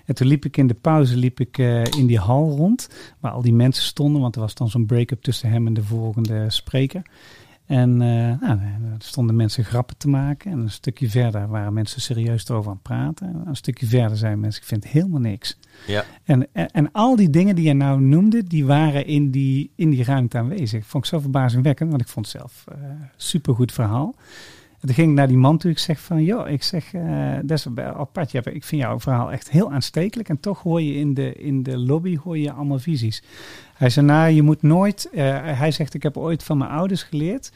En 0.06 0.16
toen 0.16 0.28
liep 0.28 0.46
ik 0.46 0.58
in 0.58 0.68
de 0.68 0.74
pauze 0.74 1.18
liep 1.18 1.40
ik, 1.40 1.58
eh, 1.58 1.84
in 1.84 2.06
die 2.08 2.20
hal 2.20 2.50
rond, 2.50 2.90
waar 3.20 3.32
al 3.32 3.42
die 3.42 3.54
mensen 3.54 3.84
stonden. 3.84 4.22
Want 4.22 4.36
er 4.36 4.42
was 4.42 4.54
dan 4.56 4.70
zo'n 4.70 4.86
break-up 4.86 5.22
tussen 5.22 5.50
hem 5.50 5.68
en 5.68 5.74
de 5.74 5.84
volgende 5.84 6.46
spreker. 6.50 7.02
En 7.70 8.02
eh, 8.02 8.48
nou, 8.48 8.60
er 8.60 8.96
stonden 8.98 9.36
mensen 9.36 9.64
grappen 9.64 9.98
te 9.98 10.10
maken. 10.10 10.52
En 10.52 10.60
een 10.60 10.72
stukje 10.72 11.10
verder 11.10 11.48
waren 11.48 11.74
mensen 11.74 12.02
serieus 12.02 12.50
erover 12.50 12.70
aan 12.70 12.80
het 12.82 12.84
praten. 12.84 13.28
En 13.28 13.44
een 13.46 13.56
stukje 13.56 13.86
verder 13.86 14.18
zeiden 14.18 14.40
mensen, 14.40 14.62
ik 14.62 14.68
vind 14.68 14.88
helemaal 14.88 15.20
niks. 15.20 15.58
Ja. 15.88 16.04
En, 16.24 16.48
en, 16.52 16.72
en 16.72 16.92
al 16.92 17.16
die 17.16 17.30
dingen 17.30 17.56
die 17.56 17.66
je 17.66 17.74
nou 17.74 18.02
noemde, 18.02 18.44
die 18.44 18.66
waren 18.66 19.06
in 19.06 19.32
die, 19.32 19.72
in 19.76 19.90
die 19.90 20.04
ruimte 20.04 20.38
aanwezig. 20.38 20.86
Vond 20.86 21.04
ik 21.04 21.10
zo 21.10 21.20
verbazingwekkend, 21.20 21.90
want 21.90 22.02
ik 22.02 22.08
vond 22.08 22.32
het 22.32 22.36
zelf 22.36 22.66
eh 22.68 22.76
supergoed 23.16 23.72
verhaal. 23.72 24.16
En 24.80 24.88
toen 24.88 24.96
ging 24.96 25.10
ik 25.10 25.16
naar 25.16 25.28
die 25.28 25.38
man 25.38 25.58
toe. 25.58 25.72
Ik 25.72 25.80
zeg 25.80 26.00
van, 26.00 26.24
joh, 26.24 26.50
ik 26.50 26.64
zeg, 26.64 26.94
eh, 26.94 27.34
dat 27.44 27.58
is 27.58 27.66
wel 27.76 27.94
apart. 27.94 28.32
Ja, 28.32 28.42
ik 28.46 28.64
vind 28.64 28.82
jouw 28.82 29.00
verhaal 29.00 29.32
echt 29.32 29.50
heel 29.50 29.72
aanstekelijk. 29.72 30.30
En 30.30 30.40
toch 30.40 30.62
hoor 30.62 30.82
je 30.82 30.94
in 30.94 31.14
de, 31.14 31.34
in 31.34 31.64
de 31.64 31.78
lobby 31.78 32.18
hoor 32.18 32.38
je 32.38 32.52
allemaal 32.52 32.80
visies. 32.80 33.24
Hij 33.80 33.90
zei, 33.90 34.06
nou, 34.06 34.30
je 34.30 34.42
moet 34.42 34.62
nooit... 34.62 35.10
eh, 35.12 35.58
hij 35.60 35.72
zegt, 35.72 35.94
ik 35.94 36.04
heb 36.04 36.18
ooit 36.18 36.44
van 36.44 36.58
mijn 36.58 36.70
ouders 36.70 37.04
geleerd... 37.04 37.52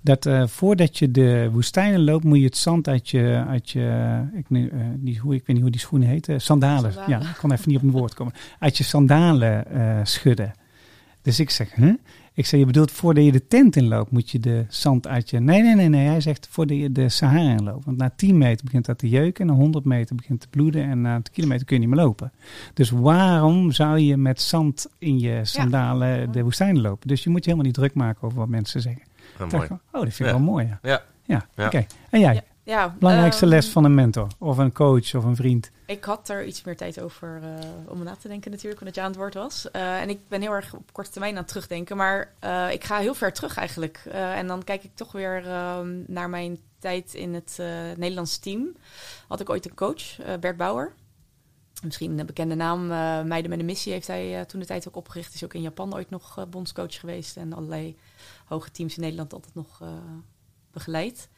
dat 0.00 0.26
eh, 0.26 0.46
voordat 0.46 0.98
je 0.98 1.10
de 1.10 1.48
woestijnen 1.52 2.04
loopt, 2.04 2.24
moet 2.24 2.38
je 2.38 2.44
het 2.44 2.56
zand 2.56 2.88
uit 2.88 3.10
je... 3.10 3.44
Uit 3.48 3.70
je 3.70 4.20
ik, 4.34 4.50
nu, 4.50 4.68
eh, 4.68 4.78
die, 4.94 5.18
hoe, 5.18 5.34
ik 5.34 5.46
weet 5.46 5.56
niet 5.56 5.60
hoe 5.60 5.70
die 5.70 5.80
schoenen 5.80 6.08
heten. 6.08 6.40
Sandalen. 6.40 6.92
Sandalen. 6.92 7.20
Ja, 7.20 7.30
ik 7.30 7.36
kon 7.36 7.52
even 7.52 7.68
niet 7.68 7.76
op 7.78 7.82
een 7.82 7.90
woord 7.90 8.14
komen. 8.14 8.32
Uit 8.58 8.76
je 8.76 8.84
sandalen 8.84 9.64
schudden. 10.06 10.52
Dus 11.22 11.40
ik 11.40 11.50
zeg, 11.50 11.74
huh? 11.74 11.94
Ik 12.36 12.46
zeg, 12.46 12.60
je 12.60 12.66
bedoelt 12.66 12.90
voordat 12.90 13.24
je 13.24 13.32
de 13.32 13.46
tent 13.46 13.76
inloopt, 13.76 14.10
moet 14.10 14.30
je 14.30 14.40
de 14.40 14.64
zand 14.68 15.06
uit 15.06 15.30
je... 15.30 15.40
Nee, 15.40 15.62
nee, 15.62 15.74
nee, 15.74 15.88
nee. 15.88 16.06
Hij 16.06 16.20
zegt 16.20 16.48
voordat 16.50 16.76
je 16.76 16.92
de 16.92 17.08
Sahara 17.08 17.50
inloopt. 17.50 17.84
Want 17.84 17.96
na 17.96 18.10
10 18.16 18.38
meter 18.38 18.64
begint 18.64 18.84
dat 18.86 18.98
te 18.98 19.08
jeuken. 19.08 19.40
En 19.40 19.46
na 19.54 19.58
100 19.60 19.84
meter 19.84 20.16
begint 20.16 20.40
te 20.40 20.46
bloeden. 20.50 20.84
En 20.84 21.00
na 21.00 21.20
2 21.20 21.34
kilometer 21.34 21.66
kun 21.66 21.80
je 21.80 21.86
niet 21.86 21.94
meer 21.94 22.04
lopen. 22.04 22.32
Dus 22.74 22.90
waarom 22.90 23.72
zou 23.72 23.98
je 23.98 24.16
met 24.16 24.40
zand 24.40 24.86
in 24.98 25.18
je 25.18 25.40
sandalen 25.42 26.32
de 26.32 26.42
woestijn 26.42 26.80
lopen? 26.80 27.08
Dus 27.08 27.24
je 27.24 27.30
moet 27.30 27.44
je 27.44 27.50
helemaal 27.50 27.66
niet 27.66 27.74
druk 27.80 27.94
maken 27.94 28.22
over 28.22 28.38
wat 28.38 28.48
mensen 28.48 28.80
zeggen. 28.80 29.02
Ah, 29.38 29.50
mooi. 29.52 29.68
oh, 29.70 29.78
dat 29.92 30.00
vind 30.02 30.18
ik 30.18 30.26
Ja. 30.26 30.32
wel 30.32 30.40
mooi. 30.40 30.66
Ja, 30.66 30.78
Ja. 30.82 31.02
ja, 31.24 31.46
Ja. 31.54 31.66
oké. 31.66 31.86
En 32.10 32.20
jij? 32.20 32.34
Ja, 32.34 32.42
ja, 32.62 32.94
Belangrijkste 32.98 33.44
ehm, 33.44 33.54
les 33.54 33.68
van 33.68 33.84
een 33.84 33.94
mentor? 33.94 34.26
Of 34.38 34.58
een 34.58 34.72
coach 34.72 35.14
of 35.14 35.24
een 35.24 35.36
vriend? 35.36 35.70
Ik 35.86 36.04
had 36.04 36.28
er 36.28 36.44
iets 36.44 36.62
meer 36.62 36.76
tijd 36.76 37.00
over 37.00 37.40
eh, 37.42 37.68
om 37.88 38.02
na 38.02 38.16
te 38.16 38.28
denken 38.28 38.50
natuurlijk, 38.50 38.80
omdat 38.80 38.94
je 38.94 39.00
aan 39.00 39.10
het 39.10 39.16
woord 39.16 39.34
was. 39.34 39.70
Eh, 39.70 40.00
en 40.00 40.08
ik 40.08 40.28
ben 40.28 40.40
heel 40.40 40.52
erg 40.52 40.74
op 40.74 40.92
korte 40.92 41.10
termijn 41.10 41.32
aan 41.32 41.38
het 41.38 41.48
terugdenken. 41.48 41.96
Maar 41.96 42.32
eh, 42.38 42.72
ik 42.72 42.84
ga 42.84 42.98
heel 42.98 43.14
ver 43.14 43.32
terug 43.32 43.56
eigenlijk. 43.56 44.02
En 44.10 44.46
dan 44.46 44.64
kijk 44.64 44.84
ik 44.84 44.90
toch 44.94 45.12
weer 45.12 45.46
ehm, 45.46 46.02
naar 46.06 46.30
mijn 46.30 46.58
tijd 46.78 47.14
in 47.14 47.34
het 47.34 47.58
Nederlands 47.96 48.38
team. 48.38 48.76
Had 49.28 49.40
ik 49.40 49.50
ooit 49.50 49.64
een 49.64 49.74
coach, 49.74 50.16
Bert 50.40 50.56
Bauer. 50.56 50.92
Misschien 51.82 52.18
een 52.18 52.26
bekende 52.26 52.54
naam. 52.54 52.86
Meiden 53.28 53.50
met 53.50 53.58
een 53.58 53.64
missie 53.64 53.92
heeft 53.92 54.06
hij 54.06 54.44
toen 54.44 54.60
de 54.60 54.66
tijd 54.66 54.88
ook 54.88 54.96
opgericht. 54.96 55.34
Is 55.34 55.44
ook 55.44 55.54
in 55.54 55.62
Japan 55.62 55.94
ooit 55.94 56.10
nog 56.10 56.46
bondscoach 56.48 57.00
geweest. 57.00 57.36
En 57.36 57.52
allerlei 57.52 57.96
hoge 58.44 58.70
teams 58.70 58.96
in 58.96 59.02
Nederland 59.02 59.32
altijd 59.32 59.54
nog 59.54 59.82
begeleid. 60.76 61.28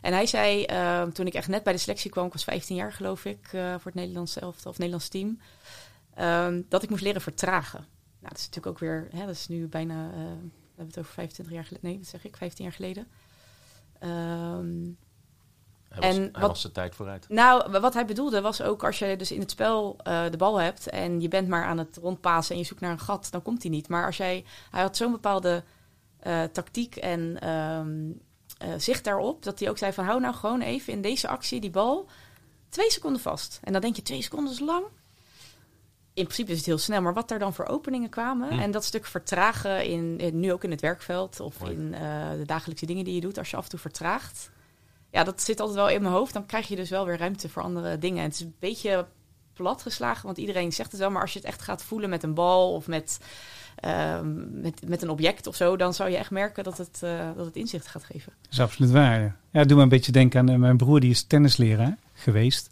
En 0.00 0.12
hij 0.12 0.26
zei, 0.26 0.64
eh, 0.64 1.02
toen 1.02 1.26
ik 1.26 1.34
echt 1.34 1.48
net 1.48 1.62
bij 1.62 1.72
de 1.72 1.78
selectie 1.78 2.10
kwam, 2.10 2.26
ik 2.26 2.32
was 2.32 2.44
15 2.44 2.76
jaar 2.76 2.92
geloof 2.92 3.24
ik, 3.24 3.48
eh, 3.52 3.70
voor 3.70 3.84
het 3.84 3.94
Nederlandse 3.94 4.40
elftal 4.40 4.70
of 4.70 4.76
Nederlands 4.78 5.08
team, 5.08 5.40
ehm, 6.14 6.62
dat 6.68 6.82
ik 6.82 6.90
moest 6.90 7.02
leren 7.02 7.20
vertragen. 7.20 7.78
Nou, 8.20 8.28
dat 8.34 8.38
is 8.38 8.46
natuurlijk 8.46 8.66
ook 8.66 8.78
weer, 8.78 9.08
hè, 9.10 9.26
dat 9.26 9.34
is 9.34 9.48
nu 9.48 9.66
bijna, 9.66 10.10
eh, 10.10 10.16
we 10.18 10.82
hebben 10.82 10.86
het 10.94 10.98
over 10.98 11.12
25 11.12 11.54
jaar 11.54 11.64
geleden, 11.64 11.88
nee, 11.88 11.98
wat 11.98 12.08
zeg 12.08 12.24
ik, 12.24 12.36
15 12.36 12.64
jaar 12.64 12.74
geleden. 12.74 13.06
Ehm, 13.98 14.84
Hij 15.88 16.00
was, 16.08 16.16
En 16.16 16.22
hij 16.22 16.30
wat- 16.40 16.50
was 16.50 16.62
de 16.62 16.72
tijd 16.72 16.94
vooruit. 16.94 17.28
nou, 17.28 17.80
wat 17.80 17.94
hij 17.94 18.04
bedoelde 18.06 18.40
was 18.40 18.62
ook 18.62 18.84
als 18.84 18.98
je 18.98 19.16
dus 19.16 19.32
in 19.32 19.40
het 19.40 19.50
spel 19.50 19.96
eh, 20.02 20.30
de 20.30 20.36
bal 20.36 20.60
hebt 20.60 20.88
en 20.88 21.20
je 21.20 21.28
bent 21.28 21.48
maar 21.48 21.64
aan 21.64 21.78
het 21.78 21.96
rondpasen 22.02 22.52
en 22.54 22.60
je 22.60 22.66
zoekt 22.66 22.80
naar 22.80 22.90
een 22.90 22.98
gat, 23.00 23.28
dan 23.30 23.42
komt 23.42 23.62
hij 23.62 23.70
niet. 23.70 23.88
Maar 23.88 24.06
als 24.06 24.16
jij, 24.16 24.44
hij 24.70 24.82
had 24.82 24.96
zo'n 24.96 25.12
bepaalde 25.12 25.62
tactiek 26.52 26.96
en 26.96 27.40
ehm, 27.40 28.10
eh, 28.58 28.68
zicht 28.76 29.04
daarop, 29.04 29.42
dat 29.42 29.58
hij 29.58 29.68
ook 29.70 29.78
zei 29.78 29.92
van 29.92 30.04
hou 30.04 30.20
nou 30.20 30.34
gewoon 30.34 30.60
even 30.60 30.92
in 30.92 31.00
deze 31.02 31.28
actie 31.28 31.60
die 31.60 31.70
bal 31.70 32.08
twee 32.68 32.90
seconden 32.90 33.20
vast. 33.20 33.60
En 33.62 33.72
dan 33.72 33.80
denk 33.80 33.96
je 33.96 34.02
twee 34.02 34.22
seconden 34.22 34.52
is 34.52 34.58
lang. 34.60 34.84
In 36.14 36.22
principe 36.24 36.50
is 36.50 36.56
het 36.56 36.66
heel 36.66 36.78
snel, 36.78 37.02
maar 37.02 37.14
wat 37.14 37.30
er 37.30 37.38
dan 37.38 37.54
voor 37.54 37.66
openingen 37.66 38.08
kwamen 38.08 38.52
Hm. 38.52 38.58
en 38.60 38.70
dat 38.70 38.84
stuk 38.84 39.06
vertragen 39.06 39.84
in, 39.84 40.18
in- 40.18 40.40
nu 40.40 40.52
ook 40.52 40.64
in 40.64 40.70
het 40.70 40.80
werkveld 40.80 41.40
of 41.40 41.60
Mooi. 41.60 41.72
in 41.72 41.94
eh, 41.94 42.30
de 42.30 42.44
dagelijkse 42.46 42.86
dingen 42.86 43.04
die 43.04 43.14
je 43.14 43.20
doet, 43.20 43.38
als 43.38 43.50
je 43.50 43.56
af 43.56 43.64
en 43.64 43.70
toe 43.70 43.78
vertraagt. 43.78 44.50
Ja, 45.10 45.24
dat 45.24 45.42
zit 45.42 45.60
altijd 45.60 45.78
wel 45.78 45.88
in 45.88 46.02
mijn 46.02 46.14
hoofd. 46.14 46.32
Dan 46.32 46.46
krijg 46.46 46.68
je 46.68 46.76
dus 46.76 46.90
wel 46.90 47.04
weer 47.06 47.18
ruimte 47.18 47.48
voor 47.48 47.62
andere 47.62 47.98
dingen. 47.98 48.18
En 48.18 48.24
het 48.24 48.34
is 48.34 48.40
een 48.40 48.54
beetje 48.58 49.06
platgeslagen, 49.52 50.26
want 50.26 50.38
iedereen 50.38 50.72
zegt 50.72 50.90
het 50.90 51.00
wel. 51.00 51.10
Maar 51.10 51.22
als 51.22 51.32
je 51.32 51.38
het 51.38 51.48
echt 51.48 51.62
gaat 51.62 51.82
voelen 51.82 52.10
met 52.10 52.22
een 52.22 52.34
bal 52.34 52.72
of 52.74 52.86
met, 52.86 53.18
ehm, 53.76 54.60
met, 54.60 54.88
met 54.88 55.02
een 55.02 55.10
object 55.10 55.46
of 55.46 55.56
zo, 55.56 55.76
dan 55.76 55.94
zou 55.94 56.10
je 56.10 56.16
echt 56.16 56.30
merken 56.30 56.64
dat 56.64 56.78
het, 56.78 57.00
eh, 57.02 57.28
dat 57.36 57.46
het 57.46 57.56
inzicht 57.56 57.86
gaat 57.86 58.04
geven. 58.04 58.32
Dat 58.42 58.52
is 58.52 58.60
absoluut 58.60 58.90
waar. 58.90 59.36
Ja, 59.50 59.64
doet 59.64 59.76
me 59.76 59.82
een 59.82 59.88
beetje 59.88 60.12
denken 60.12 60.40
aan 60.40 60.48
eh, 60.48 60.56
mijn 60.56 60.76
broer, 60.76 61.00
die 61.00 61.10
is 61.10 61.22
tennisleraar 61.22 61.96
geweest. 62.12 62.70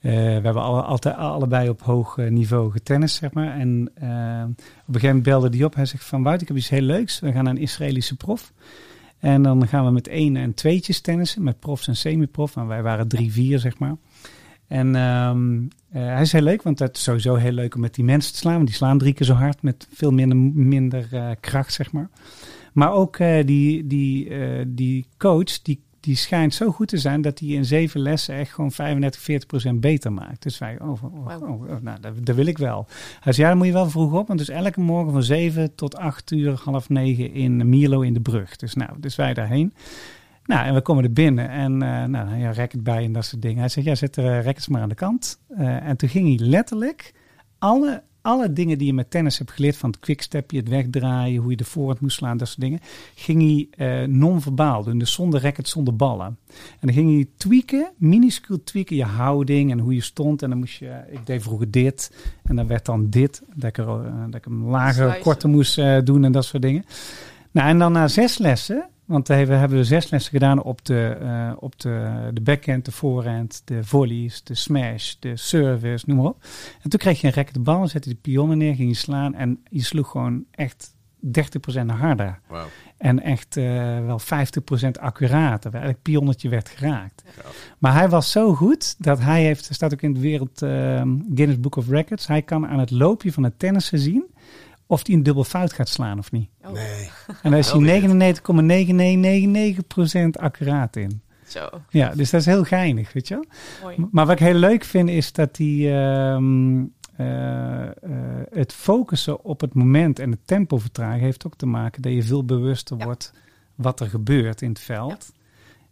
Eh, 0.00 0.12
we 0.12 0.18
hebben 0.18 0.62
alle, 0.62 1.14
allebei 1.14 1.68
op 1.68 1.82
hoog 1.82 2.16
niveau 2.16 2.70
getennis, 2.70 3.14
zeg 3.14 3.32
maar. 3.32 3.58
En 3.58 3.90
op 3.90 3.98
een 3.98 4.54
gegeven 4.86 5.06
moment 5.08 5.22
belde 5.22 5.48
hij 5.56 5.64
op. 5.64 5.74
Hij 5.74 5.86
zegt 5.86 6.04
van, 6.04 6.22
Wout, 6.22 6.40
ik 6.40 6.48
heb 6.48 6.56
iets 6.56 6.68
heel 6.68 6.80
leuks. 6.80 7.20
We 7.20 7.32
gaan 7.32 7.44
naar 7.44 7.52
een 7.52 7.60
Israëlische 7.60 8.16
prof. 8.16 8.52
En 9.18 9.42
dan 9.42 9.68
gaan 9.68 9.84
we 9.84 9.90
met 9.90 10.08
één 10.08 10.36
en 10.36 10.54
tweetjes 10.54 11.00
tennissen, 11.00 11.42
met 11.42 11.58
profs 11.58 11.88
en 11.88 11.96
semi-prof. 11.96 12.56
En 12.56 12.66
wij 12.66 12.82
waren 12.82 13.08
drie, 13.08 13.32
vier, 13.32 13.58
zeg 13.58 13.78
maar. 13.78 13.96
En 14.68 14.96
ehm, 14.96 15.62
eh, 15.90 16.12
hij 16.12 16.20
is 16.20 16.32
heel 16.32 16.42
leuk, 16.42 16.62
want 16.62 16.78
het 16.78 16.96
is 16.96 17.02
sowieso 17.02 17.34
heel 17.34 17.52
leuk 17.52 17.74
om 17.74 17.80
met 17.80 17.94
die 17.94 18.04
mensen 18.04 18.32
te 18.32 18.38
slaan. 18.38 18.54
Want 18.54 18.66
die 18.66 18.76
slaan 18.76 18.98
drie 18.98 19.12
keer 19.12 19.26
zo 19.26 19.34
hard 19.34 19.62
met 19.62 19.88
veel 19.92 20.10
minder, 20.10 20.36
minder 20.54 21.08
eh, 21.10 21.30
kracht, 21.40 21.72
zeg 21.72 21.92
maar. 21.92 22.08
Maar 22.72 22.92
ook 22.92 23.16
eh, 23.16 23.46
die, 23.46 23.86
die, 23.86 24.30
die 24.74 25.06
coach, 25.18 25.62
die, 25.62 25.80
die 26.00 26.16
schijnt 26.16 26.54
zo 26.54 26.70
goed 26.70 26.88
te 26.88 26.98
zijn 26.98 27.20
dat 27.20 27.38
hij 27.38 27.48
in 27.48 27.64
zeven 27.64 28.00
lessen 28.00 28.34
echt 28.34 28.52
gewoon 28.52 28.72
35, 28.72 29.20
40 29.20 29.46
procent 29.46 29.80
beter 29.80 30.12
maakt. 30.12 30.42
Dus 30.42 30.58
wij, 30.58 30.80
oh, 30.80 31.04
oh, 31.04 31.42
oh, 31.42 31.50
oh, 31.50 31.80
nou, 31.80 32.00
dat, 32.00 32.12
dat 32.26 32.36
wil 32.36 32.46
ik 32.46 32.58
wel. 32.58 32.86
Hij 33.20 33.32
zei, 33.32 33.46
ja, 33.46 33.48
dan 33.48 33.58
moet 33.58 33.66
je 33.66 33.72
wel 33.72 33.90
vroeg 33.90 34.12
op, 34.12 34.26
want 34.26 34.38
dus 34.38 34.48
elke 34.48 34.80
morgen 34.80 35.12
van 35.12 35.22
7 35.22 35.74
tot 35.74 35.96
8 35.96 36.30
uur, 36.30 36.60
half 36.64 36.88
negen 36.88 37.32
in 37.32 37.68
Mierlo 37.68 38.00
in 38.00 38.14
de 38.14 38.20
brug. 38.20 38.56
Dus 38.56 38.74
nou, 38.74 38.90
dus 39.00 39.16
wij 39.16 39.34
daarheen. 39.34 39.72
Nou, 40.46 40.66
en 40.66 40.74
we 40.74 40.80
komen 40.80 41.04
er 41.04 41.12
binnen 41.12 41.48
en 41.48 41.82
eh 41.82 42.04
nou, 42.04 42.36
ja, 42.36 42.52
racket 42.52 42.82
bij 42.82 43.04
en 43.04 43.12
dat 43.12 43.24
soort 43.24 43.42
dingen. 43.42 43.58
Hij 43.58 43.68
zegt, 43.68 43.86
ja, 43.86 43.94
zet 43.94 44.14
de 44.14 44.22
uh, 44.22 44.44
rackets 44.44 44.68
maar 44.68 44.82
aan 44.82 44.88
de 44.88 44.94
kant. 44.94 45.40
Uh, 45.50 45.88
en 45.88 45.96
toen 45.96 46.08
ging 46.08 46.36
hij 46.36 46.46
letterlijk 46.46 47.14
alle, 47.58 48.02
alle 48.22 48.52
dingen 48.52 48.78
die 48.78 48.86
je 48.86 48.92
met 48.92 49.10
tennis 49.10 49.38
hebt 49.38 49.50
geleerd, 49.50 49.76
van 49.76 49.90
het 49.90 49.98
quickstepje, 49.98 50.58
het 50.58 50.68
wegdraaien, 50.68 51.40
hoe 51.40 51.50
je 51.50 51.56
de 51.56 51.64
voorhand 51.64 52.00
moest 52.00 52.16
slaan, 52.16 52.36
dat 52.36 52.48
soort 52.48 52.60
dingen, 52.60 52.80
ging 53.14 53.68
hij 53.76 54.02
uh, 54.02 54.08
non-verbaal 54.08 54.84
doen. 54.84 54.98
Dus 54.98 55.12
zonder 55.12 55.42
racket, 55.42 55.68
zonder 55.68 55.96
ballen. 55.96 56.38
En 56.46 56.80
dan 56.80 56.92
ging 56.92 57.14
hij 57.14 57.28
tweaken, 57.36 57.92
minuscuul 57.96 58.62
tweaken, 58.64 58.96
je 58.96 59.04
houding 59.04 59.70
en 59.70 59.78
hoe 59.78 59.94
je 59.94 60.00
stond. 60.00 60.42
En 60.42 60.50
dan 60.50 60.58
moest 60.58 60.78
je, 60.78 61.04
ik 61.10 61.26
deed 61.26 61.42
vroeger 61.42 61.70
dit 61.70 62.28
en 62.44 62.56
dan 62.56 62.66
werd 62.66 62.84
dan 62.84 63.10
dit, 63.10 63.42
dat 63.54 63.68
ik, 63.68 63.78
er, 63.78 63.86
uh, 63.86 64.24
dat 64.26 64.34
ik 64.34 64.44
hem 64.44 64.64
lager, 64.64 65.18
korter 65.18 65.48
moest 65.48 65.78
uh, 65.78 65.98
doen 66.04 66.24
en 66.24 66.32
dat 66.32 66.44
soort 66.44 66.62
dingen. 66.62 66.84
Nou, 67.50 67.68
en 67.68 67.78
dan 67.78 67.92
na 67.92 68.08
zes 68.08 68.38
lessen, 68.38 68.88
want 69.06 69.28
we 69.28 69.34
hebben 69.34 69.78
we 69.78 69.84
zes 69.84 70.10
lessen 70.10 70.32
gedaan 70.32 70.62
op 70.62 70.84
de, 70.84 71.18
uh, 71.22 71.52
op 71.58 71.80
de, 71.80 72.30
de 72.32 72.40
backhand, 72.40 72.84
de 72.84 72.92
voorhand, 72.92 73.62
de 73.64 73.84
volleys, 73.84 74.44
de 74.44 74.54
smash, 74.54 75.14
de 75.20 75.36
service, 75.36 76.04
noem 76.08 76.16
maar 76.16 76.26
op. 76.26 76.44
En 76.82 76.90
toen 76.90 76.98
kreeg 76.98 77.20
je 77.20 77.26
een 77.26 77.32
racket 77.32 77.54
de 77.54 77.60
bal, 77.60 77.88
zette 77.88 78.08
die 78.08 78.18
pionnen 78.18 78.58
neer, 78.58 78.74
ging 78.74 78.88
je 78.88 78.96
slaan 78.96 79.34
en 79.34 79.62
je 79.70 79.82
sloeg 79.82 80.10
gewoon 80.10 80.44
echt 80.50 80.94
30% 81.26 81.30
harder. 81.86 82.40
Wow. 82.48 82.64
En 82.96 83.22
echt 83.22 83.56
uh, 83.56 83.64
wel 84.06 84.20
50% 84.20 84.90
accurater. 85.00 85.74
Elk 85.74 86.02
pionnetje 86.02 86.48
werd 86.48 86.68
geraakt. 86.68 87.22
Ja. 87.36 87.42
Maar 87.78 87.94
hij 87.94 88.08
was 88.08 88.30
zo 88.30 88.54
goed 88.54 88.94
dat 88.98 89.20
hij 89.20 89.42
heeft, 89.42 89.68
staat 89.74 89.92
ook 89.92 90.02
in 90.02 90.12
het 90.12 90.20
wereld 90.20 90.62
uh, 90.62 90.70
Guinness 91.34 91.60
Book 91.60 91.76
of 91.76 91.88
Records, 91.88 92.26
hij 92.26 92.42
kan 92.42 92.66
aan 92.66 92.78
het 92.78 92.90
loopje 92.90 93.32
van 93.32 93.42
het 93.42 93.58
tennissen 93.58 93.98
zien 93.98 94.26
of 94.86 95.06
hij 95.06 95.14
een 95.16 95.22
dubbel 95.22 95.44
fout 95.44 95.72
gaat 95.72 95.88
slaan 95.88 96.18
of 96.18 96.32
niet. 96.32 96.48
Oh. 96.64 96.72
Nee. 96.72 97.10
En 97.42 97.50
daar 97.50 97.58
is 97.58 97.70
hij 97.70 98.02
99,9999% 100.36 100.40
accuraat 100.40 100.96
in. 100.96 101.20
Zo. 101.46 101.68
Ja, 101.88 102.08
dus 102.14 102.30
dat 102.30 102.40
is 102.40 102.46
heel 102.46 102.64
geinig, 102.64 103.12
weet 103.12 103.28
je 103.28 103.34
wel. 103.34 103.44
Mooi. 103.82 104.08
Maar 104.10 104.26
wat 104.26 104.40
ik 104.40 104.46
heel 104.46 104.54
leuk 104.54 104.84
vind 104.84 105.08
is 105.08 105.32
dat 105.32 105.56
hij 105.56 105.66
uh, 105.66 106.38
uh, 107.20 107.88
het 108.50 108.72
focussen 108.72 109.44
op 109.44 109.60
het 109.60 109.74
moment 109.74 110.18
en 110.18 110.30
het 110.30 110.40
tempo 110.44 110.78
vertragen 110.78 111.20
heeft 111.20 111.46
ook 111.46 111.56
te 111.56 111.66
maken 111.66 112.02
dat 112.02 112.12
je 112.12 112.22
veel 112.22 112.44
bewuster 112.44 112.98
Ja. 112.98 113.04
wordt 113.04 113.32
wat 113.74 114.00
er 114.00 114.08
gebeurt 114.08 114.62
in 114.62 114.68
het 114.68 114.80
veld. 114.80 115.32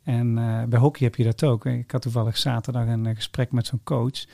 En 0.02 0.36
uh, 0.36 0.62
bij 0.62 0.78
hockey 0.78 1.06
heb 1.06 1.14
je 1.14 1.24
dat 1.24 1.44
ook. 1.44 1.66
Ik 1.66 1.90
had 1.90 2.02
toevallig 2.02 2.36
zaterdag 2.36 2.86
een 2.86 3.14
gesprek 3.14 3.52
met 3.52 3.66
zo'n 3.66 3.80
coach. 3.84 4.24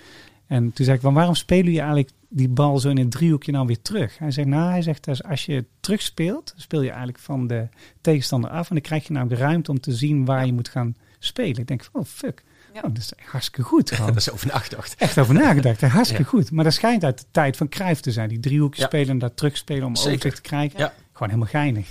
En 0.47 0.73
toen 0.73 0.85
zei 0.85 0.97
ik, 0.97 1.03
"Wel, 1.03 1.13
waarom 1.13 1.35
spelen 1.35 1.65
jullie 1.65 1.81
eigenlijk 1.81 2.11
die 2.33 2.49
bal 2.49 2.79
zo 2.79 2.89
in 2.89 2.99
het 2.99 3.11
driehoekje 3.11 3.53
nou 3.53 3.67
weer 3.67 3.83
terug? 3.83 4.19
Hij 4.19 4.31
zegt, 4.31 4.49
nou, 4.49 4.71
hij 4.71 4.83
zegt, 4.83 5.05
dus 5.05 5.23
als 5.25 5.45
je 5.47 5.65
terug 5.81 6.03
speelt, 6.03 6.53
speel 6.57 6.81
je 6.83 6.89
eigenlijk 6.89 7.19
van 7.19 7.47
de 7.47 7.69
tegenstander 8.01 8.51
af. 8.51 8.69
En 8.69 8.75
dan 8.75 8.85
krijg 8.85 9.07
je 9.07 9.13
nou 9.13 9.29
de 9.29 9.35
ruimte 9.35 9.71
om 9.71 9.81
te 9.81 9.93
zien 9.93 10.25
waar 10.25 10.47
je 10.47 10.53
moet 10.53 10.69
gaan 10.69 10.97
spelen. 11.19 11.57
Ik 11.61 11.67
denk, 11.67 11.85
van, 11.85 12.01
oh 12.01 12.07
fuck, 12.07 12.43
Ja. 12.75 12.81
oh, 12.81 12.89
dat 12.89 12.99
is 12.99 13.13
hartstikke 13.25 13.63
goed. 13.63 13.91
gewoon. 13.95 14.07
Dat 14.13 14.17
is 14.21 14.31
over 14.31 14.47
nagedacht. 14.47 14.95
Echt 14.95 15.19
over 15.19 15.35
nagedacht, 15.35 15.81
hartstikke 15.99 16.23
Ja. 16.23 16.29
goed. 16.29 16.51
Maar 16.51 16.65
dat 16.65 16.73
schijnt 16.73 17.05
uit 17.05 17.19
de 17.19 17.25
tijd 17.31 17.57
van 17.57 17.69
Cruijff 17.69 18.01
te 18.01 18.13
zijn. 18.13 18.29
Die 18.29 18.41
driehoekjes 18.41 18.81
Ja. 18.83 18.87
spelen 18.87 19.09
en 19.09 19.19
daar 19.19 19.35
terugspelen 19.35 19.87
om 19.87 19.97
Zeker. 19.97 20.11
overzicht 20.13 20.37
te 20.37 20.43
krijgen. 20.43 20.79
Ja. 20.79 20.93
Gewoon 21.13 21.29
helemaal 21.29 21.51
geinig. 21.53 21.89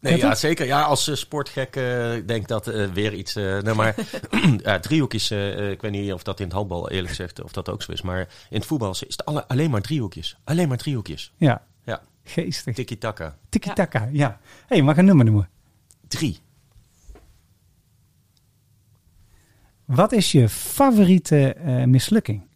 Nee, 0.00 0.16
Ja, 0.16 0.34
zeker. 0.34 0.66
Ja, 0.66 0.82
als 0.82 1.08
eh, 1.08 1.14
sportgek 1.14 1.76
eh, 1.76 2.12
denk 2.26 2.48
dat 2.48 2.66
eh, 2.68 2.86
weer 2.92 3.14
iets... 3.14 3.34
eh 3.36 3.58
nou, 3.58 3.76
maar 3.76 3.94
driehoekjes, 4.80 5.30
eh, 5.30 5.58
eh, 5.58 5.70
ik 5.70 5.80
weet 5.80 5.90
niet 5.90 6.12
of 6.12 6.22
dat 6.22 6.38
in 6.40 6.44
het 6.46 6.54
handbal 6.54 6.90
eerlijk 6.90 7.08
gezegd 7.08 7.42
of 7.42 7.52
dat 7.52 7.68
ook 7.68 7.82
zo 7.82 7.92
is. 7.92 8.02
Maar 8.02 8.20
in 8.50 8.56
het 8.56 8.66
voetbal 8.66 8.90
is 8.90 9.00
het 9.00 9.24
alle, 9.24 9.48
alleen 9.48 9.70
maar 9.70 9.80
driehoekjes. 9.82 10.36
Alleen 10.44 10.68
maar 10.68 10.76
driehoekjes. 10.78 11.32
Ja, 11.36 11.62
Ja, 11.84 12.02
geestig. 12.24 12.74
tiki-taka. 12.74 13.36
Tiki-taka, 13.48 14.08
ja. 14.12 14.38
Hé, 14.66 14.76
hey, 14.76 14.82
mag 14.82 14.92
ik 14.92 14.98
een 14.98 15.04
nummer 15.04 15.24
noemen? 15.24 15.48
Drie. 16.08 16.40
Wat 19.84 20.12
is 20.12 20.32
je 20.32 20.48
favoriete 20.48 21.56
mislukking? 21.86 22.46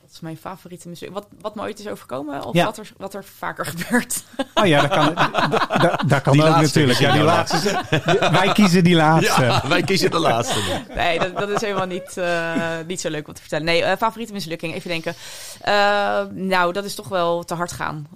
Dat 0.00 0.09
is 0.20 0.26
mijn 0.26 0.36
favoriete 0.36 0.88
muziek. 0.88 1.12
Wat, 1.12 1.26
wat 1.40 1.54
me 1.54 1.62
ooit 1.62 1.78
is 1.78 1.86
overkomen 1.88 2.44
of 2.44 2.54
Ja. 2.54 2.64
wat, 2.64 2.78
er, 2.78 2.92
wat 2.96 3.14
er 3.14 3.24
vaker 3.24 3.66
gebeurt. 3.76 4.22
Oh 4.54 4.66
ja, 4.66 4.80
dat 4.80 4.90
kan, 4.90 5.14
da- 5.50 5.78
da- 5.78 6.00
dat 6.06 6.22
kan 6.22 6.32
Die 6.32 6.42
ook 6.42 6.48
laatste 6.48 6.62
natuurlijk. 6.78 6.98
Ja, 6.98 7.12
die 7.12 7.22
laatste. 7.22 7.82
Wij 8.30 8.52
kiezen 8.52 8.84
die 8.84 8.94
laatste. 8.94 9.42
Ja, 9.44 9.62
wij 9.68 9.82
kiezen 9.82 10.10
de 10.10 10.18
laatste. 10.18 10.58
Nee, 10.94 11.18
dat, 11.18 11.36
dat 11.38 11.48
is 11.48 11.60
helemaal 11.60 11.86
niet, 11.86 12.16
eh, 12.16 12.76
niet 12.86 13.00
zo 13.00 13.10
leuk 13.10 13.28
om 13.28 13.34
te 13.34 13.40
vertellen. 13.40 13.64
Nee, 13.64 13.82
eh, 13.84 13.96
favoriete 13.96 14.32
mislukking, 14.32 14.74
even 14.74 14.88
denken. 14.90 15.14
Eh, 15.60 16.22
nou, 16.30 16.72
dat 16.72 16.84
is 16.84 16.94
toch 16.94 17.08
wel 17.08 17.42
te 17.42 17.54
hard 17.54 17.72
gaan. 17.72 18.06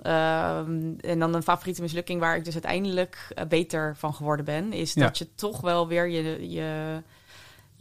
En 1.00 1.18
dan 1.18 1.34
een 1.34 1.42
favoriete 1.42 1.82
mislukking 1.82 2.20
waar 2.20 2.36
ik 2.36 2.44
dus 2.44 2.52
uiteindelijk 2.54 3.28
beter 3.48 3.94
van 3.98 4.14
geworden 4.14 4.44
ben... 4.44 4.72
is 4.72 4.92
Ja. 4.92 5.02
dat 5.02 5.18
je 5.18 5.34
toch 5.34 5.60
wel 5.60 5.88
weer 5.88 6.08
je, 6.08 6.50
je, 6.50 7.02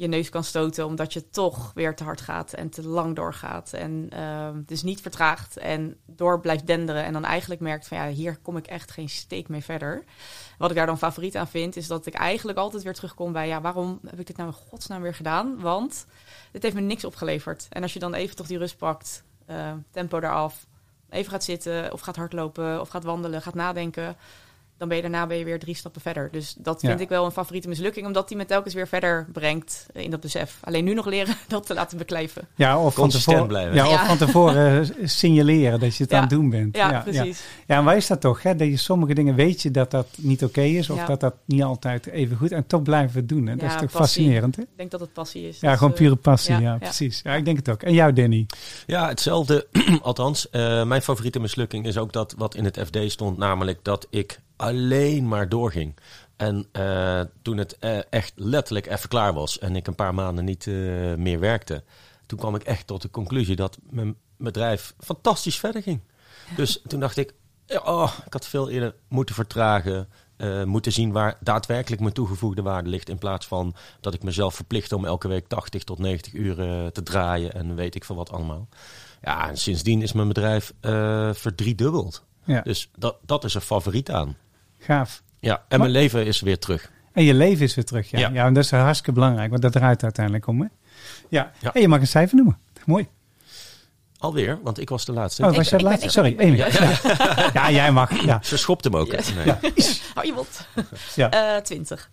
je 0.03 0.09
neus 0.09 0.29
kan 0.29 0.43
stoten... 0.43 0.85
omdat 0.85 1.13
je 1.13 1.29
toch 1.29 1.71
weer 1.73 1.95
te 1.95 2.03
hard 2.03 2.21
gaat 2.21 2.53
en 2.53 2.69
te 2.69 2.87
lang 2.87 3.15
doorgaat. 3.15 3.73
En 3.73 4.07
eh, 4.09 4.49
dus 4.65 4.83
niet 4.83 5.01
vertraagt 5.01 5.57
en 5.57 5.97
door 6.05 6.39
blijft 6.39 6.67
denderen... 6.67 7.03
en 7.03 7.13
dan 7.13 7.25
eigenlijk 7.25 7.61
merkt 7.61 7.87
van 7.87 7.97
ja, 7.97 8.07
hier 8.07 8.37
kom 8.37 8.57
ik 8.57 8.67
echt 8.67 8.91
geen 8.91 9.09
steek 9.09 9.47
mee 9.47 9.63
verder... 9.63 10.03
Wat 10.57 10.71
ik 10.71 10.77
daar 10.77 10.85
dan 10.85 10.97
favoriet 10.97 11.35
aan 11.35 11.47
vind, 11.47 11.75
is 11.75 11.87
dat 11.87 12.05
ik 12.05 12.13
eigenlijk 12.13 12.57
altijd 12.57 12.83
weer 12.83 12.93
terugkom 12.93 13.31
bij... 13.31 13.47
ja, 13.47 13.61
waarom 13.61 13.99
heb 14.05 14.19
ik 14.19 14.27
dit 14.27 14.37
nou 14.37 14.49
in 14.49 14.55
godsnaam 14.55 15.01
weer 15.01 15.15
gedaan? 15.15 15.59
Want 15.59 16.05
dit 16.51 16.63
heeft 16.63 16.75
me 16.75 16.81
niks 16.81 17.05
opgeleverd. 17.05 17.67
En 17.69 17.81
als 17.81 17.93
je 17.93 17.99
dan 17.99 18.13
even 18.13 18.35
toch 18.35 18.47
die 18.47 18.57
rust 18.57 18.77
pakt, 18.77 19.23
eh, 19.45 19.73
tempo 19.91 20.17
eraf... 20.17 20.65
even 21.09 21.31
gaat 21.31 21.43
zitten 21.43 21.93
of 21.93 22.01
gaat 22.01 22.15
hardlopen 22.15 22.81
of 22.81 22.89
gaat 22.89 23.03
wandelen, 23.03 23.41
gaat 23.41 23.53
nadenken... 23.53 24.15
dan 24.83 24.91
ben 24.97 24.97
je 25.03 25.09
daarna 25.11 25.27
ben 25.27 25.37
je 25.37 25.43
weer 25.45 25.59
drie 25.59 25.75
stappen 25.75 26.01
verder. 26.01 26.29
Dus 26.31 26.55
dat 26.57 26.79
vind 26.79 26.93
Ja. 26.93 26.99
ik 27.03 27.09
wel 27.09 27.25
een 27.25 27.31
favoriete 27.31 27.67
mislukking... 27.67 28.05
omdat 28.05 28.27
die 28.27 28.37
me 28.37 28.45
telkens 28.45 28.73
weer 28.73 28.87
verder 28.87 29.27
brengt 29.33 29.85
in 29.93 30.11
dat 30.11 30.19
besef. 30.19 30.57
Alleen 30.63 30.83
nu 30.83 30.93
nog 30.93 31.05
leren 31.05 31.35
dat 31.47 31.65
te 31.65 31.73
laten 31.73 31.97
beklijven. 31.97 32.47
Ja, 32.55 32.79
of 32.79 32.93
van 32.95 33.09
tevoren, 33.09 33.47
blijven. 33.47 33.75
Ja, 33.75 33.87
of 33.93 34.05
van 34.07 34.17
tevoren 34.17 34.81
eh, 34.81 34.89
signaleren 35.07 35.79
dat 35.79 35.95
je 35.95 36.03
het 36.03 36.11
Ja. 36.11 36.17
aan 36.17 36.23
het 36.23 36.31
doen 36.31 36.49
bent. 36.49 36.75
Ja, 36.75 36.91
ja, 36.91 36.99
precies. 37.01 37.43
Ja, 37.67 37.77
en 37.77 37.83
waar 37.83 37.95
is 37.97 38.07
dat 38.07 38.21
toch? 38.21 38.43
Hè? 38.43 38.55
Dat 38.55 38.67
je 38.67 38.77
sommige 38.77 39.13
dingen 39.13 39.35
weet 39.35 39.61
je 39.61 39.71
dat 39.71 39.91
dat 39.91 40.07
niet 40.17 40.43
oké 40.43 40.61
is. 40.61 40.89
Of 40.89 40.97
Ja. 40.97 41.05
dat 41.05 41.19
dat 41.19 41.35
niet 41.45 41.63
altijd 41.63 42.05
even 42.07 42.37
goed 42.37 42.51
En 42.51 42.67
toch 42.67 42.81
blijven 42.81 43.13
we 43.13 43.19
het 43.19 43.29
doen. 43.29 43.45
Hè? 43.47 43.55
Dat 43.55 43.61
Ja, 43.61 43.65
is 43.65 43.71
toch 43.81 43.91
passie. 43.91 43.99
fascinerend. 43.99 44.55
Hè? 44.55 44.61
Ik 44.61 44.67
denk 44.75 44.91
dat 44.91 44.99
het 44.99 45.13
passie 45.13 45.47
is. 45.47 45.59
Ja, 45.59 45.69
Dus, 45.69 45.77
gewoon 45.77 45.93
eh, 45.93 45.99
pure 45.99 46.15
passie. 46.15 46.53
Ja, 46.53 46.59
ja, 46.59 46.71
ja. 46.71 46.77
precies. 46.77 47.19
Ja, 47.23 47.33
ik 47.33 47.45
denk 47.45 47.57
het 47.57 47.69
ook. 47.69 47.81
En 47.83 47.93
jou, 47.93 48.13
Danny? 48.13 48.45
Ja, 48.85 49.07
hetzelfde. 49.07 49.67
Althans, 50.01 50.49
eh, 50.49 50.83
mijn 50.83 51.01
favoriete 51.01 51.39
mislukking 51.39 51.85
is 51.85 51.97
ook 51.97 52.13
dat 52.13 52.33
wat 52.37 52.55
in 52.55 52.65
het 52.65 52.79
FD 52.85 52.97
stond, 53.11 53.37
namelijk 53.37 53.79
dat 53.83 54.07
ik 54.09 54.39
alleen 54.63 55.27
maar 55.27 55.49
doorging. 55.49 55.95
En 56.35 56.67
eh, 56.71 57.21
toen 57.41 57.57
het 57.57 57.77
eh, 57.77 57.99
echt 58.09 58.31
letterlijk 58.35 58.87
even 58.87 59.09
klaar 59.09 59.33
was 59.33 59.59
en 59.59 59.75
ik 59.75 59.87
een 59.87 59.95
paar 59.95 60.13
maanden 60.13 60.45
niet 60.45 60.67
eh, 60.67 60.73
meer 61.15 61.39
werkte, 61.39 61.83
toen 62.25 62.39
kwam 62.39 62.55
ik 62.55 62.63
echt 62.63 62.87
tot 62.87 63.01
de 63.01 63.09
conclusie 63.09 63.55
dat 63.55 63.77
mijn 63.89 64.15
bedrijf 64.37 64.93
fantastisch 64.99 65.59
verder 65.59 65.81
ging. 65.81 66.01
Dus 66.55 66.81
toen 66.87 66.99
dacht 66.99 67.17
ik, 67.17 67.33
oh, 67.67 68.13
ik 68.25 68.33
had 68.33 68.47
veel 68.47 68.69
eerder 68.69 68.95
moeten 69.07 69.35
vertragen. 69.35 70.07
moeten 70.65 70.91
zien 70.91 71.11
waar 71.11 71.37
daadwerkelijk 71.39 72.01
mijn 72.01 72.13
toegevoegde 72.13 72.61
waarde 72.61 72.89
ligt. 72.89 73.09
In 73.09 73.17
plaats 73.17 73.47
van 73.47 73.75
dat 73.99 74.13
ik 74.13 74.23
mezelf 74.23 74.55
verplicht 74.55 74.91
om 74.91 75.05
elke 75.05 75.27
week 75.27 75.47
80 75.47 75.83
tot 75.83 75.99
90 75.99 76.33
uur 76.33 76.55
te 76.91 77.03
draaien. 77.03 77.53
En 77.53 77.75
weet 77.75 77.95
ik 77.95 78.03
veel 78.03 78.15
wat 78.15 78.31
allemaal. 78.31 78.67
Ja, 79.21 79.49
en 79.49 79.57
sindsdien 79.57 80.01
is 80.01 80.13
mijn 80.13 80.27
bedrijf 80.27 80.73
verdriedubbeld. 81.33 82.23
Ja, 82.45 82.61
Dus 82.61 82.89
dat, 82.97 83.17
dat 83.25 83.43
is 83.43 83.55
er 83.55 83.61
favoriet 83.61 84.11
aan. 84.11 84.37
Gaaf. 84.83 85.23
Ja, 85.39 85.63
en 85.67 85.79
mijn 85.79 85.91
leven 85.91 86.25
is 86.25 86.41
weer 86.41 86.59
terug. 86.59 86.91
En 87.13 87.23
je 87.23 87.33
leven 87.33 87.63
is 87.65 87.75
weer 87.75 87.85
terug. 87.85 88.09
Ja, 88.11 88.19
ja. 88.19 88.29
Ja. 88.33 88.45
en 88.45 88.53
dat 88.53 88.63
is 88.63 88.71
hartstikke 88.71 89.11
belangrijk. 89.11 89.49
Want 89.49 89.61
dat 89.61 89.71
draait 89.71 90.03
uiteindelijk 90.03 90.47
om. 90.47 90.61
Hè? 90.61 90.67
Ja. 91.29 91.51
Ja. 91.59 91.73
En 91.73 91.81
je 91.81 91.87
mag 91.87 91.99
een 91.99 92.07
cijfer 92.07 92.35
noemen. 92.35 92.57
Mooi. 92.85 93.07
Alweer, 94.17 94.59
want 94.63 94.79
ik 94.79 94.89
was 94.89 95.05
de 95.05 95.11
laatste. 95.11 95.43
Oh, 95.45 95.55
was 95.55 95.69
jij 95.69 95.79
ben- 95.79 95.87
laatste? 95.87 96.09
Sorry, 96.09 96.55
Ja. 96.55 96.67
ja, 97.53 97.71
jij 97.71 97.91
mag. 97.91 98.23
Ja. 98.25 98.39
Ze 98.43 98.57
schopt 98.57 98.83
hem 98.83 98.95
ook. 98.95 99.11
Nee. 99.11 99.45
Ja. 99.45 99.59
Hou 100.13 100.25
je 100.27 100.33
mond. 100.33 100.67
Ja. 101.15 101.55
Eh 101.55 101.61
20. 101.61 102.09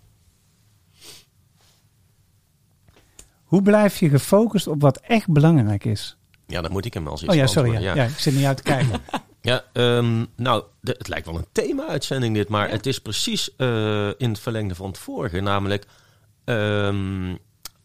Hoe 3.44 3.62
blijf 3.62 3.98
je 3.98 4.08
gefocust 4.08 4.66
op 4.66 4.80
wat 4.80 4.96
echt 5.00 5.28
belangrijk 5.28 5.84
is? 5.84 6.16
ja, 6.46 6.60
dan 6.60 6.72
moet 6.72 6.84
ik 6.84 6.94
hem 6.94 7.06
als 7.06 7.20
iets 7.22 7.30
Oh 7.30 7.36
ja, 7.36 7.46
sorry. 7.46 7.80
Ja. 7.82 7.94
ik 8.04 8.18
zit 8.18 8.32
naar 8.32 8.42
jou 8.42 8.54
te 8.56 8.62
kijken. 8.62 9.00
Ja, 9.42 9.64
ehm, 9.72 10.24
nou, 10.36 10.64
de- 10.80 10.94
het 10.98 11.08
lijkt 11.08 11.26
wel 11.26 11.36
een 11.36 11.46
thema-uitzending 11.52 12.34
dit, 12.34 12.48
maar 12.48 12.70
het 12.70 12.86
is 12.86 12.98
precies 13.00 13.56
eh, 13.56 14.08
in 14.08 14.28
het 14.30 14.38
verlengde 14.38 14.74
van 14.74 14.86
het 14.86 14.98
vorige. 14.98 15.40
Namelijk 15.40 15.86
ehm, 16.44 17.36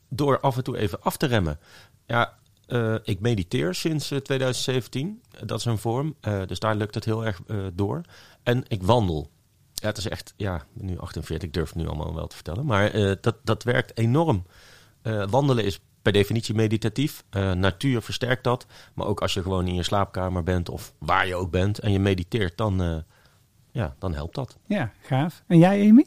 door 0.09 0.39
af 0.39 0.57
en 0.57 0.63
toe 0.63 0.77
even 0.77 1.01
af 1.01 1.17
te 1.17 1.25
remmen. 1.25 1.59
Ja, 2.05 2.33
eh, 2.67 2.95
ik 3.03 3.19
mediteer 3.19 3.73
sinds 3.73 4.11
eh, 4.11 4.19
2017. 4.19 5.21
Dat 5.45 5.59
is 5.59 5.65
een 5.65 5.77
vorm, 5.77 6.15
eh, 6.21 6.41
dus 6.45 6.59
daar 6.59 6.75
lukt 6.75 6.95
het 6.95 7.05
heel 7.05 7.25
erg 7.25 7.39
eh, 7.47 7.57
door. 7.73 8.01
En 8.43 8.63
ik 8.67 8.83
wandel. 8.83 9.29
Ja, 9.73 9.87
het 9.87 9.97
is 9.97 10.07
echt, 10.07 10.33
ja, 10.37 10.65
nu 10.73 10.97
48, 10.99 11.47
ik 11.47 11.53
durf 11.53 11.67
het 11.69 11.77
nu 11.77 11.87
allemaal 11.87 12.15
wel 12.15 12.27
te 12.27 12.35
vertellen. 12.35 12.65
Maar 12.65 12.91
eh, 12.91 13.11
dat, 13.21 13.35
dat 13.43 13.63
werkt 13.63 13.97
enorm. 13.97 14.45
Eh, 15.01 15.27
wandelen 15.29 15.63
is 15.65 15.79
per 16.05 16.13
definitie 16.13 16.55
meditatief. 16.55 17.23
Eh, 17.29 17.51
natuur 17.51 18.01
versterkt 18.01 18.43
dat. 18.43 18.65
Maar 18.93 19.07
ook 19.07 19.21
als 19.21 19.33
je 19.33 19.41
gewoon 19.41 19.67
in 19.67 19.75
je 19.75 19.83
slaapkamer 19.83 20.43
bent 20.43 20.69
of 20.69 20.93
waar 20.97 21.27
je 21.27 21.35
ook 21.35 21.51
bent 21.51 21.79
en 21.79 21.91
je 21.91 21.99
mediteert, 21.99 22.57
dan, 22.57 22.81
eh, 22.81 22.97
ja, 23.71 23.95
dan 23.99 24.13
helpt 24.13 24.35
dat. 24.35 24.57
Ja, 24.65 24.91
gaaf. 25.01 25.43
En 25.47 25.57
jij, 25.57 25.89
Amy? 25.89 26.05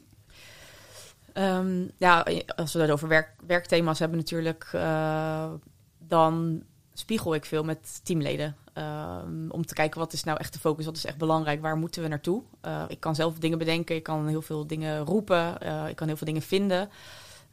Ehm, 1.32 1.86
ja, 1.96 2.26
als 2.56 2.72
we 2.72 2.80
het 2.80 2.90
over 2.90 3.08
werk, 3.08 3.34
werkthema's 3.46 3.98
hebben 3.98 4.18
natuurlijk, 4.18 4.68
eh, 4.72 5.50
dan 5.98 6.62
spiegel 6.92 7.34
ik 7.34 7.44
veel 7.44 7.64
met 7.64 8.00
teamleden. 8.04 8.56
Ehm, 8.72 9.50
om 9.50 9.66
te 9.66 9.74
kijken 9.74 10.00
wat 10.00 10.12
is 10.12 10.24
nou 10.24 10.38
echt 10.38 10.52
de 10.52 10.58
focus, 10.58 10.84
wat 10.84 10.96
is 10.96 11.04
echt 11.04 11.18
belangrijk, 11.18 11.60
waar 11.60 11.76
moeten 11.76 12.02
we 12.02 12.08
naartoe. 12.08 12.42
Eh, 12.60 12.84
ik 12.88 13.00
kan 13.00 13.14
zelf 13.14 13.38
dingen 13.38 13.58
bedenken, 13.58 13.96
ik 13.96 14.02
kan 14.02 14.26
heel 14.26 14.42
veel 14.42 14.66
dingen 14.66 15.04
roepen, 15.04 15.60
eh, 15.60 15.88
ik 15.88 15.96
kan 15.96 16.06
heel 16.06 16.16
veel 16.16 16.26
dingen 16.26 16.42
vinden. 16.42 16.88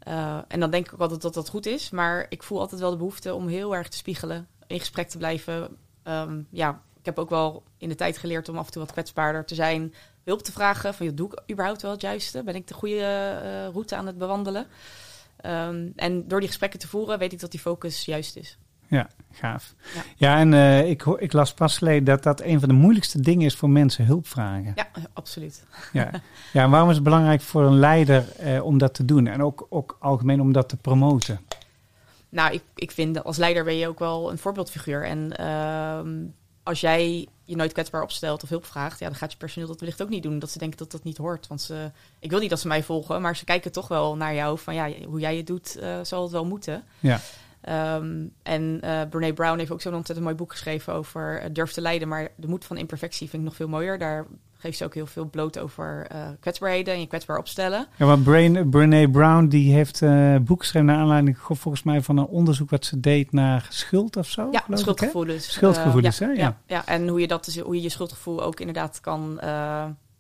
Eh, 0.05 0.39
en 0.47 0.59
dan 0.59 0.69
denk 0.71 0.85
ik 0.85 0.93
ook 0.93 0.99
altijd 0.99 1.21
dat 1.21 1.33
dat 1.33 1.49
goed 1.49 1.65
is, 1.65 1.89
maar 1.89 2.25
ik 2.29 2.43
voel 2.43 2.59
altijd 2.59 2.81
wel 2.81 2.89
de 2.89 2.97
behoefte 2.97 3.33
om 3.33 3.47
heel 3.47 3.75
erg 3.75 3.87
te 3.87 3.97
spiegelen, 3.97 4.47
in 4.67 4.79
gesprek 4.79 5.09
te 5.09 5.17
blijven. 5.17 5.77
Ehm, 6.03 6.41
ja, 6.49 6.81
ik 6.99 7.05
heb 7.05 7.19
ook 7.19 7.29
wel 7.29 7.63
in 7.77 7.89
de 7.89 7.95
tijd 7.95 8.17
geleerd 8.17 8.49
om 8.49 8.57
af 8.57 8.65
en 8.65 8.71
toe 8.71 8.81
wat 8.81 8.91
kwetsbaarder 8.91 9.45
te 9.45 9.55
zijn, 9.55 9.93
hulp 10.23 10.41
te 10.41 10.51
vragen. 10.51 10.93
Van, 10.93 11.15
doe 11.15 11.31
ik 11.31 11.51
überhaupt 11.51 11.81
wel 11.81 11.91
het 11.91 12.01
juiste? 12.01 12.43
Ben 12.43 12.55
ik 12.55 12.67
de 12.67 12.73
goede 12.73 13.01
eh, 13.43 13.67
route 13.67 13.95
aan 13.95 14.05
het 14.05 14.17
bewandelen? 14.17 14.67
Ehm, 15.37 15.89
en 15.95 16.27
door 16.27 16.39
die 16.39 16.47
gesprekken 16.47 16.79
te 16.79 16.87
voeren, 16.87 17.19
weet 17.19 17.33
ik 17.33 17.39
dat 17.39 17.51
die 17.51 17.59
focus 17.59 18.05
juist 18.05 18.35
is. 18.35 18.57
Ja, 18.87 19.09
gaaf. 19.31 19.73
Ja. 19.95 20.01
Ja, 20.15 20.37
en 20.37 20.53
eh, 20.53 20.89
ik, 20.89 21.03
ik 21.05 21.33
las 21.33 21.53
pas 21.53 21.77
geleden 21.77 22.03
dat 22.03 22.23
dat 22.23 22.41
een 22.41 22.59
van 22.59 22.69
de 22.69 22.75
moeilijkste 22.75 23.21
dingen 23.21 23.45
is 23.45 23.55
voor 23.55 23.69
mensen 23.69 24.05
hulp 24.05 24.27
vragen. 24.27 24.71
Ja, 24.75 24.87
absoluut. 25.13 25.63
Ja, 25.93 26.09
ja 26.53 26.63
en 26.63 26.69
waarom 26.69 26.89
is 26.89 26.95
het 26.95 27.03
belangrijk 27.03 27.41
voor 27.41 27.63
een 27.63 27.79
leider 27.79 28.31
eh, 28.37 28.65
om 28.65 28.77
dat 28.77 28.93
te 28.93 29.05
doen? 29.05 29.27
En 29.27 29.43
ook, 29.43 29.67
ook 29.69 29.97
algemeen 29.99 30.41
om 30.41 30.51
dat 30.51 30.69
te 30.69 30.77
promoten? 30.77 31.39
Nou, 32.29 32.53
ik, 32.53 32.63
ik 32.75 32.91
vind 32.91 33.23
als 33.23 33.37
leider 33.37 33.63
ben 33.63 33.75
je 33.75 33.87
ook 33.87 33.99
wel 33.99 34.31
een 34.31 34.37
voorbeeldfiguur. 34.37 35.03
En 35.03 35.37
ehm, 35.37 36.09
als 36.63 36.81
jij 36.81 37.27
je 37.45 37.55
nooit 37.55 37.73
kwetsbaar 37.73 38.01
opstelt 38.01 38.43
of 38.43 38.49
hulp 38.49 38.65
vraagt, 38.65 38.99
ja, 38.99 39.07
dan 39.07 39.15
gaat 39.15 39.31
je 39.31 39.37
personeel 39.37 39.67
dat 39.67 39.79
wellicht 39.79 40.01
ook 40.01 40.09
niet 40.09 40.23
doen. 40.23 40.39
Dat 40.39 40.51
ze 40.51 40.59
denken 40.59 40.77
dat 40.77 40.91
dat 40.91 41.03
niet 41.03 41.17
hoort. 41.17 41.47
Want 41.47 41.61
ze, 41.61 41.91
ik 42.19 42.29
wil 42.29 42.39
niet 42.39 42.49
dat 42.49 42.59
ze 42.59 42.67
mij 42.67 42.83
volgen, 42.83 43.21
maar 43.21 43.35
ze 43.35 43.45
kijken 43.45 43.71
toch 43.71 43.87
wel 43.87 44.15
naar 44.15 44.35
jou. 44.35 44.59
Van 44.59 44.73
ja, 44.73 44.89
hoe 45.07 45.19
jij 45.19 45.37
het 45.37 45.47
doet, 45.47 45.75
eh, 45.75 45.99
zal 46.03 46.21
het 46.23 46.31
wel 46.31 46.45
moeten. 46.45 46.83
Ja, 46.99 47.19
Ehm, 47.65 48.23
en 48.43 48.79
Brene 49.09 49.33
Brown 49.33 49.57
heeft 49.57 49.71
ook 49.71 49.81
zo'n 49.81 49.93
ontzettend 49.93 50.27
mooi 50.27 50.37
boek 50.37 50.51
geschreven 50.51 50.93
over 50.93 51.39
eh, 51.39 51.49
durf 51.53 51.71
te 51.71 51.81
leiden. 51.81 52.07
Maar 52.07 52.27
de 52.35 52.47
moed 52.47 52.65
van 52.65 52.77
imperfectie 52.77 53.29
vind 53.29 53.41
ik 53.41 53.47
nog 53.47 53.57
veel 53.57 53.67
mooier. 53.67 53.97
Daar 53.97 54.25
geeft 54.57 54.77
ze 54.77 54.83
ook 54.85 54.93
heel 54.93 55.05
veel 55.05 55.25
bloot 55.29 55.59
over 55.59 56.05
eh, 56.09 56.27
kwetsbaarheden 56.39 56.93
en 56.93 56.99
je 56.99 57.07
kwetsbaar 57.07 57.37
opstellen. 57.37 57.87
Ja, 57.95 58.05
maar 58.05 58.19
Brain, 58.19 58.69
Brene 58.69 59.09
Brown 59.09 59.45
die 59.47 59.73
heeft 59.73 60.01
een 60.01 60.43
boek 60.43 60.59
geschreven 60.59 60.87
naar 60.87 60.97
aanleiding 60.97 61.37
volgens 61.39 61.83
mij 61.83 62.01
van 62.01 62.17
een 62.17 62.25
onderzoek 62.25 62.69
wat 62.69 62.85
ze 62.85 62.99
deed 62.99 63.31
naar 63.31 63.65
schuld 63.69 64.15
of 64.17 64.27
zo. 64.27 64.41
ja, 64.51 64.59
geloof 64.59 64.65
ik, 64.65 64.69
hè? 64.69 64.77
schuldgevoelens. 64.77 65.51
Schuldgevoelens, 65.51 66.19
Eh, 66.19 66.27
hè? 66.27 66.33
ja, 66.33 66.39
Ja. 66.39 66.57
ja. 66.65 66.75
ja, 66.75 66.85
en 66.85 67.07
hoe 67.07 67.19
je, 67.19 67.27
dat 67.27 67.45
dus, 67.45 67.59
hoe 67.59 67.75
je 67.75 67.81
je 67.81 67.89
schuldgevoel 67.89 68.43
ook 68.43 68.59
inderdaad 68.59 68.99
kan 69.01 69.39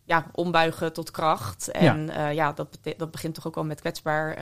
ja, 0.07 0.25
ombuigen 0.31 0.93
tot 0.93 1.11
kracht. 1.11 1.71
En 1.71 2.05
ja, 2.07 2.27
ja 2.27 2.53
dat, 2.53 2.79
dat 2.97 3.11
begint 3.11 3.33
toch 3.35 3.47
ook 3.47 3.55
wel 3.55 3.63
met 3.65 3.79
kwetsbaar, 3.81 4.37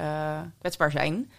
kwetsbaar 0.60 0.92
zijn. 0.92 1.32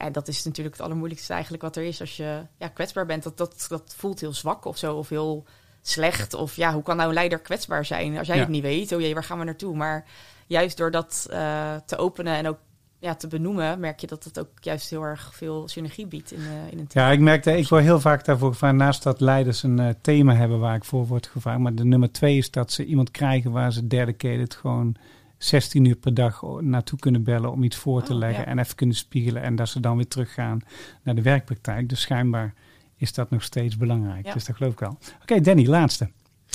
En 0.00 0.12
dat 0.12 0.28
is 0.28 0.44
natuurlijk 0.44 0.76
het 0.76 0.84
allermoeilijkste 0.84 1.32
eigenlijk 1.32 1.62
wat 1.62 1.76
er 1.76 1.82
is 1.82 2.00
als 2.00 2.16
je 2.16 2.42
ja, 2.58 2.68
kwetsbaar 2.68 3.06
bent. 3.06 3.22
Dat, 3.22 3.36
dat, 3.36 3.66
dat 3.68 3.94
voelt 3.96 4.20
heel 4.20 4.32
zwak 4.32 4.64
of 4.64 4.76
zo, 4.76 4.96
of 4.96 5.08
heel 5.08 5.44
slecht. 5.82 6.34
Of 6.34 6.56
ja, 6.56 6.72
hoe 6.72 6.82
kan 6.82 6.96
nou 6.96 7.08
een 7.08 7.14
leider 7.14 7.38
kwetsbaar 7.38 7.84
zijn 7.84 8.18
als 8.18 8.26
jij 8.26 8.36
Ja. 8.36 8.42
het 8.42 8.50
niet 8.50 8.62
weet? 8.62 8.92
Oh 8.92 9.00
jee, 9.00 9.14
waar 9.14 9.24
gaan 9.24 9.38
we 9.38 9.44
naartoe? 9.44 9.76
Maar 9.76 10.04
juist 10.46 10.76
door 10.76 10.90
dat 10.90 11.26
eh, 11.30 11.74
te 11.86 11.96
openen 11.96 12.34
en 12.34 12.48
ook 12.48 12.58
ja, 12.98 13.14
te 13.14 13.26
benoemen, 13.26 13.80
merk 13.80 14.00
je 14.00 14.06
dat 14.06 14.24
het 14.24 14.38
ook 14.38 14.48
juist 14.60 14.90
heel 14.90 15.02
erg 15.02 15.34
veel 15.34 15.68
synergie 15.68 16.06
biedt 16.06 16.32
in, 16.32 16.40
eh, 16.40 16.72
in 16.72 16.78
een 16.78 16.86
team. 16.86 17.06
Ja, 17.06 17.12
ik 17.12 17.20
merkte, 17.20 17.56
ik 17.56 17.68
word 17.68 17.82
heel 17.82 18.00
vaak 18.00 18.24
daarvoor 18.24 18.52
gevraagd, 18.52 18.74
naast 18.74 19.02
dat 19.02 19.20
leiders 19.20 19.62
een 19.62 19.78
eh, 19.78 19.88
thema 20.00 20.34
hebben 20.34 20.58
waar 20.58 20.74
ik 20.74 20.84
voor 20.84 21.06
word 21.06 21.26
gevraagd. 21.26 21.58
Maar 21.58 21.74
de 21.74 21.84
nummer 21.84 22.12
twee 22.12 22.36
is 22.36 22.50
dat 22.50 22.72
ze 22.72 22.84
iemand 22.84 23.10
krijgen 23.10 23.50
waar 23.50 23.72
ze 23.72 23.86
dedicated 23.86 24.54
gewoon 24.54 24.96
16 25.42 25.84
uur 25.84 25.96
per 25.96 26.14
dag 26.14 26.42
naartoe 26.60 26.98
kunnen 26.98 27.22
bellen 27.22 27.52
om 27.52 27.62
iets 27.62 27.76
voor 27.76 28.02
te 28.02 28.12
Oh, 28.12 28.18
leggen 28.18 28.44
ja. 28.44 28.46
en 28.46 28.58
even 28.58 28.74
kunnen 28.74 28.96
spiegelen. 28.96 29.42
En 29.42 29.56
dat 29.56 29.68
ze 29.68 29.80
dan 29.80 29.96
weer 29.96 30.08
teruggaan 30.08 30.60
naar 31.02 31.14
de 31.14 31.22
werkpraktijk. 31.22 31.88
Dus 31.88 32.00
schijnbaar 32.00 32.54
is 32.96 33.12
dat 33.12 33.30
nog 33.30 33.42
steeds 33.42 33.76
belangrijk. 33.76 34.26
Ja. 34.26 34.32
Dus 34.32 34.44
dat 34.44 34.56
geloof 34.56 34.72
ik 34.72 34.78
wel. 34.78 34.98
Oké, 35.22 35.40
Danny, 35.40 35.66
laatste. 35.66 36.10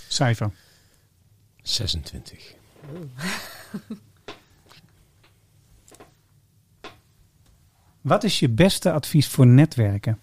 Cijfer. 0.08 0.52
26. 1.62 2.56
Wat 8.02 8.24
is 8.24 8.40
je 8.40 8.50
beste 8.50 8.92
advies 8.92 9.28
voor 9.28 9.48
netwerken? 9.48 10.20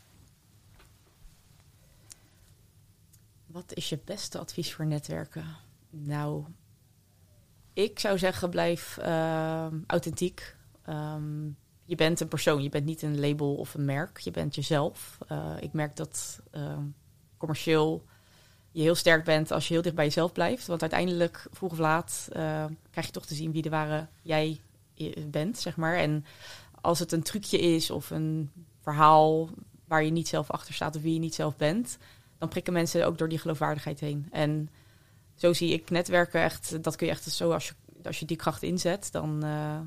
Wat 3.47 3.75
is 3.75 3.89
je 3.89 3.99
beste 4.05 4.39
advies 4.39 4.75
voor 4.75 4.87
netwerken? 4.87 5.45
Nou, 5.91 6.45
ik 7.73 7.99
zou 7.99 8.19
zeggen, 8.19 8.51
blijf 8.51 8.99
ehm, 8.99 9.77
authentiek. 9.87 10.57
Ehm, 10.85 11.47
je 11.85 11.95
bent 11.95 12.21
een 12.21 12.29
persoon, 12.29 12.63
je 12.63 12.69
bent 12.69 12.85
niet 12.85 13.03
een 13.03 13.21
label 13.21 13.55
of 13.55 13.75
een 13.75 13.85
merk. 13.85 14.19
Je 14.19 14.31
bent 14.31 14.55
jezelf. 14.55 15.19
Eh, 15.29 15.55
ik 15.61 15.73
merk 15.73 15.97
dat 15.97 16.41
ehm, 16.51 16.85
commercieel 17.37 18.05
je 18.71 18.83
heel 18.83 18.95
sterk 18.95 19.25
bent 19.25 19.51
als 19.51 19.69
je 19.69 19.73
heel 19.73 19.83
dicht 19.83 19.95
bij 19.95 20.05
jezelf 20.05 20.33
blijft. 20.33 20.67
Want 20.67 20.81
uiteindelijk, 20.81 21.47
vroeg 21.51 21.73
of 21.73 21.79
laat, 21.79 22.29
eh, 22.33 22.65
krijg 22.91 23.07
je 23.07 23.13
toch 23.13 23.27
te 23.27 23.35
zien 23.35 23.53
wie 23.53 23.63
de 23.63 23.71
ware 23.71 24.07
jij 24.23 24.61
bent, 25.27 25.59
zeg 25.59 25.77
maar. 25.77 25.97
En 25.97 26.25
als 26.81 26.99
het 26.99 27.13
een 27.13 27.23
trucje 27.23 27.59
is 27.59 27.91
of 27.91 28.11
een 28.11 28.51
verhaal 28.81 29.49
waar 29.87 30.05
je 30.05 30.11
niet 30.11 30.29
zelf 30.29 30.51
achter 30.51 30.75
staat 30.75 30.97
of 30.97 31.03
wie 31.03 31.15
je 31.15 31.21
niet 31.21 31.35
zelf 31.35 31.57
bent, 31.57 31.99
dan 32.39 32.49
prikken 32.49 32.73
mensen 32.73 33.07
ook 33.07 33.19
door 33.19 33.29
die 33.29 33.39
geloofwaardigheid 33.39 34.01
heen. 34.01 34.29
En 34.31 34.69
zo 35.43 35.53
zie 35.53 35.73
ik 35.73 35.91
netwerken 35.91 36.43
echt, 36.43 36.83
dat 36.83 36.97
kun 36.97 37.07
je 37.07 37.13
echt 37.13 37.25
zo, 37.25 37.53
als 37.53 37.67
je, 37.67 37.75
als 38.05 38.19
je 38.19 38.27
die 38.27 38.37
kracht 38.37 38.63
inzet, 38.63 39.09
dan, 39.13 39.43
eh, 39.45 39.79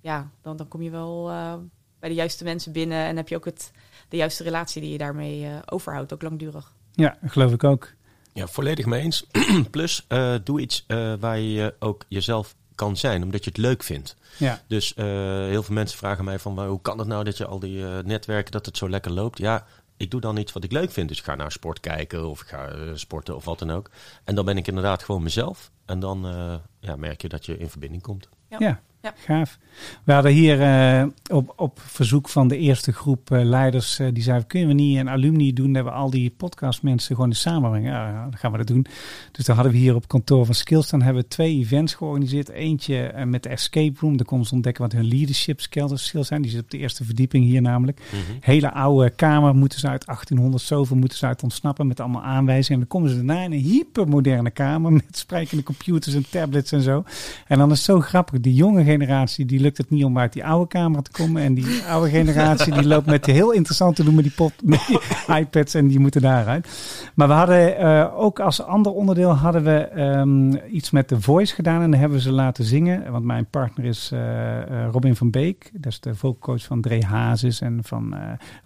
ja, 0.00 0.30
dan, 0.42 0.56
dan 0.56 0.68
kom 0.68 0.82
je 0.82 0.90
wel 0.90 1.30
eh, 1.30 1.54
bij 1.98 2.08
de 2.08 2.14
juiste 2.14 2.44
mensen 2.44 2.72
binnen 2.72 3.04
en 3.04 3.16
heb 3.16 3.28
je 3.28 3.36
ook 3.36 3.44
het, 3.44 3.70
de 4.08 4.16
juiste 4.16 4.42
relatie 4.42 4.80
die 4.80 4.90
je 4.90 4.98
daarmee 4.98 5.46
eh, 5.46 5.56
overhoudt, 5.66 6.12
ook 6.12 6.22
langdurig. 6.22 6.72
Ja, 6.92 7.18
geloof 7.24 7.52
ik 7.52 7.64
ook. 7.64 7.92
Ja, 8.32 8.46
volledig 8.46 8.86
mee 8.86 9.02
eens. 9.02 9.26
Plus, 9.70 10.04
eh, 10.08 10.34
doe 10.44 10.60
iets 10.60 10.84
eh, 10.86 11.12
waar 11.20 11.38
je 11.38 11.74
ook 11.78 12.04
jezelf 12.08 12.54
kan 12.74 12.96
zijn, 12.96 13.22
omdat 13.22 13.44
je 13.44 13.50
het 13.50 13.58
leuk 13.58 13.82
vindt. 13.82 14.16
Ja, 14.36 14.62
Dus 14.66 14.94
eh, 14.94 15.04
heel 15.46 15.62
veel 15.62 15.74
mensen 15.74 15.98
vragen 15.98 16.24
mij 16.24 16.38
van, 16.38 16.66
hoe 16.66 16.80
kan 16.82 16.98
het 16.98 17.08
nou 17.08 17.24
dat 17.24 17.36
je 17.36 17.46
al 17.46 17.58
die 17.58 17.86
eh, 17.86 17.98
netwerken, 18.04 18.52
dat 18.52 18.66
het 18.66 18.76
zo 18.76 18.88
lekker 18.88 19.10
loopt? 19.10 19.38
Ja, 19.38 19.66
ik 20.00 20.10
doe 20.10 20.20
dan 20.20 20.36
iets 20.36 20.52
wat 20.52 20.64
ik 20.64 20.72
leuk 20.72 20.90
vind. 20.90 21.08
Dus 21.08 21.18
ik 21.18 21.24
ga 21.24 21.34
naar 21.34 21.52
sport 21.52 21.80
kijken 21.80 22.28
of 22.28 22.40
ik 22.40 22.46
ga 22.46 22.68
eh, 22.68 22.90
sporten 22.94 23.36
of 23.36 23.44
wat 23.44 23.58
dan 23.58 23.70
ook. 23.70 23.90
En 24.24 24.34
dan 24.34 24.44
ben 24.44 24.56
ik 24.56 24.66
inderdaad 24.66 25.02
gewoon 25.02 25.22
mezelf. 25.22 25.70
En 25.84 26.00
dan 26.00 26.26
eh, 26.26 26.54
ja, 26.80 26.96
merk 26.96 27.22
je 27.22 27.28
dat 27.28 27.46
je 27.46 27.58
in 27.58 27.68
verbinding 27.68 28.02
komt. 28.02 28.28
Ja. 28.48 28.56
ja. 28.58 28.80
Ja. 29.02 29.14
gaaf. 29.16 29.58
We 30.04 30.12
hadden 30.12 30.32
hier 30.32 30.60
eh, 30.62 31.06
op, 31.32 31.52
op 31.56 31.80
verzoek 31.80 32.28
van 32.28 32.48
de 32.48 32.58
eerste 32.58 32.92
groep 32.92 33.30
eh, 33.30 33.44
leiders, 33.44 33.98
eh, 33.98 34.06
die 34.12 34.22
zeiden, 34.22 34.46
kunnen 34.46 34.68
we 34.68 34.74
niet 34.74 34.98
een 34.98 35.08
alumni 35.08 35.52
doen, 35.52 35.72
dat 35.72 35.84
we 35.84 35.90
al 35.90 36.10
die 36.10 36.30
podcastmensen 36.36 37.14
gewoon 37.14 37.30
eens 37.30 37.40
samenbrengen? 37.40 37.92
Ja, 37.92 38.22
dan 38.22 38.36
gaan 38.36 38.52
we 38.52 38.58
dat 38.58 38.66
doen. 38.66 38.86
Dus 39.32 39.44
dan 39.44 39.54
hadden 39.54 39.72
we 39.72 39.78
hier 39.78 39.94
op 39.94 40.08
kantoor 40.08 40.44
van 40.44 40.54
Skills, 40.54 40.90
dan 40.90 41.02
hebben 41.02 41.22
we 41.22 41.28
twee 41.28 41.58
events 41.58 41.94
georganiseerd. 41.94 42.48
Eentje 42.48 43.12
met 43.24 43.42
de 43.42 43.48
Escape 43.48 44.00
Room, 44.00 44.16
daar 44.16 44.26
konden 44.26 44.46
ze 44.46 44.54
ontdekken 44.54 44.82
wat 44.82 44.92
hun 44.92 45.08
leadership 45.08 45.60
skills 45.60 46.12
zijn. 46.20 46.42
Die 46.42 46.50
zit 46.50 46.62
op 46.62 46.70
de 46.70 46.78
eerste 46.78 47.04
verdieping 47.04 47.44
hier 47.44 47.62
namelijk. 47.62 48.00
Hele 48.40 48.72
oude 48.72 49.10
kamer 49.10 49.54
moeten 49.54 49.78
ze 49.78 49.88
uit 49.88 50.06
1800 50.06 50.62
zoveel 50.62 50.96
moeten 50.96 51.18
ze 51.18 51.26
uit 51.26 51.42
ontsnappen 51.42 51.86
met 51.86 52.00
allemaal 52.00 52.22
aanwijzingen. 52.22 52.80
En 52.80 52.86
dan 52.88 53.00
komen 53.00 53.10
ze 53.10 53.24
daarna 53.24 53.42
in 53.42 53.52
een 53.52 53.58
hypermoderne 53.58 54.50
kamer 54.50 54.92
met 54.92 55.16
sprekende 55.16 55.62
computers 55.62 56.14
en 56.14 56.24
tablets 56.30 56.72
en 56.72 56.82
zo. 56.82 57.04
En 57.46 57.58
dan 57.58 57.70
is 57.70 57.76
het 57.76 57.86
zo 57.86 58.00
grappig. 58.00 58.40
Die 58.40 58.54
jonge 58.54 58.82
generatie, 58.90 59.44
die 59.44 59.60
lukt 59.60 59.78
het 59.78 59.90
niet 59.90 60.04
om 60.04 60.18
uit 60.18 60.32
die 60.32 60.44
oude 60.44 60.68
kamer 60.68 61.02
te 61.02 61.10
komen. 61.10 61.42
En 61.42 61.54
die 61.54 61.82
oude 61.88 62.10
generatie, 62.10 62.72
die 62.72 62.86
loopt 62.86 63.06
met 63.06 63.26
heel 63.26 63.52
interessant 63.52 63.96
te 63.96 64.04
doen 64.04 64.14
met 64.14 64.24
die, 64.24 64.32
pot, 64.32 64.52
met 64.62 64.80
die 64.86 64.98
iPads 65.40 65.74
en 65.74 65.88
die 65.88 65.98
moeten 65.98 66.20
daaruit. 66.20 66.68
Maar 67.14 67.28
we 67.28 67.34
hadden 67.34 67.76
eh, 67.78 68.18
ook 68.18 68.40
als 68.40 68.62
ander 68.62 68.92
onderdeel 68.92 69.34
hadden 69.34 69.64
we 69.64 69.78
ehm, 69.78 70.74
iets 70.74 70.90
met 70.90 71.08
de 71.08 71.20
voice 71.20 71.54
gedaan. 71.54 71.82
En 71.82 71.90
dan 71.90 72.00
hebben 72.00 72.18
we 72.18 72.24
ze 72.24 72.32
laten 72.32 72.64
zingen. 72.64 73.10
Want 73.12 73.24
mijn 73.24 73.46
partner 73.46 73.84
is 73.84 74.10
eh, 74.12 74.60
eh, 74.60 74.88
Robin 74.92 75.16
van 75.16 75.30
Beek. 75.30 75.70
Dat 75.72 75.92
is 75.92 76.00
de 76.00 76.14
vocalcoach 76.14 76.64
van 76.64 76.80
Dre 76.80 77.04
Hazes 77.04 77.60
en 77.60 77.80
van 77.82 78.14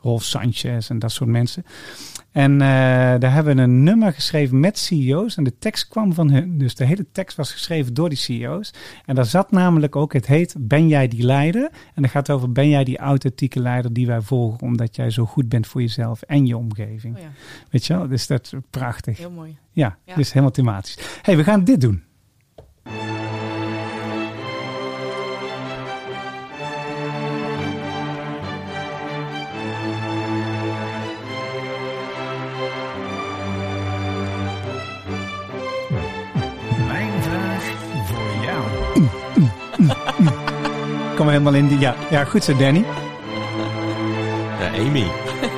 Rolf 0.00 0.22
Sanchez 0.22 0.90
en 0.90 0.98
dat 0.98 1.12
soort 1.12 1.30
mensen. 1.30 1.64
En 2.32 2.58
daar 2.58 3.32
hebben 3.32 3.56
we 3.56 3.62
een 3.62 3.82
nummer 3.82 4.12
geschreven 4.12 4.60
met 4.60 4.78
CEO's. 4.78 5.36
En 5.36 5.44
de 5.44 5.58
tekst 5.58 5.88
kwam 5.88 6.12
van 6.12 6.30
hun. 6.30 6.58
Dus 6.58 6.74
de 6.74 6.84
hele 6.84 7.06
tekst 7.12 7.36
was 7.36 7.52
geschreven 7.52 7.94
door 7.94 8.08
die 8.08 8.18
CEO's. 8.18 8.72
En 9.06 9.14
daar 9.14 9.24
zat 9.24 9.50
namelijk 9.50 9.96
ook, 9.96 10.13
het 10.14 10.26
heet 10.26 10.54
Ben 10.58 10.88
jij 10.88 11.08
die 11.08 11.22
leider? 11.22 11.70
En 11.94 12.02
dat 12.02 12.10
gaat 12.10 12.30
over, 12.30 12.52
ben 12.52 12.68
jij 12.68 12.84
die 12.84 12.98
authentieke 12.98 13.60
leider 13.60 13.92
die 13.92 14.06
wij 14.06 14.20
volgen... 14.20 14.60
omdat 14.60 14.96
jij 14.96 15.10
zo 15.10 15.24
goed 15.24 15.48
bent 15.48 15.66
voor 15.66 15.80
jezelf 15.80 16.22
en 16.22 16.46
je 16.46 16.56
omgeving. 16.56 17.16
Oh 17.16 17.20
ja, 17.22 17.28
Weet 17.70 17.86
je 17.86 17.94
wel? 17.96 18.08
Dus 18.08 18.26
dat 18.26 18.44
is 18.52 18.52
prachtig. 18.70 19.18
heel 19.18 19.30
mooi. 19.30 19.56
Ja, 19.72 19.98
Ja. 20.04 20.14
dus 20.14 20.28
helemaal 20.28 20.50
thematisch. 20.50 20.98
hey, 21.22 21.36
we 21.36 21.44
gaan 21.44 21.64
dit 21.64 21.80
doen. 21.80 22.02
Kom 41.24 41.32
helemaal 41.32 41.54
in 41.54 41.68
die... 41.68 41.78
Ja, 41.78 41.94
ja 42.10 42.24
goed 42.24 42.44
zo, 42.44 42.56
Danny. 42.56 42.84
Ja, 44.60 44.68
Amy. 44.78 45.04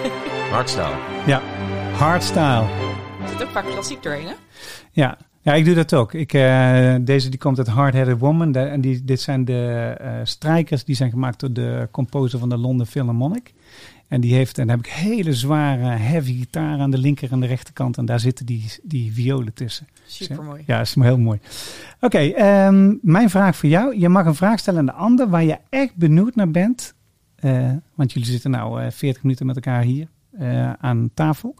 Hardstyle. 0.52 0.94
Ja, 1.26 1.40
hardstyle. 1.92 2.64
Er 3.22 3.28
zit 3.28 3.42
ook 3.42 3.48
vaak 3.48 3.64
klassiek 3.64 4.02
doorheen, 4.02 4.26
hè? 4.26 4.32
Ja. 4.92 5.18
Ja, 5.42 5.54
ik 5.54 5.64
doe 5.64 5.74
dat 5.74 5.94
ook. 5.94 6.14
Ik, 6.14 6.32
eh, 6.32 6.94
deze 7.00 7.28
die 7.28 7.38
komt 7.38 7.58
uit 7.58 7.66
Hard 7.66 7.94
Headed 7.94 8.18
Woman. 8.18 8.52
De- 8.52 8.58
en 8.58 8.80
die, 8.80 9.04
dit 9.04 9.20
zijn 9.20 9.44
de 9.44 9.94
eh 9.98 10.10
strijkers 10.22 10.84
die 10.84 10.94
zijn 10.96 11.10
gemaakt 11.10 11.40
door 11.40 11.52
de 11.52 11.88
composer 11.90 12.38
van 12.38 12.48
de 12.48 12.56
London 12.56 12.86
Philharmonic. 12.86 13.52
En 14.08 14.20
die 14.20 14.34
heeft, 14.34 14.58
en 14.58 14.66
dan 14.66 14.76
heb 14.76 14.86
ik 14.86 14.92
hele 14.92 15.34
zware 15.34 15.84
heavy 15.84 16.38
gitaar 16.38 16.78
aan 16.78 16.90
de 16.90 16.98
linker 16.98 17.32
en 17.32 17.40
de 17.40 17.46
rechterkant. 17.46 17.96
En 17.98 18.04
daar 18.04 18.20
zitten 18.20 18.46
die, 18.46 18.72
die 18.82 19.12
violen 19.12 19.54
tussen. 19.54 19.88
Super 20.06 20.42
mooi. 20.42 20.62
Ja, 20.66 20.80
is 20.80 20.94
heel 20.94 21.18
mooi. 21.18 21.38
Oké, 22.00 22.18
ehm, 22.18 22.94
mijn 23.02 23.30
vraag 23.30 23.56
voor 23.56 23.68
jou. 23.68 23.98
Je 23.98 24.08
mag 24.08 24.26
een 24.26 24.34
vraag 24.34 24.58
stellen 24.58 24.78
aan 24.80 24.86
de 24.86 24.92
ander 24.92 25.28
waar 25.28 25.44
je 25.44 25.58
echt 25.68 25.94
benieuwd 25.94 26.34
naar 26.34 26.50
bent. 26.50 26.94
Eh, 27.36 27.72
want 27.94 28.12
jullie 28.12 28.28
zitten 28.28 28.50
nou 28.50 28.82
eh 28.82 28.90
40 28.90 29.22
minuten 29.22 29.46
met 29.46 29.56
elkaar 29.56 29.82
hier 29.82 30.08
eh, 30.38 30.72
aan 30.72 31.10
tafel. 31.14 31.54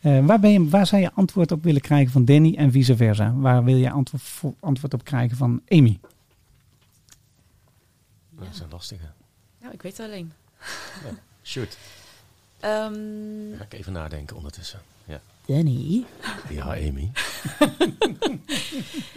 Eh, 0.00 0.24
waar, 0.26 0.40
ben 0.40 0.50
je, 0.50 0.68
waar 0.68 0.86
zou 0.86 1.02
je 1.02 1.12
antwoord 1.12 1.52
op 1.52 1.62
willen 1.62 1.80
krijgen 1.80 2.12
van 2.12 2.24
Danny 2.24 2.54
en 2.56 2.72
vice 2.72 2.96
versa? 2.96 3.34
Waar 3.34 3.64
wil 3.64 3.76
je 3.76 3.90
antwoord, 3.90 4.22
voor- 4.22 4.54
antwoord 4.60 4.94
op 4.94 5.04
krijgen 5.04 5.36
van 5.36 5.60
Amy? 5.68 5.98
Dat 8.30 8.48
is 8.52 8.60
een 8.60 8.70
lastige. 8.70 9.06
Nou, 9.60 9.72
ik 9.74 9.82
weet 9.82 9.96
het 9.96 10.06
alleen. 10.06 10.32
Shoot. 11.46 11.76
Ehm, 12.60 13.56
Ga 13.56 13.64
ik 13.64 13.72
even 13.72 13.92
nadenken 13.92 14.36
ondertussen. 14.36 14.80
Ja, 15.04 15.20
Danny? 15.46 16.04
ja 16.48 16.64
Amy. 16.64 17.10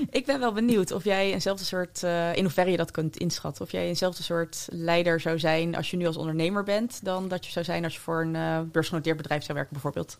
Ik 0.09 0.25
ben 0.25 0.39
wel 0.39 0.51
benieuwd 0.53 0.91
of 0.91 1.03
jij 1.03 1.34
eenzelfde 1.34 1.65
soort, 1.65 2.03
eh, 2.03 2.36
in 2.36 2.43
hoeverre 2.43 2.71
je 2.71 2.77
dat 2.77 2.91
kunt 2.91 3.17
inschatten, 3.17 3.63
of 3.63 3.71
jij 3.71 3.88
eenzelfde 3.88 4.23
soort 4.23 4.67
leider 4.71 5.19
zou 5.19 5.39
zijn 5.39 5.75
als 5.75 5.91
je 5.91 5.97
nu 5.97 6.05
als 6.05 6.17
ondernemer 6.17 6.63
bent, 6.63 6.99
dan 7.03 7.27
dat 7.27 7.45
je 7.45 7.51
zou 7.51 7.65
zijn 7.65 7.84
als 7.84 7.93
je 7.93 7.99
voor 7.99 8.21
een 8.21 8.36
eh, 8.36 8.59
beursgenoteerd 8.71 9.17
bedrijf 9.17 9.43
zou 9.43 9.53
werken, 9.53 9.73
bijvoorbeeld. 9.73 10.17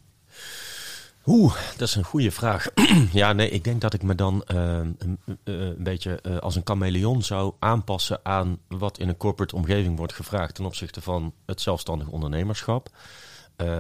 Oeh, 1.30 1.56
dat 1.78 1.88
is 1.88 1.96
een 1.96 2.04
goede 2.04 2.32
vraag. 2.32 2.68
ja, 3.12 3.34
nee, 3.34 3.50
ik 3.50 3.64
denk 3.64 3.82
dat 3.82 3.94
ik 3.94 4.04
me 4.04 4.16
dan 4.16 4.44
eh, 4.44 4.58
een, 4.98 5.20
eh, 5.26 5.34
een 5.44 5.84
beetje 5.84 6.22
eh, 6.22 6.38
als 6.38 6.56
een 6.56 6.62
chameleon 6.66 7.24
zou 7.24 7.54
aanpassen 7.60 8.20
aan 8.24 8.60
wat 8.68 8.98
in 8.98 9.10
een 9.10 9.18
corporate 9.18 9.56
omgeving 9.56 9.98
wordt 9.98 10.14
gevraagd 10.14 10.56
ten 10.56 10.66
opzichte 10.66 11.02
van 11.02 11.34
het 11.46 11.62
zelfstandig 11.62 12.08
ondernemerschap. 12.08 12.90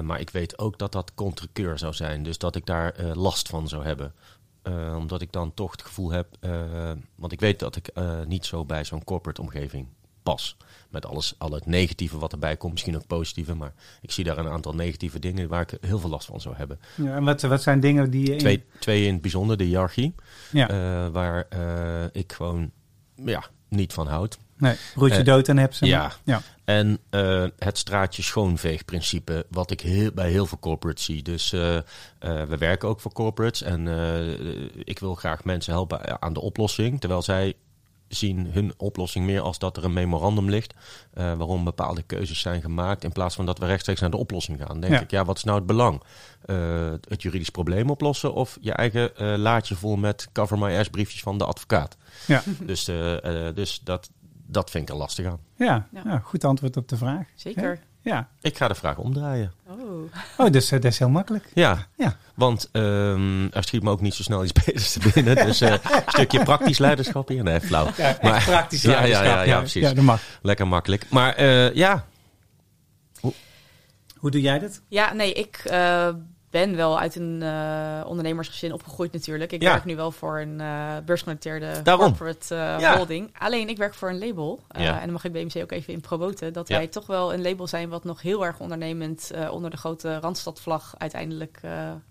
Maar 0.01 0.19
ik 0.19 0.29
weet 0.29 0.57
ook 0.57 0.77
dat 0.77 0.91
dat 0.91 1.13
contrekeur 1.13 1.77
zou 1.77 1.93
zijn, 1.93 2.23
dus 2.23 2.37
dat 2.37 2.55
ik 2.55 2.65
daar 2.65 2.95
last 3.13 3.49
van 3.49 3.67
zou 3.67 3.83
hebben. 3.83 4.13
Omdat 4.97 5.21
ik 5.21 5.31
dan 5.31 5.53
toch 5.53 5.71
het 5.71 5.81
gevoel 5.81 6.11
heb, 6.11 6.27
want 7.15 7.31
ik 7.31 7.39
weet 7.39 7.59
dat 7.59 7.75
ik 7.75 7.91
niet 8.27 8.45
zo 8.45 8.65
bij 8.65 8.83
zo'n 8.83 9.03
corporate 9.03 9.41
omgeving 9.41 9.87
pas. 10.31 10.55
Met 10.89 11.05
alles, 11.05 11.33
al 11.37 11.51
het 11.51 11.65
negatieve 11.65 12.17
wat 12.17 12.31
erbij 12.31 12.57
komt, 12.57 12.71
misschien 12.71 12.95
ook 12.95 13.07
positieve, 13.07 13.55
maar 13.55 13.73
ik 14.01 14.11
zie 14.11 14.23
daar 14.23 14.37
een 14.37 14.47
aantal 14.47 14.73
negatieve 14.75 15.19
dingen 15.19 15.47
waar 15.49 15.61
ik 15.61 15.77
heel 15.81 15.99
veel 15.99 16.09
last 16.09 16.25
van 16.25 16.41
zou 16.41 16.55
hebben. 16.55 16.79
Ja, 16.95 17.15
en 17.15 17.23
wat, 17.23 17.41
wat 17.41 17.61
zijn 17.61 17.79
dingen 17.79 18.11
die 18.11 18.25
je... 18.25 18.31
in- 18.31 18.37
Twee, 18.37 18.63
twee 18.79 19.05
in 19.05 19.13
het 19.13 19.21
bijzonder, 19.21 19.57
de 19.57 19.63
hiërarchie. 19.63 20.15
Ja, 20.51 20.69
eh, 20.69 21.07
waar 21.07 21.45
eh, 21.49 22.03
ik 22.11 22.33
gewoon 22.33 22.71
ja, 23.15 23.43
niet 23.69 23.93
van 23.93 24.07
houd. 24.07 24.37
nee, 24.57 24.75
broertje 24.93 25.19
eh, 25.19 25.25
dood 25.25 25.47
en 25.47 25.57
heb 25.57 25.73
ze. 25.73 25.85
ja. 25.85 26.11
ja. 26.23 26.41
En 26.65 26.99
het 27.57 27.77
straatje 27.77 28.21
schoonveegprincipe, 28.23 29.45
wat 29.49 29.71
ik 29.71 29.81
heel, 29.81 30.11
bij 30.11 30.29
heel 30.29 30.45
veel 30.45 30.59
corporates 30.59 31.05
zie. 31.05 31.21
Dus 31.23 31.49
we 32.19 32.55
werken 32.59 32.89
ook 32.89 32.99
voor 33.01 33.13
corporates 33.13 33.61
en 33.61 33.87
ik 34.83 34.99
wil 34.99 35.15
graag 35.15 35.43
mensen 35.43 35.73
helpen 35.73 36.21
aan 36.21 36.33
de 36.33 36.41
oplossing. 36.41 36.99
Terwijl 36.99 37.21
zij 37.21 37.53
zien 38.09 38.47
hun 38.51 38.73
oplossing 38.77 39.25
meer 39.25 39.41
als 39.41 39.59
dat 39.59 39.77
er 39.77 39.83
een 39.83 39.93
memorandum 39.93 40.49
ligt 40.49 40.73
eh, 41.13 41.33
waarom 41.33 41.63
bepaalde 41.63 42.01
keuzes 42.03 42.39
zijn 42.39 42.61
gemaakt. 42.61 43.03
In 43.03 43.11
plaats 43.11 43.35
van 43.35 43.45
dat 43.45 43.57
we 43.59 43.65
rechtstreeks 43.65 43.99
naar 44.01 44.09
de 44.11 44.17
oplossing 44.17 44.59
gaan. 44.65 44.79
Denk 44.79 44.93
Ja. 44.93 44.99
ik, 44.99 45.11
ja, 45.11 45.25
wat 45.25 45.37
is 45.37 45.43
nou 45.43 45.57
het 45.57 45.65
belang? 45.67 46.01
Eh, 46.45 46.91
het 47.07 47.21
juridisch 47.21 47.49
probleem 47.49 47.89
oplossen 47.89 48.33
of 48.33 48.57
je 48.61 48.71
eigen 48.73 49.15
eh, 49.17 49.33
laadje 49.37 49.75
vol 49.75 49.95
met 49.95 50.29
cover 50.33 50.57
my 50.57 50.77
ass 50.77 50.89
briefjes 50.89 51.21
van 51.21 51.37
de 51.37 51.45
advocaat? 51.45 51.97
Ja. 52.27 52.43
Dus, 52.65 52.83
dus 53.55 53.81
dat, 53.83 54.09
dat 54.45 54.69
vind 54.69 54.83
ik 54.83 54.89
er 54.95 54.99
lastig 55.01 55.25
aan. 55.25 55.39
Ja, 55.55 55.87
Ja. 55.91 56.01
ja, 56.05 56.19
goed 56.19 56.43
antwoord 56.43 56.77
op 56.77 56.87
de 56.87 56.97
vraag. 56.97 57.27
Zeker. 57.35 57.79
Ja. 58.09 58.27
Ik 58.41 58.57
ga 58.57 58.67
de 58.67 58.75
vraag 58.75 58.97
omdraaien. 58.97 59.53
Oh. 59.67 60.11
Oh, 60.37 60.51
dus 60.51 60.71
eh, 60.71 60.81
dat 60.81 60.91
is 60.91 60.99
heel 60.99 61.09
makkelijk. 61.09 61.51
Ja, 61.53 61.87
Ja. 61.97 62.15
want 62.35 62.69
ehm, 62.71 63.45
er 63.51 63.63
schiet 63.63 63.83
me 63.83 63.89
ook 63.89 64.01
niet 64.01 64.13
zo 64.13 64.23
snel 64.23 64.43
iets 64.43 64.51
beters 64.65 64.91
te 64.91 64.99
binnen. 65.13 65.35
Dus 65.35 65.61
eh, 65.61 65.71
een 65.71 65.79
stukje 66.07 66.43
praktisch 66.43 66.77
leiderschap 66.77 67.27
hier. 67.27 67.43
Nee, 67.43 67.59
flauw. 67.61 67.87
Maar- 68.21 68.43
praktisch 68.43 68.81
Ja, 68.81 68.91
ja, 68.91 68.97
ja, 68.97 69.07
leiderschap, 69.09 69.45
ja, 69.45 69.57
precies. 69.59 69.81
Ja, 69.81 69.93
dat 69.93 70.03
mag. 70.03 70.21
Lekker 70.41 70.67
makkelijk. 70.67 71.05
Maar 71.09 71.35
eh, 71.35 71.73
ja, 71.73 72.05
Hoe 74.17 74.31
doe 74.31 74.41
jij 74.41 74.59
dat? 74.59 74.81
Ja, 74.87 75.13
nee, 75.13 75.33
ik 75.33 75.61
eh, 75.65 76.09
ben 76.49 76.75
wel 76.75 76.99
uit 76.99 77.15
een 77.15 77.41
eh, 77.41 78.01
ondernemersgezin 78.07 78.73
opgegroeid 78.73 79.11
natuurlijk. 79.13 79.51
Ik 79.51 79.61
Ja. 79.61 79.71
werk 79.71 79.85
nu 79.85 79.95
wel 79.95 80.11
voor 80.11 80.39
een 80.39 80.59
eh 80.61 80.95
beursgenoteerde 81.05 81.81
Daarom. 81.83 82.05
corporate 82.05 82.55
Ja. 82.55 82.95
holding. 82.95 83.35
Alleen, 83.39 83.69
ik 83.69 83.77
werk 83.77 83.93
voor 83.93 84.09
een 84.09 84.19
label. 84.19 84.59
Ja. 84.77 84.95
En 84.95 85.03
dan 85.03 85.11
mag 85.11 85.23
ik 85.23 85.31
BMC 85.31 85.61
ook 85.61 85.71
even 85.71 85.93
in 85.93 86.01
promoten. 86.01 86.53
Dat 86.53 86.67
wij 86.69 86.87
toch 86.87 87.05
wel 87.07 87.33
een 87.33 87.41
label 87.41 87.67
zijn 87.67 87.89
wat 87.89 88.03
nog 88.03 88.21
heel 88.21 88.45
erg 88.45 88.59
ondernemend... 88.59 89.31
onder 89.51 89.69
de 89.69 89.77
grote 89.77 90.19
Randstadvlag 90.19 90.93
uiteindelijk 90.97 91.59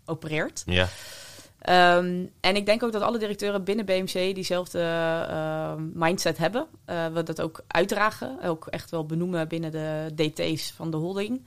opereert. 0.05 0.63
ja, 0.67 0.89
Ehm, 1.59 2.25
en 2.41 2.57
ik 2.57 2.67
denk 2.67 2.83
ook 2.83 2.93
dat 2.93 3.03
alle 3.03 3.19
directeuren 3.19 3.65
binnen 3.65 3.85
BMC 3.85 4.13
diezelfde 4.35 4.81
mindset 5.95 6.39
hebben. 6.39 6.67
We 7.13 7.23
dat 7.23 7.41
ook 7.41 7.63
uitdragen. 7.67 8.39
Ook 8.45 8.67
echt 8.67 8.91
wel 8.91 9.07
benoemen 9.07 9.49
binnen 9.49 9.71
de 9.71 10.11
DT's 10.15 10.73
van 10.77 10.91
de 10.91 10.97
holding. 10.97 11.47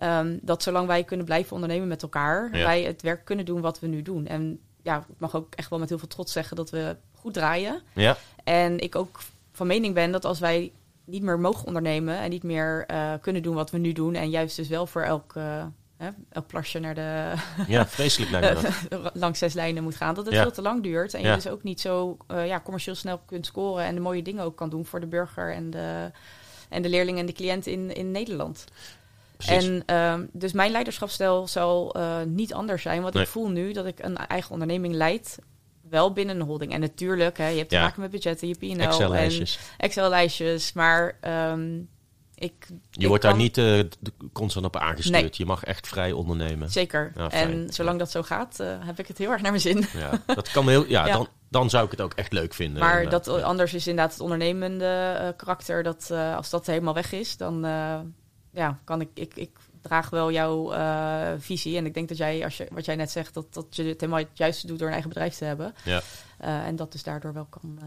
Ehm, 0.00 0.38
dat 0.42 0.62
zolang 0.62 0.86
wij 0.86 1.04
kunnen 1.04 1.26
blijven 1.26 1.52
ondernemen 1.52 1.88
met 1.88 2.02
elkaar, 2.02 2.56
Ja. 2.56 2.64
wij 2.64 2.82
het 2.82 3.02
werk 3.02 3.24
kunnen 3.24 3.44
doen 3.44 3.60
wat 3.60 3.80
we 3.80 3.86
nu 3.86 4.02
doen. 4.02 4.26
En 4.26 4.60
ja, 4.82 4.98
ik 4.98 5.14
mag 5.18 5.36
ook 5.36 5.54
echt 5.54 5.70
wel 5.70 5.78
met 5.78 5.88
heel 5.88 5.98
veel 5.98 6.08
trots 6.08 6.32
zeggen 6.32 6.56
dat 6.56 6.70
we 6.70 6.96
goed 7.14 7.34
draaien. 7.34 7.82
ja, 7.94 8.16
En 8.44 8.78
ik 8.78 8.96
ook 8.96 9.20
van 9.52 9.66
mening 9.66 9.94
ben 9.94 10.12
dat 10.12 10.24
als 10.24 10.38
wij 10.38 10.72
niet 11.04 11.22
meer 11.22 11.38
mogen 11.40 11.66
ondernemen 11.66 12.16
en 12.18 12.30
niet 12.30 12.42
meer 12.42 12.84
eh, 12.86 13.12
kunnen 13.20 13.42
doen 13.42 13.54
wat 13.54 13.70
we 13.70 13.78
nu 13.78 13.92
doen, 13.92 14.14
en 14.14 14.30
juist 14.30 14.56
dus 14.56 14.68
wel 14.68 14.86
voor 14.86 15.02
elk, 15.02 15.32
eh, 15.36 15.64
hè, 15.96 16.08
elk 16.28 16.46
plasje 16.46 16.78
naar 16.78 16.94
de, 16.94 17.32
ja, 17.66 17.86
vreselijk 17.86 18.30
lijkt 18.30 18.68
langs 19.14 19.38
zes 19.38 19.52
lijnen 19.52 19.82
moet 19.82 19.96
gaan. 19.96 20.14
Dat 20.14 20.24
het 20.24 20.34
Ja. 20.34 20.42
veel 20.42 20.50
te 20.52 20.62
lang 20.62 20.82
duurt. 20.82 21.14
En 21.14 21.20
Ja. 21.22 21.28
je 21.28 21.34
dus 21.34 21.48
ook 21.48 21.62
niet 21.62 21.80
zo 21.80 22.16
eh, 22.26 22.46
ja, 22.46 22.60
commercieel 22.60 22.94
snel 22.96 23.20
kunt 23.26 23.46
scoren. 23.46 23.84
En 23.84 23.94
de 23.94 24.00
mooie 24.00 24.22
dingen 24.22 24.44
ook 24.44 24.56
kan 24.56 24.70
doen 24.70 24.86
voor 24.86 25.00
de 25.00 25.06
burger 25.06 25.52
en 25.54 25.70
de, 25.70 26.10
en 26.68 26.82
de 26.82 26.88
leerling 26.88 27.18
en 27.18 27.26
de 27.26 27.32
cliënt 27.32 27.66
in, 27.66 27.94
in 27.94 28.10
Nederland. 28.10 28.64
Precies. 29.46 29.66
En 29.68 29.82
ehm, 29.86 30.24
dus 30.32 30.52
mijn 30.52 30.70
leiderschapsstijl 30.70 31.48
zal 31.48 31.94
eh, 31.94 32.16
niet 32.26 32.54
anders 32.54 32.82
zijn. 32.82 33.02
Want 33.02 33.14
Nee. 33.14 33.22
ik 33.22 33.28
voel 33.28 33.48
nu 33.48 33.72
dat 33.72 33.86
ik 33.86 33.98
een 33.98 34.16
eigen 34.16 34.50
onderneming 34.50 34.94
leid. 34.94 35.38
Wel 35.90 36.12
binnen 36.12 36.40
een 36.40 36.46
holding. 36.46 36.72
En 36.72 36.80
natuurlijk, 36.80 37.38
hè, 37.38 37.48
je 37.48 37.56
hebt 37.56 37.68
te 37.68 37.74
Ja. 37.76 37.82
maken 37.82 38.00
met 38.00 38.10
budgetten, 38.10 38.48
je 38.48 38.54
P&L 38.54 38.64
en 38.70 38.80
Excel-lijstjes. 38.80 39.58
Excel-lijstjes. 39.76 40.72
Maar 40.72 41.16
ehm, 41.20 41.76
ik, 42.34 42.52
Je 42.90 43.00
ik 43.00 43.06
wordt 43.06 43.22
daar 43.22 43.36
niet 43.36 43.54
d- 43.54 43.88
constant 44.32 44.66
op 44.66 44.76
aangestuurd. 44.76 45.20
Nee. 45.22 45.28
Je 45.32 45.46
mag 45.46 45.64
echt 45.64 45.88
vrij 45.88 46.12
ondernemen. 46.12 46.70
Zeker. 46.70 47.12
Ja, 47.16 47.30
en 47.30 47.72
zolang 47.72 47.98
dat 47.98 48.10
zo 48.10 48.22
gaat, 48.22 48.60
eh, 48.60 48.76
heb 48.80 48.98
ik 48.98 49.08
het 49.08 49.18
heel 49.18 49.30
erg 49.30 49.40
naar 49.42 49.50
mijn 49.50 49.62
zin. 49.62 49.84
Ja, 49.92 50.10
dat 50.34 50.50
kan 50.50 50.68
heel, 50.68 50.84
ja. 50.86 51.04
Dan, 51.16 51.28
dan 51.48 51.70
zou 51.70 51.84
ik 51.84 51.90
het 51.90 52.00
ook 52.00 52.12
echt 52.14 52.32
leuk 52.32 52.54
vinden. 52.54 52.80
Maar 52.80 52.96
inderdaad. 53.02 53.24
dat 53.24 53.42
anders 53.42 53.74
is 53.74 53.86
inderdaad 53.86 54.12
het 54.12 54.22
ondernemende 54.22 55.34
karakter. 55.36 55.82
Dat 55.82 56.10
als 56.36 56.50
dat 56.50 56.66
helemaal 56.66 56.94
weg 56.94 57.12
is, 57.12 57.36
dan 57.36 57.64
ja, 58.52 58.78
kan 58.84 59.00
ik, 59.00 59.08
ik, 59.14 59.34
ik 59.36 59.50
draag 59.80 60.10
wel 60.10 60.32
jouw 60.32 60.72
eh, 60.72 61.28
visie. 61.38 61.76
En 61.76 61.86
ik 61.86 61.94
denk 61.94 62.08
dat 62.08 62.16
jij, 62.16 62.44
als 62.44 62.56
je, 62.56 62.68
wat 62.72 62.84
jij 62.84 62.96
net 62.96 63.10
zegt, 63.10 63.34
dat, 63.34 63.54
dat 63.54 63.66
je 63.70 63.82
het 63.84 64.00
helemaal 64.00 64.22
het 64.22 64.28
juiste 64.38 64.66
doet 64.66 64.78
door 64.78 64.86
een 64.86 64.92
eigen 64.92 65.10
bedrijf 65.10 65.34
te 65.34 65.44
hebben. 65.44 65.74
Ja. 65.84 66.00
Eh, 66.38 66.66
en 66.66 66.76
dat 66.76 66.92
dus 66.92 67.02
daardoor 67.02 67.32
wel 67.32 67.46
kan, 67.50 67.78
eh, 67.80 67.86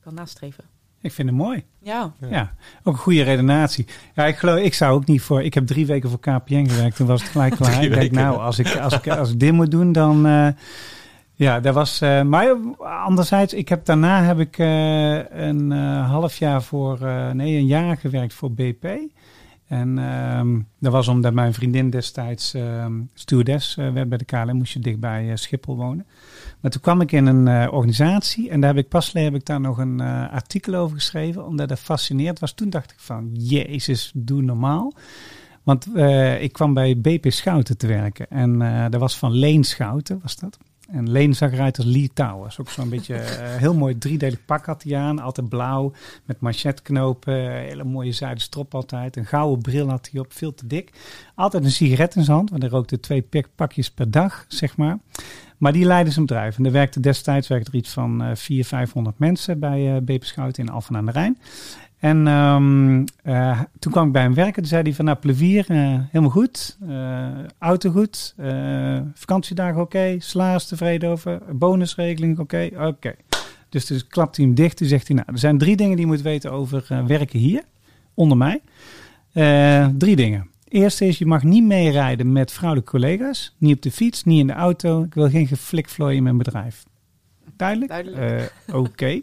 kan 0.00 0.14
nastreven. 0.14 0.64
Ik 1.00 1.12
vind 1.12 1.28
het 1.28 1.36
mooi. 1.36 1.64
Ja, 1.82 2.12
Ja. 2.30 2.54
ook 2.84 2.94
een 2.94 3.00
goede 3.00 3.22
redenatie. 3.22 3.86
Ja, 4.14 4.24
ik 4.26 4.36
geloof, 4.36 4.58
ik 4.58 4.74
zou 4.74 4.94
ook 4.94 5.06
niet 5.06 5.22
voor. 5.22 5.42
Ik 5.42 5.54
heb 5.54 5.66
drie 5.66 5.86
weken 5.86 6.10
voor 6.10 6.20
KPN 6.20 6.66
gewerkt. 6.68 6.96
Toen 6.96 7.06
was 7.06 7.22
het 7.22 7.30
gelijk 7.30 7.54
klaar. 7.56 7.82
Ik 7.84 7.94
denk, 7.94 8.10
nou, 8.10 8.38
als 8.38 8.58
ik, 8.58 8.76
als 8.76 8.94
ik, 8.94 9.08
als 9.08 9.30
ik 9.30 9.40
dit 9.40 9.52
moet 9.52 9.70
doen, 9.70 9.92
dan. 9.92 10.26
eh, 10.26 10.48
ja, 11.34 11.60
dat 11.60 11.74
was. 11.74 12.00
eh, 12.00 12.22
maar 12.22 12.54
anderzijds, 12.84 13.52
ik 13.54 13.68
heb 13.68 13.84
daarna 13.84 14.22
heb 14.22 14.38
ik 14.38 14.58
eh, 14.58 15.14
een 15.46 15.72
eh, 15.72 16.10
half 16.10 16.36
jaar 16.36 16.62
voor. 16.62 17.00
eh, 17.06 17.30
nee, 17.30 17.56
een 17.56 17.66
jaar 17.66 17.96
gewerkt 17.96 18.34
voor 18.34 18.52
BP. 18.52 18.84
En 19.68 19.98
ehm, 19.98 20.60
dat 20.78 20.92
was 20.92 21.08
omdat 21.08 21.32
mijn 21.32 21.54
vriendin 21.54 21.90
destijds 21.90 22.54
ehm 22.54 23.00
stewardess 23.14 23.76
eh, 23.76 23.92
werd 23.92 24.08
bij 24.08 24.18
de 24.18 24.24
KLM. 24.24 24.56
Moest 24.56 24.72
je 24.72 24.78
dicht 24.78 25.00
bij 25.00 25.30
eh, 25.30 25.36
Schiphol 25.36 25.76
wonen. 25.76 26.06
Maar 26.60 26.70
toen 26.70 26.80
kwam 26.80 27.00
ik 27.00 27.12
in 27.12 27.26
een 27.26 27.48
eh, 27.48 27.72
organisatie 27.72 28.50
en 28.50 28.60
daar 28.60 28.74
heb 28.74 28.84
ik 28.84 28.88
pas 28.88 29.12
heb 29.12 29.34
ik 29.34 29.46
daar 29.46 29.60
nog 29.60 29.78
een 29.78 30.00
artikel 30.30 30.74
over 30.74 30.96
geschreven, 30.96 31.46
omdat 31.46 31.68
dat 31.68 31.78
fascineerd 31.78 32.38
was. 32.38 32.52
Toen 32.52 32.70
dacht 32.70 32.90
ik 32.90 32.98
van, 32.98 33.30
jezus, 33.32 34.10
doe 34.14 34.42
normaal. 34.42 34.92
Want 35.62 35.96
ik 36.40 36.52
kwam 36.52 36.74
bij 36.74 37.00
BP 37.00 37.30
Schouten 37.30 37.78
te 37.78 37.86
werken 37.86 38.30
en 38.30 38.58
dat 38.90 39.00
was 39.00 39.18
van 39.18 39.32
Leen 39.32 39.64
Schouten, 39.64 40.20
was 40.22 40.36
dat. 40.36 40.58
En 40.88 41.10
Leen 41.10 41.34
zag 41.34 41.52
eruit 41.52 41.76
als 41.76 41.86
Lee 41.86 42.10
Towers. 42.14 42.60
Ook 42.60 42.68
zo'n 42.68 42.88
beetje 42.88 43.14
eh, 43.18 43.56
heel 43.56 43.74
mooi 43.74 43.98
driedelig 43.98 44.44
pak 44.44 44.66
had 44.66 44.82
hij 44.82 44.96
aan. 44.98 45.18
Altijd 45.18 45.48
blauw, 45.48 45.92
met 46.24 46.40
manchetknopen. 46.40 47.50
Hele 47.52 47.84
mooie 47.84 48.12
zijden 48.12 48.40
strop 48.40 48.74
altijd. 48.74 49.16
Een 49.16 49.26
gouden 49.26 49.62
bril 49.62 49.88
had 49.88 50.08
hij 50.12 50.20
op, 50.20 50.32
veel 50.32 50.54
te 50.54 50.66
dik. 50.66 50.90
Altijd 51.34 51.64
een 51.64 51.70
sigaret 51.70 52.14
in 52.14 52.24
zijn 52.24 52.36
hand, 52.36 52.50
want 52.50 52.62
hij 52.62 52.70
rookte 52.70 53.00
twee 53.00 53.22
pak- 53.22 53.48
pakjes 53.54 53.90
per 53.90 54.10
dag, 54.10 54.44
zeg 54.48 54.76
maar. 54.76 54.98
Maar 55.58 55.72
die 55.72 55.84
leidde 55.84 56.12
zijn 56.12 56.26
bedrijf. 56.26 56.58
En 56.58 56.66
er 56.66 56.72
werkte 56.72 57.00
destijds 57.00 57.48
werkte 57.48 57.70
er 57.70 57.76
iets 57.76 57.90
van 57.90 58.22
eh 58.22 58.34
400, 58.34 58.68
500 58.68 59.18
mensen 59.18 59.58
bij 59.58 60.02
eh 60.06 60.20
Schouten 60.20 60.64
in 60.64 60.70
Alphen 60.70 60.96
aan 60.96 61.06
de 61.06 61.12
Rijn. 61.12 61.38
En 61.98 62.26
ehm, 62.26 63.04
eh, 63.22 63.60
toen 63.78 63.92
kwam 63.92 64.06
ik 64.06 64.12
bij 64.12 64.22
hem 64.22 64.34
werken. 64.34 64.54
Toen 64.54 64.66
zei 64.66 64.82
hij 64.82 64.94
van, 64.94 65.04
nou, 65.04 65.16
plevier, 65.18 65.64
eh, 65.68 65.76
helemaal 65.78 66.30
goed. 66.30 66.78
Eh, 66.88 67.28
auto 67.58 67.90
goed. 67.90 68.34
vakantiedagen 69.14 69.80
oké. 69.80 70.16
Salaris 70.18 70.66
tevreden 70.66 71.10
over. 71.10 71.40
Bonusregeling 71.52 72.38
oké. 72.38 72.68
Oké. 72.76 73.14
Dus 73.68 73.86
dus 73.86 74.06
klapt 74.06 74.36
hij 74.36 74.44
hem 74.44 74.54
dicht. 74.54 74.76
Toen 74.76 74.88
zegt 74.88 75.06
hij, 75.08 75.16
nou, 75.16 75.28
er 75.32 75.38
zijn 75.38 75.58
drie 75.58 75.76
dingen 75.76 75.96
die 75.96 76.06
je 76.06 76.12
moet 76.12 76.22
weten 76.22 76.52
over 76.52 77.04
werken 77.06 77.38
hier. 77.38 77.62
Onder 78.14 78.36
mij. 78.36 78.60
Drie 79.98 80.16
dingen. 80.16 80.50
Eerste 80.68 81.06
is, 81.06 81.18
je 81.18 81.26
mag 81.26 81.42
niet 81.42 81.64
meerijden 81.64 82.32
met 82.32 82.52
vrouwelijke 82.52 82.90
collega's. 82.90 83.54
Niet 83.58 83.76
op 83.76 83.82
de 83.82 83.90
fiets, 83.90 84.24
niet 84.24 84.40
in 84.40 84.46
de 84.46 84.52
auto. 84.52 85.02
Ik 85.02 85.14
wil 85.14 85.30
geen 85.30 85.46
geflikvlooi 85.46 86.16
in 86.16 86.22
mijn 86.22 86.38
bedrijf. 86.38 86.84
Duidelijk? 87.56 87.90
Duidelijk. 87.90 88.52
Oké. 88.72 89.20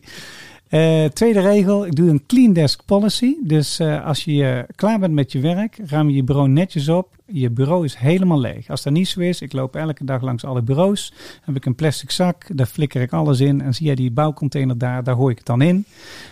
Eh, 0.76 1.06
tweede 1.06 1.40
regel, 1.40 1.86
ik 1.86 1.96
doe 1.96 2.10
een 2.10 2.26
clean 2.28 2.54
desk 2.54 2.82
policy. 2.86 3.36
Dus 3.44 3.80
eh, 3.80 4.06
als 4.06 4.24
je 4.24 4.66
klaar 4.76 5.00
bent 5.00 5.14
met 5.14 5.32
je 5.32 5.40
werk, 5.40 5.78
ruim 5.86 6.10
je 6.10 6.24
bureau 6.24 6.48
netjes 6.48 6.90
op. 6.90 7.14
je 7.26 7.50
bureau 7.50 7.86
is 7.86 7.96
helemaal 7.96 8.40
leeg. 8.40 8.70
Als 8.70 8.84
dat 8.84 8.94
niet 8.94 9.08
zo 9.08 9.20
is, 9.20 9.42
ik 9.42 9.54
loop 9.54 9.76
elke 9.76 10.06
dag 10.06 10.22
langs 10.22 10.46
alle 10.46 10.62
bureaus, 10.62 11.14
heb 11.42 11.56
ik 11.56 11.66
een 11.66 11.76
plastic 11.76 12.12
zak, 12.12 12.46
daar 12.54 12.66
flikker 12.66 13.02
ik 13.02 13.14
alles 13.14 13.40
in 13.40 13.62
en 13.62 13.74
zie 13.74 13.88
je 13.88 13.96
die 13.96 14.12
bouwcontainer 14.12 14.78
daar, 14.78 15.04
daar 15.04 15.16
gooi 15.16 15.32
ik 15.32 15.38
het 15.38 15.48
dan 15.48 15.62
in. 15.62 15.86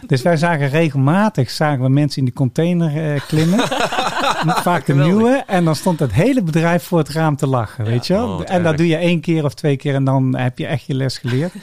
Dus 0.07 0.21
wij 0.21 0.37
zagen 0.37 0.69
regelmatig, 0.69 1.49
zagen 1.49 1.83
we 1.83 1.89
mensen 1.89 2.17
in 2.19 2.25
die 2.25 2.33
container 2.33 3.13
eh, 3.13 3.21
klimmen, 3.27 3.59
vaak 4.69 4.85
de 4.85 4.95
nieuwe, 4.95 5.43
en 5.47 5.65
dan 5.65 5.75
stond 5.75 5.99
het 5.99 6.13
hele 6.13 6.43
bedrijf 6.43 6.83
voor 6.83 6.97
het 6.97 7.09
raam 7.09 7.35
te 7.35 7.47
lachen, 7.47 7.85
weet 7.85 8.07
je 8.07 8.13
wel. 8.13 8.37
oh, 8.37 8.41
en 8.45 8.63
dat 8.63 8.77
doe 8.77 8.87
je 8.87 8.95
één 8.95 9.19
keer 9.19 9.43
of 9.43 9.53
twee 9.53 9.77
keer 9.77 9.95
en 9.95 10.03
dan 10.03 10.35
heb 10.35 10.57
je 10.57 10.65
echt 10.65 10.85
je 10.85 10.95
les 10.95 11.17
geleerd. 11.17 11.53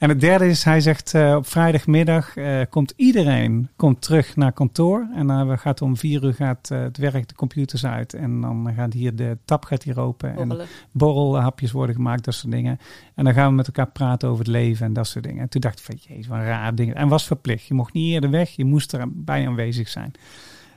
En 0.00 0.08
het 0.08 0.20
derde 0.20 0.48
is, 0.48 0.64
hij 0.64 0.80
zegt 0.80 1.14
eh, 1.14 1.34
op 1.36 1.46
vrijdagmiddag 1.46 2.36
eh, 2.36 2.60
komt 2.70 2.92
iedereen 2.96 3.68
komt 3.76 4.02
terug 4.02 4.36
naar 4.36 4.52
kantoor. 4.52 5.08
En 5.14 5.26
dan 5.26 5.58
gaat 5.58 5.82
om 5.82 5.96
vier 5.96 6.24
uur 6.24 6.34
gaat 6.34 6.70
eh, 6.70 6.80
het 6.80 6.96
werk 6.96 7.28
de 7.28 7.34
computers 7.34 7.86
uit. 7.86 8.14
En 8.14 8.40
dan 8.40 8.72
gaat 8.76 8.92
hier 8.92 9.16
de 9.16 9.38
tap 9.44 9.64
gaat 9.64 9.82
hier 9.82 10.00
open. 10.00 10.36
En 10.36 10.48
Borrelen. 10.48 10.66
borrelhapjes 10.92 11.72
worden 11.72 11.94
gemaakt, 11.94 12.24
dat 12.24 12.34
soort 12.34 12.52
dingen. 12.52 12.78
En 13.14 13.24
dan 13.24 13.34
gaan 13.34 13.48
we 13.48 13.54
met 13.54 13.66
elkaar 13.66 13.90
praten 13.90 14.28
over 14.28 14.44
het 14.44 14.52
leven 14.52 14.86
en 14.86 14.92
dat 14.92 15.06
soort 15.06 15.24
dingen. 15.24 15.42
En 15.42 15.48
toen 15.48 15.60
dacht 15.60 15.78
ik 15.78 15.84
van, 15.84 15.98
jezus, 16.08 16.26
wat 16.26 16.38
een 16.38 16.44
raar 16.44 16.74
ding. 16.74 16.94
En 16.94 17.08
was 17.08 17.26
verplicht. 17.26 17.66
Je 17.66 17.74
mocht 17.74 17.92
niet 17.92 18.12
eerder 18.12 18.30
weg, 18.30 18.50
je 18.50 18.64
moest 18.64 18.92
erbij 18.94 19.46
aanwezig 19.46 19.88
zijn. 19.88 20.12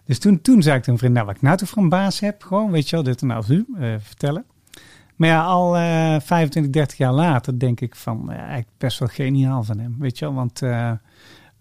Dus 0.06 0.20
toen, 0.20 0.42
toen 0.42 0.62
zei 0.62 0.76
ik 0.76 0.80
tegen 0.80 0.94
een 0.94 1.00
vriend, 1.00 1.14
nou 1.14 1.26
wat 1.26 1.36
ik 1.36 1.42
nou 1.42 1.58
toch 1.58 1.70
voor 1.70 1.84
een 1.84 1.90
baas 1.90 2.20
heb, 2.20 2.44
gewoon, 2.44 2.72
weet 2.72 2.90
je 2.90 2.96
wel, 2.96 3.06
dit 3.06 3.22
en 3.22 3.28
nou 3.28 3.44
u, 3.50 3.66
eh, 3.78 3.94
vertellen. 4.00 4.46
Maar 5.16 5.30
ja, 5.30 5.44
al 5.44 5.76
eh 5.78 6.20
25, 6.20 6.72
30 6.72 6.98
jaar 6.98 7.14
later 7.14 7.60
denk 7.60 7.82
ik 7.82 7.96
van, 7.96 8.32
eh, 8.32 8.38
eigenlijk 8.38 8.70
best 8.78 9.00
wel 9.00 9.08
geniaal 9.08 9.64
van 9.64 9.80
hem, 9.80 9.96
weet 10.00 10.20
je 10.20 10.26
wel. 10.26 10.34
Want 10.34 10.62
eh, 10.62 10.92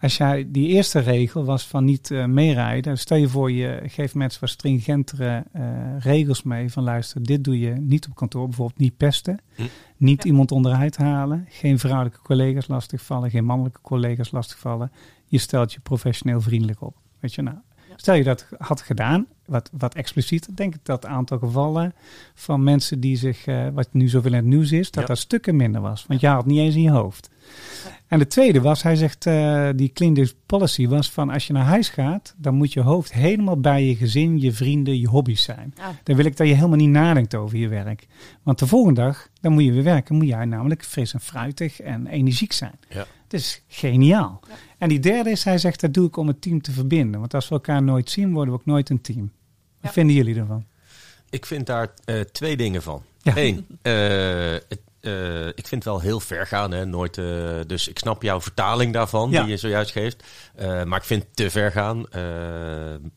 als 0.01 0.17
jij, 0.17 0.49
die 0.51 0.69
eerste 0.69 0.99
regel 0.99 1.45
was 1.45 1.67
van 1.67 1.85
niet 1.85 2.11
meerijden. 2.27 2.99
Stel 2.99 3.17
je 3.17 3.29
voor, 3.29 3.51
je 3.53 3.81
geeft 3.87 4.15
mensen 4.15 4.41
wat 4.41 4.51
stringentere 4.51 5.45
eh, 5.53 5.63
regels 5.99 6.43
mee 6.43 6.73
van 6.73 6.83
luister, 6.83 7.23
dit 7.23 7.45
doe 7.45 7.59
je 7.59 7.71
niet 7.71 8.07
op 8.09 8.15
kantoor. 8.15 8.47
Bijvoorbeeld 8.47 8.79
niet 8.79 8.97
pesten, 8.97 9.39
Hm. 9.55 9.63
niet 9.97 10.23
Ja. 10.23 10.31
iemand 10.31 10.51
onderuit 10.53 10.97
halen, 10.97 11.47
geen 11.49 11.79
vrouwelijke 11.79 12.19
collega's 12.23 12.69
lastigvallen, 12.69 13.31
geen 13.31 13.45
mannelijke 13.45 13.81
collega's 13.83 14.31
lastigvallen. 14.31 14.93
Je 15.27 15.39
stelt 15.39 15.73
je 15.73 15.81
professioneel 15.81 16.41
vriendelijk 16.41 16.81
op. 16.83 16.97
Weet 17.21 17.35
je 17.35 17.43
nou. 17.43 17.57
Stel 18.03 18.15
je 18.15 18.25
dat 18.25 18.47
had 18.59 18.81
gedaan, 18.81 19.27
wat, 19.47 19.71
wat 19.73 19.95
expliciet, 19.95 20.57
denk 20.57 20.75
ik 20.75 20.81
dat 20.83 21.03
het 21.03 21.13
aantal 21.13 21.39
gevallen 21.39 21.95
van 22.35 22.65
mensen 22.65 23.01
die 23.01 23.17
zich, 23.17 23.47
eh, 23.47 23.67
wat 23.75 23.89
nu 23.93 24.09
zoveel 24.09 24.31
in 24.31 24.37
het 24.37 24.45
nieuws 24.47 24.73
is, 24.73 24.91
dat 24.91 25.03
Ja. 25.03 25.09
dat 25.09 25.19
stukken 25.19 25.57
minder 25.57 25.81
was. 25.81 26.05
Want 26.09 26.21
je 26.21 26.27
had 26.27 26.37
het 26.37 26.47
niet 26.47 26.59
eens 26.59 26.75
in 26.75 26.83
je 26.83 26.91
hoofd. 26.91 27.31
En 28.07 28.19
de 28.19 28.27
tweede 28.27 28.61
was, 28.61 28.83
hij 28.83 28.97
zegt, 28.97 29.27
eh, 29.27 29.69
die 29.77 29.93
clean 29.93 30.15
desk 30.15 30.35
policy 30.47 30.89
was 30.89 31.11
van 31.11 31.31
als 31.31 31.47
je 31.47 31.53
naar 31.53 31.65
huis 31.65 31.89
gaat, 31.89 32.35
dan 32.37 32.55
moet 32.55 32.73
je 32.73 32.81
hoofd 32.81 33.13
helemaal 33.13 33.61
bij 33.61 33.85
je 33.87 33.97
gezin, 33.97 34.41
je 34.41 34.53
vrienden, 34.53 34.99
je 35.01 35.09
hobby's 35.09 35.43
zijn. 35.43 35.75
Ja. 35.77 35.95
Dan 36.03 36.17
wil 36.17 36.25
ik 36.25 36.37
dat 36.37 36.47
je 36.49 36.55
helemaal 36.55 36.77
niet 36.77 36.89
nadenkt 36.89 37.35
over 37.35 37.59
je 37.59 37.69
werk. 37.69 38.07
Want 38.43 38.59
de 38.59 38.67
volgende 38.67 39.01
dag, 39.01 39.29
dan 39.41 39.53
moet 39.53 39.65
je 39.65 39.73
weer 39.73 39.83
werken, 39.83 40.15
moet 40.15 40.27
jij 40.27 40.45
namelijk 40.45 40.85
fris 40.85 41.15
en 41.15 41.21
fruitig 41.21 41.81
en 41.81 42.07
energiek 42.07 42.53
zijn. 42.53 42.75
Ja. 42.89 43.07
Het 43.33 43.41
is 43.41 43.63
geniaal. 43.69 44.41
Ja. 44.49 44.55
En 44.79 44.89
die 44.89 45.01
derde 45.01 45.31
is, 45.31 45.45
hij 45.45 45.59
zegt, 45.59 45.81
dat 45.81 45.95
doe 45.95 46.07
ik 46.07 46.17
om 46.17 46.27
het 46.29 46.43
team 46.43 46.63
te 46.63 46.73
verbinden. 46.73 47.21
Want 47.21 47.35
als 47.35 47.49
we 47.49 47.55
elkaar 47.55 47.83
nooit 47.83 48.11
zien, 48.11 48.33
worden 48.33 48.55
we 48.55 48.61
ook 48.61 48.67
nooit 48.67 48.91
een 48.91 49.01
team. 49.01 49.21
Wat 49.21 49.31
Ja. 49.81 49.91
vinden 49.93 50.17
jullie 50.17 50.37
ervan? 50.37 50.65
Ik 51.31 51.47
vind 51.47 51.67
daar 51.67 51.93
eh, 52.05 52.21
twee 52.21 52.57
dingen 52.57 52.83
van. 52.83 53.03
Ja. 53.23 53.33
Eén, 53.37 53.67
eh, 53.83 53.93
het, 54.69 54.81
eh, 55.01 55.47
ik 55.47 55.55
vind 55.69 55.71
het 55.71 55.85
wel 55.85 56.01
heel 56.01 56.21
ver 56.21 56.47
gaan. 56.47 56.73
Hè? 56.73 56.87
Nooit, 56.87 57.19
eh, 57.19 57.25
dus 57.67 57.89
ik 57.89 57.99
snap 57.99 58.23
jouw 58.23 58.41
vertaling 58.41 58.93
daarvan, 58.93 59.31
Ja. 59.31 59.41
die 59.43 59.51
je 59.51 59.57
zojuist 59.57 59.91
geeft. 59.91 60.25
Eh, 60.55 60.83
maar 60.85 60.99
ik 60.99 61.05
vind 61.05 61.23
het 61.23 61.37
te 61.37 61.51
ver 61.51 61.71
gaan. 61.73 62.09
eh, 62.11 62.23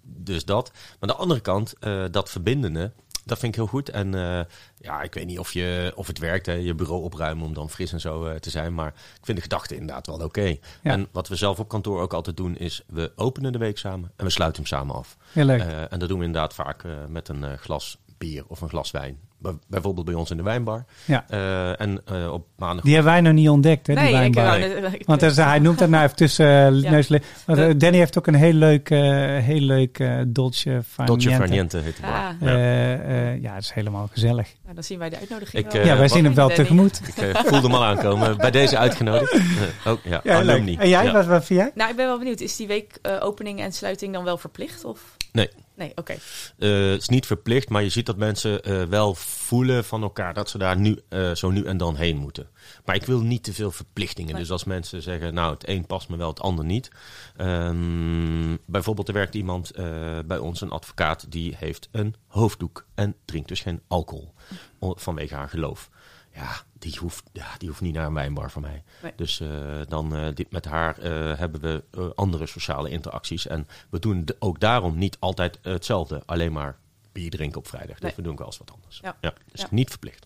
dus 0.03 0.45
dat. 0.45 0.71
Maar 0.73 0.95
aan 0.99 1.07
de 1.07 1.15
andere 1.15 1.39
kant, 1.39 1.73
eh, 1.79 2.03
dat 2.11 2.29
verbindende, 2.29 2.91
dat 3.25 3.39
vind 3.39 3.51
ik 3.51 3.59
heel 3.59 3.67
goed. 3.67 3.89
En 3.89 4.13
eh, 4.13 4.45
ja, 4.77 5.01
ik 5.01 5.13
weet 5.13 5.25
niet 5.25 5.39
of, 5.39 5.53
je, 5.53 5.91
of 5.95 6.07
het 6.07 6.19
werkt, 6.19 6.45
hè? 6.45 6.53
je 6.53 6.75
bureau 6.75 7.03
opruimen 7.03 7.45
om 7.45 7.53
dan 7.53 7.69
fris 7.69 7.93
en 7.93 7.99
zo 7.99 8.25
eh, 8.25 8.35
te 8.35 8.49
zijn. 8.49 8.73
Maar 8.73 8.87
ik 8.87 9.25
vind 9.25 9.37
de 9.37 9.43
gedachte 9.43 9.75
inderdaad 9.75 10.07
wel 10.07 10.19
oké. 10.19 10.45
Ja. 10.47 10.57
En 10.81 11.07
wat 11.11 11.27
we 11.27 11.35
zelf 11.35 11.59
op 11.59 11.67
kantoor 11.67 12.01
ook 12.01 12.13
altijd 12.13 12.37
doen, 12.37 12.57
is 12.57 12.83
we 12.87 13.11
openen 13.15 13.51
de 13.51 13.57
week 13.57 13.77
samen 13.77 14.11
en 14.15 14.25
we 14.25 14.31
sluiten 14.31 14.61
hem 14.61 14.71
samen 14.71 14.95
af. 14.95 15.17
Heel 15.31 15.45
leuk. 15.45 15.61
Eh, 15.61 15.91
en 15.91 15.99
dat 15.99 16.09
doen 16.09 16.19
we 16.19 16.25
inderdaad 16.25 16.53
vaak 16.53 16.83
met 17.07 17.27
een 17.29 17.57
glas 17.57 17.97
bier 18.17 18.43
of 18.47 18.61
een 18.61 18.69
glas 18.69 18.91
wijn. 18.91 19.19
Bij- 19.37 19.53
bijvoorbeeld 19.67 20.05
bij 20.05 20.15
ons 20.15 20.31
in 20.31 20.37
de 20.37 20.43
wijnbar. 20.43 20.85
ja. 21.05 21.25
Eh, 21.29 21.81
en 21.81 22.01
eh, 22.05 22.31
op 22.33 22.45
maandag. 22.57 22.83
Die 22.85 22.93
hebben 22.93 23.11
wij 23.11 23.21
nog 23.21 23.33
niet 23.33 23.49
ontdekt, 23.49 23.87
hè, 23.87 23.93
die 23.95 24.03
Nee, 24.03 24.25
ik, 24.25 24.33
wijnbar. 24.33 24.91
Want 25.05 25.21
hij, 25.21 25.29
zei- 25.29 25.47
hij 25.47 25.59
noemt 25.59 25.79
dat 25.79 25.89
nou 25.89 26.03
even 26.03 26.15
tussen 26.15 26.73
uh, 26.73 26.81
Ja. 26.81 26.89
neus... 26.91 27.07
Want, 27.45 27.59
eh, 27.59 27.69
Danny 27.77 27.97
heeft 27.97 28.17
ook 28.17 28.27
een 28.27 28.33
heel 28.35 28.53
leuk, 28.53 28.89
eh 28.89 28.99
heel 29.37 29.59
leuk 29.59 29.99
eh, 29.99 30.09
Dolce 30.27 30.81
Farniente. 30.87 31.25
Dolce 31.27 31.39
Farniente 31.41 31.77
heet 31.77 32.01
bar. 32.01 32.09
Ah. 32.11 32.29
Ja. 32.39 32.47
Eh, 32.47 32.93
eh, 33.33 33.41
ja, 33.41 33.53
het 33.53 33.63
is 33.63 33.71
helemaal 33.71 34.07
gezellig. 34.11 34.47
Nou, 34.63 34.75
dan 34.75 34.83
zien 34.83 34.99
wij 34.99 35.09
de 35.09 35.17
uitnodiging 35.17 35.65
Ik, 35.65 35.71
wel. 35.71 35.81
eh, 35.81 35.87
ja, 35.87 35.97
wij 35.97 36.07
zien 36.07 36.23
hem 36.23 36.33
wel 36.35 36.47
Danny. 36.47 36.63
tegemoet. 36.63 37.01
Ik 37.07 37.17
eh, 37.17 37.35
voelde 37.43 37.67
hem 37.67 37.75
al 37.75 37.85
aankomen. 37.85 38.37
Bij 38.37 38.51
deze 38.51 38.77
uitgenodigd. 38.77 39.33
Eh, 39.33 39.91
oh, 39.91 39.99
ja, 40.03 40.21
Ja, 40.23 40.39
leuk. 40.39 40.49
alumni. 40.49 40.75
En 40.75 40.89
jij, 40.89 41.03
Ja. 41.05 41.11
wat, 41.11 41.25
wat 41.25 41.45
vind 41.45 41.59
jij? 41.59 41.71
Nou, 41.75 41.89
ik 41.89 41.95
ben 41.95 42.05
wel 42.05 42.17
benieuwd. 42.17 42.39
Is 42.39 42.55
die 42.55 42.67
week 42.67 42.97
eh, 43.01 43.11
opening 43.19 43.59
en 43.61 43.71
sluiting 43.71 44.13
dan 44.13 44.23
wel 44.23 44.37
verplicht? 44.37 44.85
Of? 44.85 44.99
Nee. 45.31 45.49
Nee, 45.75 45.91
oké. 45.95 46.15
Eh, 46.57 46.89
het 46.89 47.01
is 47.01 47.09
niet 47.09 47.25
verplicht, 47.25 47.69
maar 47.69 47.83
je 47.83 47.89
ziet 47.89 48.05
dat 48.05 48.17
mensen 48.17 48.63
eh, 48.63 48.83
wel 48.83 49.15
voelen 49.15 49.85
van 49.85 50.01
elkaar 50.01 50.33
dat 50.33 50.49
ze 50.49 50.57
daar 50.57 50.77
nu, 50.77 50.99
eh, 51.09 51.31
zo 51.31 51.49
nu 51.49 51.63
en 51.63 51.77
dan 51.77 51.95
heen 51.95 52.17
moeten. 52.17 52.49
Maar 52.85 52.95
ik 52.95 53.05
wil 53.05 53.19
niet 53.19 53.43
te 53.43 53.53
veel 53.53 53.71
verplichtingen. 53.71 54.31
Nee. 54.31 54.41
Dus 54.41 54.51
als 54.51 54.63
mensen 54.63 55.01
zeggen, 55.01 55.33
nou 55.33 55.53
het 55.53 55.67
een 55.67 55.85
past 55.85 56.09
me 56.09 56.17
wel, 56.17 56.29
het 56.29 56.39
ander 56.39 56.65
niet. 56.65 56.91
Ehm, 57.37 58.55
bijvoorbeeld 58.65 59.07
er 59.07 59.13
werkt 59.13 59.35
iemand 59.35 59.71
eh, 59.71 60.19
bij 60.25 60.37
ons, 60.37 60.61
een 60.61 60.69
advocaat, 60.69 61.31
die 61.31 61.55
heeft 61.57 61.89
een 61.91 62.15
hoofddoek 62.27 62.85
en 62.95 63.15
drinkt 63.25 63.47
dus 63.47 63.61
geen 63.61 63.81
alcohol 63.87 64.33
vanwege 64.79 65.35
haar 65.35 65.49
geloof. 65.49 65.89
Ja, 66.35 66.51
die 66.73 66.97
hoeft, 66.99 67.23
ja, 67.33 67.47
die 67.57 67.69
hoeft 67.69 67.81
niet 67.81 67.93
naar 67.93 68.05
een 68.05 68.13
wijnbar 68.13 68.51
van 68.51 68.61
mij. 68.61 68.83
Nee. 69.01 69.13
Dus 69.15 69.39
eh, 69.39 69.49
dan 69.87 70.15
eh, 70.15 70.27
dit, 70.33 70.51
met 70.51 70.65
haar 70.65 70.97
eh, 70.97 71.37
hebben 71.37 71.61
we 71.61 71.83
andere 72.15 72.45
sociale 72.45 72.89
interacties. 72.89 73.47
En 73.47 73.67
we 73.89 73.99
doen 73.99 74.25
ook 74.39 74.59
daarom 74.59 74.97
niet 74.97 75.17
altijd 75.19 75.59
hetzelfde. 75.61 76.23
Alleen 76.25 76.51
maar 76.51 76.77
bier 77.11 77.29
drinken 77.29 77.57
op 77.57 77.67
vrijdag. 77.67 77.99
Nee. 77.99 78.09
Dus 78.09 78.15
we 78.15 78.21
doen 78.21 78.31
ook 78.31 78.37
wel 78.37 78.47
eens 78.47 78.57
wat 78.57 78.71
anders. 78.71 78.99
Ja. 79.03 79.33
dus 79.51 79.61
Ja. 79.61 79.67
niet 79.71 79.89
verplicht. 79.89 80.25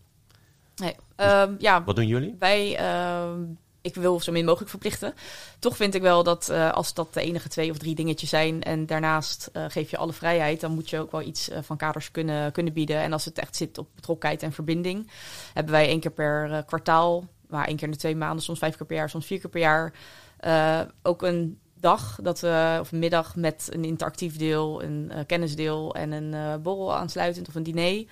Nee. 0.76 0.96
Ehm, 1.16 1.54
ja, 1.60 1.84
Wat 1.84 1.96
doen 1.96 2.08
jullie? 2.08 2.36
wij, 2.40 2.78
ehm, 2.78 3.42
ik 3.90 4.02
wil 4.02 4.20
zo 4.20 4.32
min 4.32 4.46
mogelijk 4.46 4.70
verplichten. 4.70 5.14
Toch 5.60 5.76
vind 5.76 5.96
ik 5.96 6.02
wel 6.02 6.24
dat 6.24 6.50
eh, 6.50 6.72
als 6.72 6.94
dat 6.94 7.14
de 7.14 7.22
enige 7.22 7.50
twee 7.50 7.72
of 7.72 7.78
drie 7.78 7.96
dingetjes 7.96 8.30
zijn 8.30 8.64
en 8.64 8.86
daarnaast 8.86 9.50
eh, 9.54 9.66
geef 9.68 9.90
je 9.90 9.98
alle 9.98 10.14
vrijheid, 10.14 10.62
dan 10.62 10.72
moet 10.72 10.90
je 10.90 11.00
ook 11.00 11.12
wel 11.12 11.22
iets 11.22 11.50
eh, 11.50 11.60
van 11.62 11.78
kaders 11.78 12.12
kunnen, 12.12 12.52
kunnen 12.52 12.74
bieden. 12.74 12.98
En 12.98 13.14
als 13.14 13.26
het 13.26 13.40
echt 13.40 13.56
zit 13.56 13.78
op 13.78 13.88
betrokkenheid 13.96 14.44
en 14.44 14.52
verbinding, 14.52 15.10
hebben 15.54 15.74
wij 15.74 15.88
één 15.88 16.00
keer 16.00 16.12
per 16.12 16.64
kwartaal, 16.64 17.28
maar 17.48 17.68
één 17.68 17.76
keer 17.76 17.88
in 17.88 17.94
de 17.94 18.00
twee 18.00 18.16
maanden, 18.16 18.44
soms 18.44 18.60
vijf 18.60 18.78
keer 18.78 18.86
per 18.86 18.96
jaar, 18.96 19.10
soms 19.10 19.26
vier 19.26 19.40
keer 19.40 19.50
per 19.50 19.62
jaar, 19.62 19.94
ook 21.02 21.22
een 21.22 21.60
dag 21.80 22.20
dat 22.22 22.40
we, 22.40 22.78
of 22.80 22.92
een 22.92 23.00
middag 23.00 23.36
met 23.36 23.68
een 23.72 23.84
interactief 23.84 24.38
deel, 24.38 24.84
een 24.84 25.12
kennisdeel 25.26 25.96
en 25.96 26.12
een 26.12 26.62
borrel 26.62 26.96
aansluitend 26.96 27.48
of 27.48 27.56
een 27.56 27.64
diner. 27.64 28.06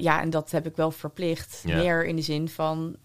Ja, 0.00 0.20
en 0.20 0.30
dat 0.30 0.50
heb 0.50 0.66
ik 0.66 0.76
wel 0.76 0.90
verplicht. 0.90 1.62
Ja. 1.64 1.76
Meer 1.76 2.04
in 2.04 2.16
de 2.16 2.22
zin 2.22 2.48
van 2.48 2.96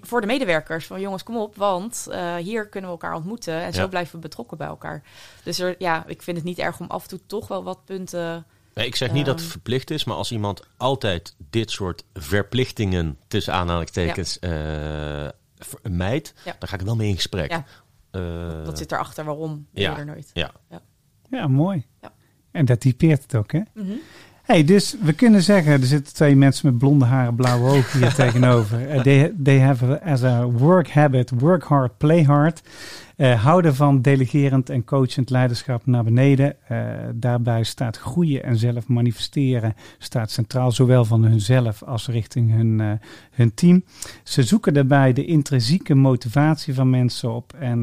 voor 0.00 0.20
de 0.20 0.26
medewerkers 0.26 0.86
van 0.86 1.00
jongens, 1.00 1.22
kom 1.22 1.36
op, 1.36 1.56
want 1.56 2.06
eh, 2.10 2.34
hier 2.36 2.68
kunnen 2.68 2.90
we 2.90 2.96
elkaar 2.96 3.14
ontmoeten 3.14 3.54
en 3.62 3.72
zo 3.72 3.88
blijven 3.88 4.14
we 4.14 4.20
betrokken 4.20 4.56
bij 4.58 4.66
elkaar. 4.66 5.02
Dus 5.44 5.58
er, 5.58 5.74
ja, 5.78 6.06
ik 6.06 6.22
vind 6.22 6.36
het 6.36 6.46
niet 6.46 6.58
erg 6.58 6.80
om 6.80 6.86
af 6.86 7.02
en 7.02 7.08
toe 7.08 7.20
toch 7.26 7.48
wel 7.48 7.62
wat 7.64 7.84
punten. 7.84 8.46
Nee, 8.74 8.86
ik 8.86 8.96
zeg 8.96 9.12
niet 9.12 9.24
dat 9.24 9.34
het 9.34 9.42
Ehm. 9.42 9.50
verplicht 9.52 9.90
is, 9.90 10.04
maar 10.04 10.16
als 10.16 10.32
iemand 10.32 10.62
altijd 10.76 11.34
dit 11.50 11.70
soort 11.70 12.04
verplichtingen 12.14 13.18
tussen 13.28 13.54
aanhalingstekens 13.54 14.38
eh 14.38 15.28
vermijdt, 15.58 16.34
Ja. 16.44 16.56
dan 16.58 16.68
ga 16.68 16.74
ik 16.74 16.80
er 16.80 16.86
wel 16.86 16.96
mee 16.96 17.08
in 17.08 17.14
gesprek. 17.14 17.50
Ja. 17.50 17.64
Eh, 18.10 18.64
Wat 18.64 18.78
zit 18.78 18.92
erachter? 18.92 19.24
Waarom? 19.24 19.66
ja. 19.72 19.90
Ja. 19.90 19.98
er 19.98 20.04
nooit. 20.04 20.30
ja. 20.32 20.50
Ja, 21.30 21.46
mooi. 21.48 21.86
Ja. 22.00 22.12
En 22.50 22.64
dat 22.64 22.80
typeert 22.80 23.22
het 23.22 23.34
ook, 23.34 23.52
hè? 23.52 23.60
Mhm. 23.74 23.92
Hey, 24.42 24.64
dus 24.64 24.96
we 25.00 25.12
kunnen 25.12 25.42
zeggen, 25.42 25.72
er 25.72 25.86
zitten 25.86 26.14
twee 26.14 26.36
mensen 26.36 26.66
met 26.66 26.78
blonde 26.78 27.04
haren, 27.04 27.34
blauwe 27.34 27.70
ogen 27.70 27.98
hier 27.98 28.14
tegenover. 28.24 28.88
Eh, 28.88 29.00
they, 29.00 29.32
they 29.42 29.60
have 29.60 30.00
as 30.00 30.22
a 30.22 30.46
work 30.50 30.88
habit, 30.90 31.30
work 31.38 31.62
hard, 31.62 31.98
play 31.98 32.24
hard. 32.24 32.62
Eh, 33.16 33.42
houden 33.42 33.74
van 33.74 34.00
delegerend 34.00 34.70
en 34.70 34.84
coachend 34.84 35.30
leiderschap 35.30 35.86
naar 35.86 36.04
beneden. 36.04 36.56
Eh, 36.68 36.78
daarbij 37.14 37.62
staat 37.62 37.96
groeien 37.98 38.42
en 38.42 38.56
zelf 38.56 38.88
manifesteren 38.88 39.74
staat 39.98 40.30
centraal, 40.30 40.72
zowel 40.72 41.04
van 41.04 41.24
hunzelf 41.24 41.82
als 41.82 42.08
richting 42.08 42.52
hun, 42.52 42.80
eh, 42.80 42.90
hun 43.30 43.54
team. 43.54 43.84
Ze 44.22 44.42
zoeken 44.42 44.74
daarbij 44.74 45.12
de 45.12 45.24
intrinsieke 45.24 45.94
motivatie 45.94 46.74
van 46.74 46.90
mensen 46.90 47.32
op 47.32 47.52
en 47.52 47.80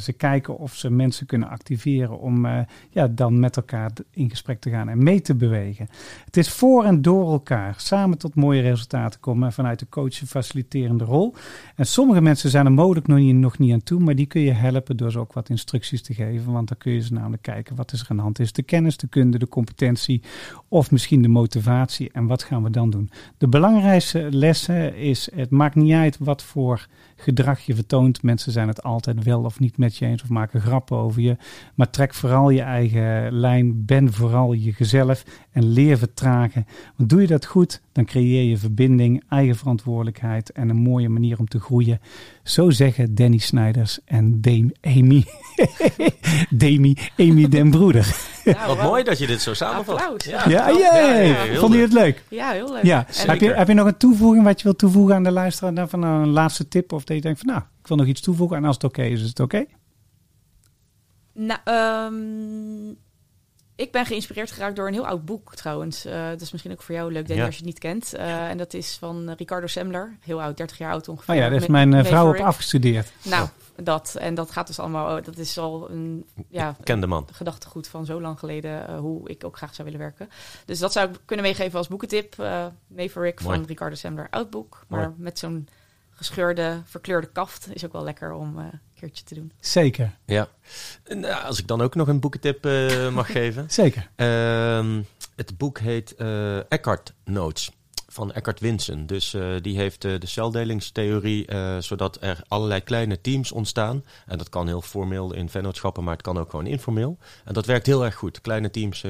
ze 0.00 0.12
kijken 0.12 0.58
of 0.58 0.74
ze 0.74 0.90
mensen 0.90 1.26
kunnen 1.26 1.48
activeren 1.48 2.18
om 2.18 2.46
ja, 2.90 3.08
dan 3.08 3.40
met 3.40 3.56
elkaar 3.56 3.90
in 4.10 4.30
gesprek 4.30 4.60
te 4.60 4.70
gaan 4.70 4.88
en 4.88 5.02
mee 5.02 5.20
te 5.20 5.34
bewegen. 5.34 5.88
Het 6.24 6.36
is 6.36 6.50
voor 6.50 6.84
en 6.84 7.02
door 7.02 7.32
elkaar 7.32 7.74
samen 7.76 8.18
tot 8.18 8.34
mooie 8.34 8.62
resultaten 8.62 9.20
komen 9.20 9.52
vanuit 9.52 9.78
de 9.78 9.88
coach 9.88 10.20
en 10.20 10.26
faciliterende 10.26 11.04
rol. 11.04 11.34
En 11.76 11.86
sommige 11.86 12.20
mensen 12.20 12.50
zijn 12.50 12.66
er 12.66 12.72
mogelijk 12.72 13.06
nog 13.06 13.18
niet, 13.18 13.34
nog 13.34 13.58
niet 13.58 13.72
aan 13.72 13.82
toe, 13.82 14.00
maar 14.00 14.14
die 14.14 14.26
kun 14.26 14.40
je 14.40 14.52
helpen 14.72 14.96
door 14.96 15.10
ze 15.10 15.18
ook 15.18 15.32
wat 15.32 15.48
instructies 15.48 16.02
te 16.02 16.14
geven. 16.14 16.52
Want 16.52 16.68
dan 16.68 16.76
kun 16.78 16.92
je 16.92 17.00
ze 17.00 17.12
namelijk 17.12 17.42
kijken 17.42 17.76
wat 17.76 17.92
is 17.92 18.00
er 18.00 18.06
aan 18.08 18.16
de 18.16 18.22
hand. 18.22 18.38
Is 18.38 18.52
de 18.52 18.62
kennis, 18.62 18.96
de 18.96 19.06
kunde, 19.06 19.38
de 19.38 19.48
competentie 19.48 20.22
of 20.68 20.90
misschien 20.90 21.22
de 21.22 21.28
motivatie. 21.28 22.10
En 22.12 22.26
wat 22.26 22.42
gaan 22.42 22.62
we 22.62 22.70
dan 22.70 22.90
doen? 22.90 23.10
De 23.38 23.48
belangrijkste 23.48 24.28
lessen 24.30 24.96
is, 24.96 25.30
het 25.34 25.50
maakt 25.50 25.74
niet 25.74 25.92
uit 25.92 26.18
wat 26.18 26.42
voor 26.42 26.86
gedrag 27.20 27.60
je 27.60 27.74
vertoont. 27.74 28.22
Mensen 28.22 28.52
zijn 28.52 28.68
het 28.68 28.82
altijd 28.82 29.24
wel 29.24 29.42
of 29.42 29.60
niet 29.60 29.78
met 29.78 29.96
je 29.96 30.06
eens 30.06 30.22
of 30.22 30.28
maken 30.28 30.60
grappen 30.60 30.96
over 30.96 31.22
je. 31.22 31.36
Maar 31.74 31.90
trek 31.90 32.14
vooral 32.14 32.50
je 32.50 32.62
eigen 32.62 33.32
lijn. 33.32 33.84
Ben 33.84 34.12
vooral 34.12 34.54
jezelf 34.54 35.24
en 35.52 35.64
leer 35.72 35.98
vertragen. 35.98 36.66
Want 36.96 37.10
doe 37.10 37.20
je 37.20 37.26
dat 37.26 37.46
goed, 37.46 37.80
dan 37.92 38.04
creëer 38.04 38.42
je 38.42 38.56
verbinding, 38.56 39.22
eigen 39.28 39.56
verantwoordelijkheid 39.56 40.50
en 40.50 40.68
een 40.68 40.76
mooie 40.76 41.08
manier 41.08 41.38
om 41.38 41.48
te 41.48 41.60
groeien. 41.60 42.00
Zo 42.42 42.70
zeggen 42.70 43.14
Danny 43.14 43.38
Snijders 43.38 43.98
en 44.04 44.40
Dame 44.40 44.74
Amy. 44.80 45.24
Demi, 46.50 46.96
Amy 47.16 47.48
den 47.48 47.70
Broeder. 47.70 48.16
Nou, 48.44 48.66
Wat 48.66 48.82
mooi 48.82 49.02
dat 49.02 49.18
je 49.18 49.26
dit 49.26 49.42
zo 49.42 49.54
samenvat. 49.54 50.24
Ja. 50.24 50.48
Ja, 50.48 50.68
ja, 50.68 50.98
Ja, 50.98 51.18
ja, 51.18 51.54
vond 51.54 51.74
je 51.74 51.80
het 51.80 51.92
leuk? 51.92 52.24
Ja, 52.28 52.50
heel 52.50 52.72
leuk. 52.72 52.82
Ja. 52.82 53.06
Heb 53.08 53.40
je, 53.40 53.54
heb 53.54 53.68
je 53.68 53.74
nog 53.74 53.86
een 53.86 53.96
toevoeging 53.96 54.44
wat 54.44 54.58
je 54.58 54.64
wilt 54.64 54.78
toevoegen 54.78 55.14
aan 55.14 55.22
de 55.22 55.30
luisteraar? 55.30 55.74
Dan 55.74 55.88
van 55.88 56.00
nou, 56.00 56.22
een 56.22 56.28
laatste 56.28 56.68
tip 56.68 56.92
of 56.92 57.04
dat 57.08 57.16
je 57.16 57.22
denkt 57.22 57.38
van 57.38 57.48
nou, 57.48 57.60
ik 57.80 57.86
wil 57.86 57.96
nog 57.96 58.06
iets 58.06 58.20
toevoegen 58.20 58.56
en 58.56 58.64
als 58.64 58.74
het 58.74 58.84
oké 58.84 59.02
is, 59.02 59.20
is 59.22 59.28
het 59.28 59.40
oké? 59.40 59.64
Nou, 61.32 61.60
ehm, 61.64 62.88
ik 63.76 63.92
ben 63.92 64.06
geïnspireerd 64.06 64.50
geraakt 64.50 64.76
door 64.76 64.86
een 64.86 64.92
heel 64.92 65.06
oud 65.06 65.24
boek 65.24 65.54
trouwens. 65.54 66.04
Eh, 66.04 66.28
dat 66.28 66.40
is 66.40 66.50
misschien 66.52 66.72
ook 66.72 66.82
voor 66.82 66.94
jou 66.94 67.12
leuk, 67.12 67.26
Danny, 67.26 67.40
Ja. 67.42 67.46
als 67.46 67.54
je 67.56 67.60
het 67.64 67.70
niet 67.70 67.78
kent. 67.78 68.14
Eh, 68.14 68.48
en 68.48 68.58
dat 68.58 68.74
is 68.74 68.96
van 68.96 69.30
Ricardo 69.30 69.66
Semler. 69.66 70.16
Heel 70.20 70.42
oud, 70.42 70.56
30 70.56 70.78
jaar 70.78 70.92
oud 70.92 71.08
ongeveer. 71.08 71.34
Oh 71.34 71.40
ja, 71.40 71.48
daar 71.48 71.60
is 71.62 71.66
mijn 71.66 71.94
eh, 71.94 72.04
vrouw 72.04 72.28
op 72.28 72.36
afgestudeerd. 72.40 73.12
Nou, 73.24 73.48
dat. 73.76 74.14
En 74.18 74.34
dat 74.34 74.50
gaat 74.50 74.66
dus 74.66 74.78
allemaal... 74.78 75.16
oh, 75.18 75.24
dat 75.24 75.36
is 75.38 75.58
al 75.58 75.90
een 75.90 76.24
ja, 76.48 76.76
Ken 76.84 77.00
de 77.00 77.06
man. 77.06 77.28
gedachtegoed 77.32 77.88
van 77.88 78.04
zo 78.06 78.20
lang 78.20 78.38
geleden... 78.38 78.96
hoe 78.96 79.28
ik 79.28 79.44
ook 79.44 79.56
graag 79.56 79.74
zou 79.74 79.84
willen 79.90 80.02
werken. 80.06 80.28
Dus 80.64 80.78
dat 80.78 80.92
zou 80.92 81.08
ik 81.10 81.16
kunnen 81.24 81.44
meegeven 81.44 81.78
als 81.78 81.88
boekentip. 81.88 82.38
eh 82.38 82.66
Maverick 82.86 83.42
Mooi. 83.42 83.56
van 83.58 83.66
Ricardo 83.66 83.94
Semler. 83.94 84.26
Oud 84.30 84.50
boek, 84.50 84.84
maar 84.88 85.00
Mooi. 85.08 85.14
met 85.18 85.38
zo'n 85.38 85.68
gescheurde, 86.18 86.82
verkleurde 86.84 87.26
kaft... 87.26 87.68
is 87.74 87.84
ook 87.84 87.92
wel 87.92 88.04
lekker 88.04 88.32
om 88.32 88.58
eh, 88.58 88.64
een 88.64 88.80
keertje 88.94 89.24
te 89.24 89.34
doen. 89.34 89.52
Zeker, 89.60 90.16
Ja. 90.24 90.48
Nou, 91.08 91.44
als 91.44 91.58
ik 91.58 91.66
dan 91.66 91.80
ook 91.80 91.94
nog 91.94 92.08
een 92.08 92.20
boekentip 92.20 92.66
eh, 92.66 93.08
mag 93.08 93.26
geven. 93.40 93.64
zeker. 93.70 94.10
Ehm, 94.16 95.02
het 95.36 95.58
boek 95.58 95.78
heet 95.78 96.14
eh 96.14 96.72
Eckhart 96.72 97.12
Notes 97.24 97.70
van 98.18 98.32
Eckhart 98.32 98.60
Winsen. 98.60 99.06
Dus 99.06 99.34
eh, 99.34 99.42
die 99.60 99.76
heeft 99.76 100.04
eh, 100.04 100.18
de 100.18 100.26
celdelingstheorie, 100.26 101.46
eh, 101.46 101.78
zodat 101.78 102.18
er 102.20 102.40
allerlei 102.48 102.80
kleine 102.80 103.20
teams 103.20 103.52
ontstaan. 103.52 104.04
En 104.26 104.38
dat 104.38 104.48
kan 104.48 104.66
heel 104.66 104.82
formeel 104.82 105.34
in 105.34 105.48
vennootschappen, 105.48 106.04
maar 106.04 106.12
het 106.12 106.22
kan 106.22 106.38
ook 106.38 106.50
gewoon 106.50 106.66
informeel. 106.66 107.18
En 107.44 107.54
dat 107.54 107.66
werkt 107.66 107.86
heel 107.86 108.04
erg 108.04 108.14
goed. 108.14 108.40
Kleine 108.40 108.70
teams 108.70 109.04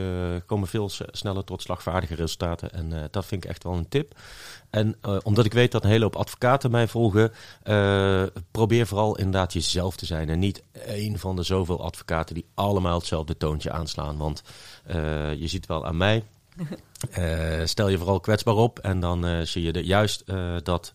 komen 0.47 0.69
veel 0.69 0.91
sneller 1.11 1.45
tot 1.45 1.63
slagvaardige 1.63 2.15
resultaten. 2.15 2.73
En 2.73 3.09
dat 3.11 3.27
vind 3.27 3.45
ik 3.45 3.51
echt 3.51 3.65
wel 3.65 3.73
een 3.73 3.89
tip. 3.89 4.19
En 4.71 4.97
omdat 5.23 5.45
ik 5.45 5.53
weet 5.53 5.73
dat 5.73 5.85
een 5.85 5.91
hele 5.91 6.05
hoop 6.05 6.17
advocaten 6.17 6.71
mij 6.71 6.89
volgen, 6.89 7.33
probeer 8.51 8.87
vooral 8.87 9.17
inderdaad 9.17 9.53
jezelf 9.53 9.97
te 9.97 10.07
zijn. 10.07 10.29
En 10.29 10.39
niet 10.39 10.63
één 10.87 11.19
van 11.19 11.37
de 11.37 11.43
zoveel 11.43 11.85
advocaten 11.85 12.35
die 12.35 12.47
allemaal 12.55 12.99
hetzelfde 12.99 13.37
toontje 13.37 13.71
aanslaan. 13.71 14.17
Want 14.17 14.43
je 15.39 15.47
ziet 15.47 15.67
wel 15.67 15.87
aan 15.87 15.97
mij. 15.97 16.23
eh, 17.11 17.61
stel 17.65 17.89
je 17.89 17.99
vooral 17.99 18.21
kwetsbaar 18.21 18.55
op 18.55 18.79
en 18.79 19.01
dan 19.01 19.27
eh, 19.27 19.41
zie 19.41 19.63
je 19.63 19.73
de, 19.73 19.85
juist 19.85 20.21
eh, 20.21 20.57
dat 20.63 20.93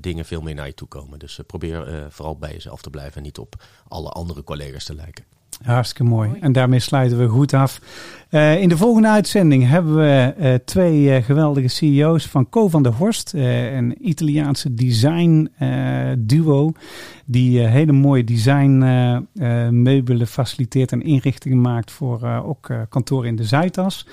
dingen 0.00 0.24
veel 0.24 0.40
meer 0.40 0.54
naar 0.54 0.66
je 0.66 0.74
toe 0.74 0.88
komen. 0.88 1.18
Dus 1.18 1.40
probeer 1.46 2.06
vooral 2.10 2.38
bij 2.38 2.52
jezelf 2.52 2.82
te 2.82 2.90
blijven 2.90 3.16
en 3.16 3.22
niet 3.22 3.38
op 3.38 3.64
alle 3.88 4.08
andere 4.08 4.44
collega's 4.44 4.84
te 4.84 4.94
lijken. 4.94 5.24
Hartstikke 5.62 6.04
mooi. 6.04 6.28
Mooi. 6.28 6.40
En 6.40 6.52
daarmee 6.52 6.80
sluiten 6.80 7.18
we 7.18 7.28
goed 7.28 7.54
af. 7.54 7.80
Eh, 8.34 8.60
in 8.60 8.68
de 8.68 8.76
volgende 8.76 9.08
uitzending 9.08 9.68
hebben 9.68 9.96
we 9.96 10.34
eh, 10.38 10.54
twee 10.54 11.14
eh, 11.14 11.24
geweldige 11.24 11.68
CEO's 11.68 12.26
van 12.26 12.48
Co 12.48 12.68
van 12.68 12.82
der 12.82 12.92
Horst, 12.92 13.32
een 13.34 14.08
Italiaanse 14.08 14.74
design 14.74 15.50
duo 16.18 16.72
die 17.24 17.60
hele 17.60 17.92
mooie 17.92 18.24
design 18.24 18.78
meubelen 19.70 20.26
faciliteert 20.26 20.92
en 20.92 21.02
inrichtingen 21.02 21.60
maakt 21.60 21.90
voor 21.90 22.42
ook 22.44 22.68
kantoren 22.88 23.28
in 23.28 23.36
de 23.36 23.44
Zuidas. 23.44 24.06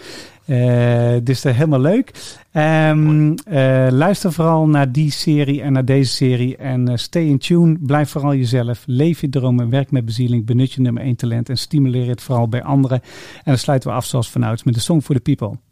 Eh, 0.52 1.18
dus 1.24 1.42
dat 1.42 1.52
is 1.52 1.58
helemaal 1.58 1.80
leuk. 1.80 2.12
Ehm, 2.52 3.34
eh, 3.34 3.88
luister 3.92 4.34
vooral 4.34 4.68
naar 4.68 4.92
die 4.92 5.12
serie 5.12 5.62
en 5.62 5.74
naar 5.74 5.86
deze 5.86 6.12
serie. 6.12 6.58
En 6.58 6.88
eh, 6.88 6.98
stay 6.98 7.24
in 7.24 7.38
tune. 7.38 7.78
Blijf 7.82 8.10
vooral 8.10 8.36
jezelf. 8.36 8.84
Leef 8.86 9.22
je 9.22 9.30
dromen. 9.30 9.70
Werk 9.70 9.92
met 9.92 10.06
bezieling. 10.06 10.46
Benut 10.46 10.72
je 10.72 10.82
nummer 10.82 11.04
1 11.04 11.16
talent. 11.16 11.50
En 11.50 11.58
stimuleer 11.58 12.08
het 12.08 12.22
vooral 12.22 12.48
bij 12.48 12.64
anderen. 12.64 13.02
En 13.36 13.44
dan 13.44 13.58
sluiten 13.58 13.90
we 13.90 13.96
af 13.96 14.06
zoals 14.06 14.30
vanouds 14.30 14.64
met 14.64 14.74
de 14.74 14.80
Song 14.80 15.02
for 15.02 15.16
the 15.16 15.22
People. 15.22 15.71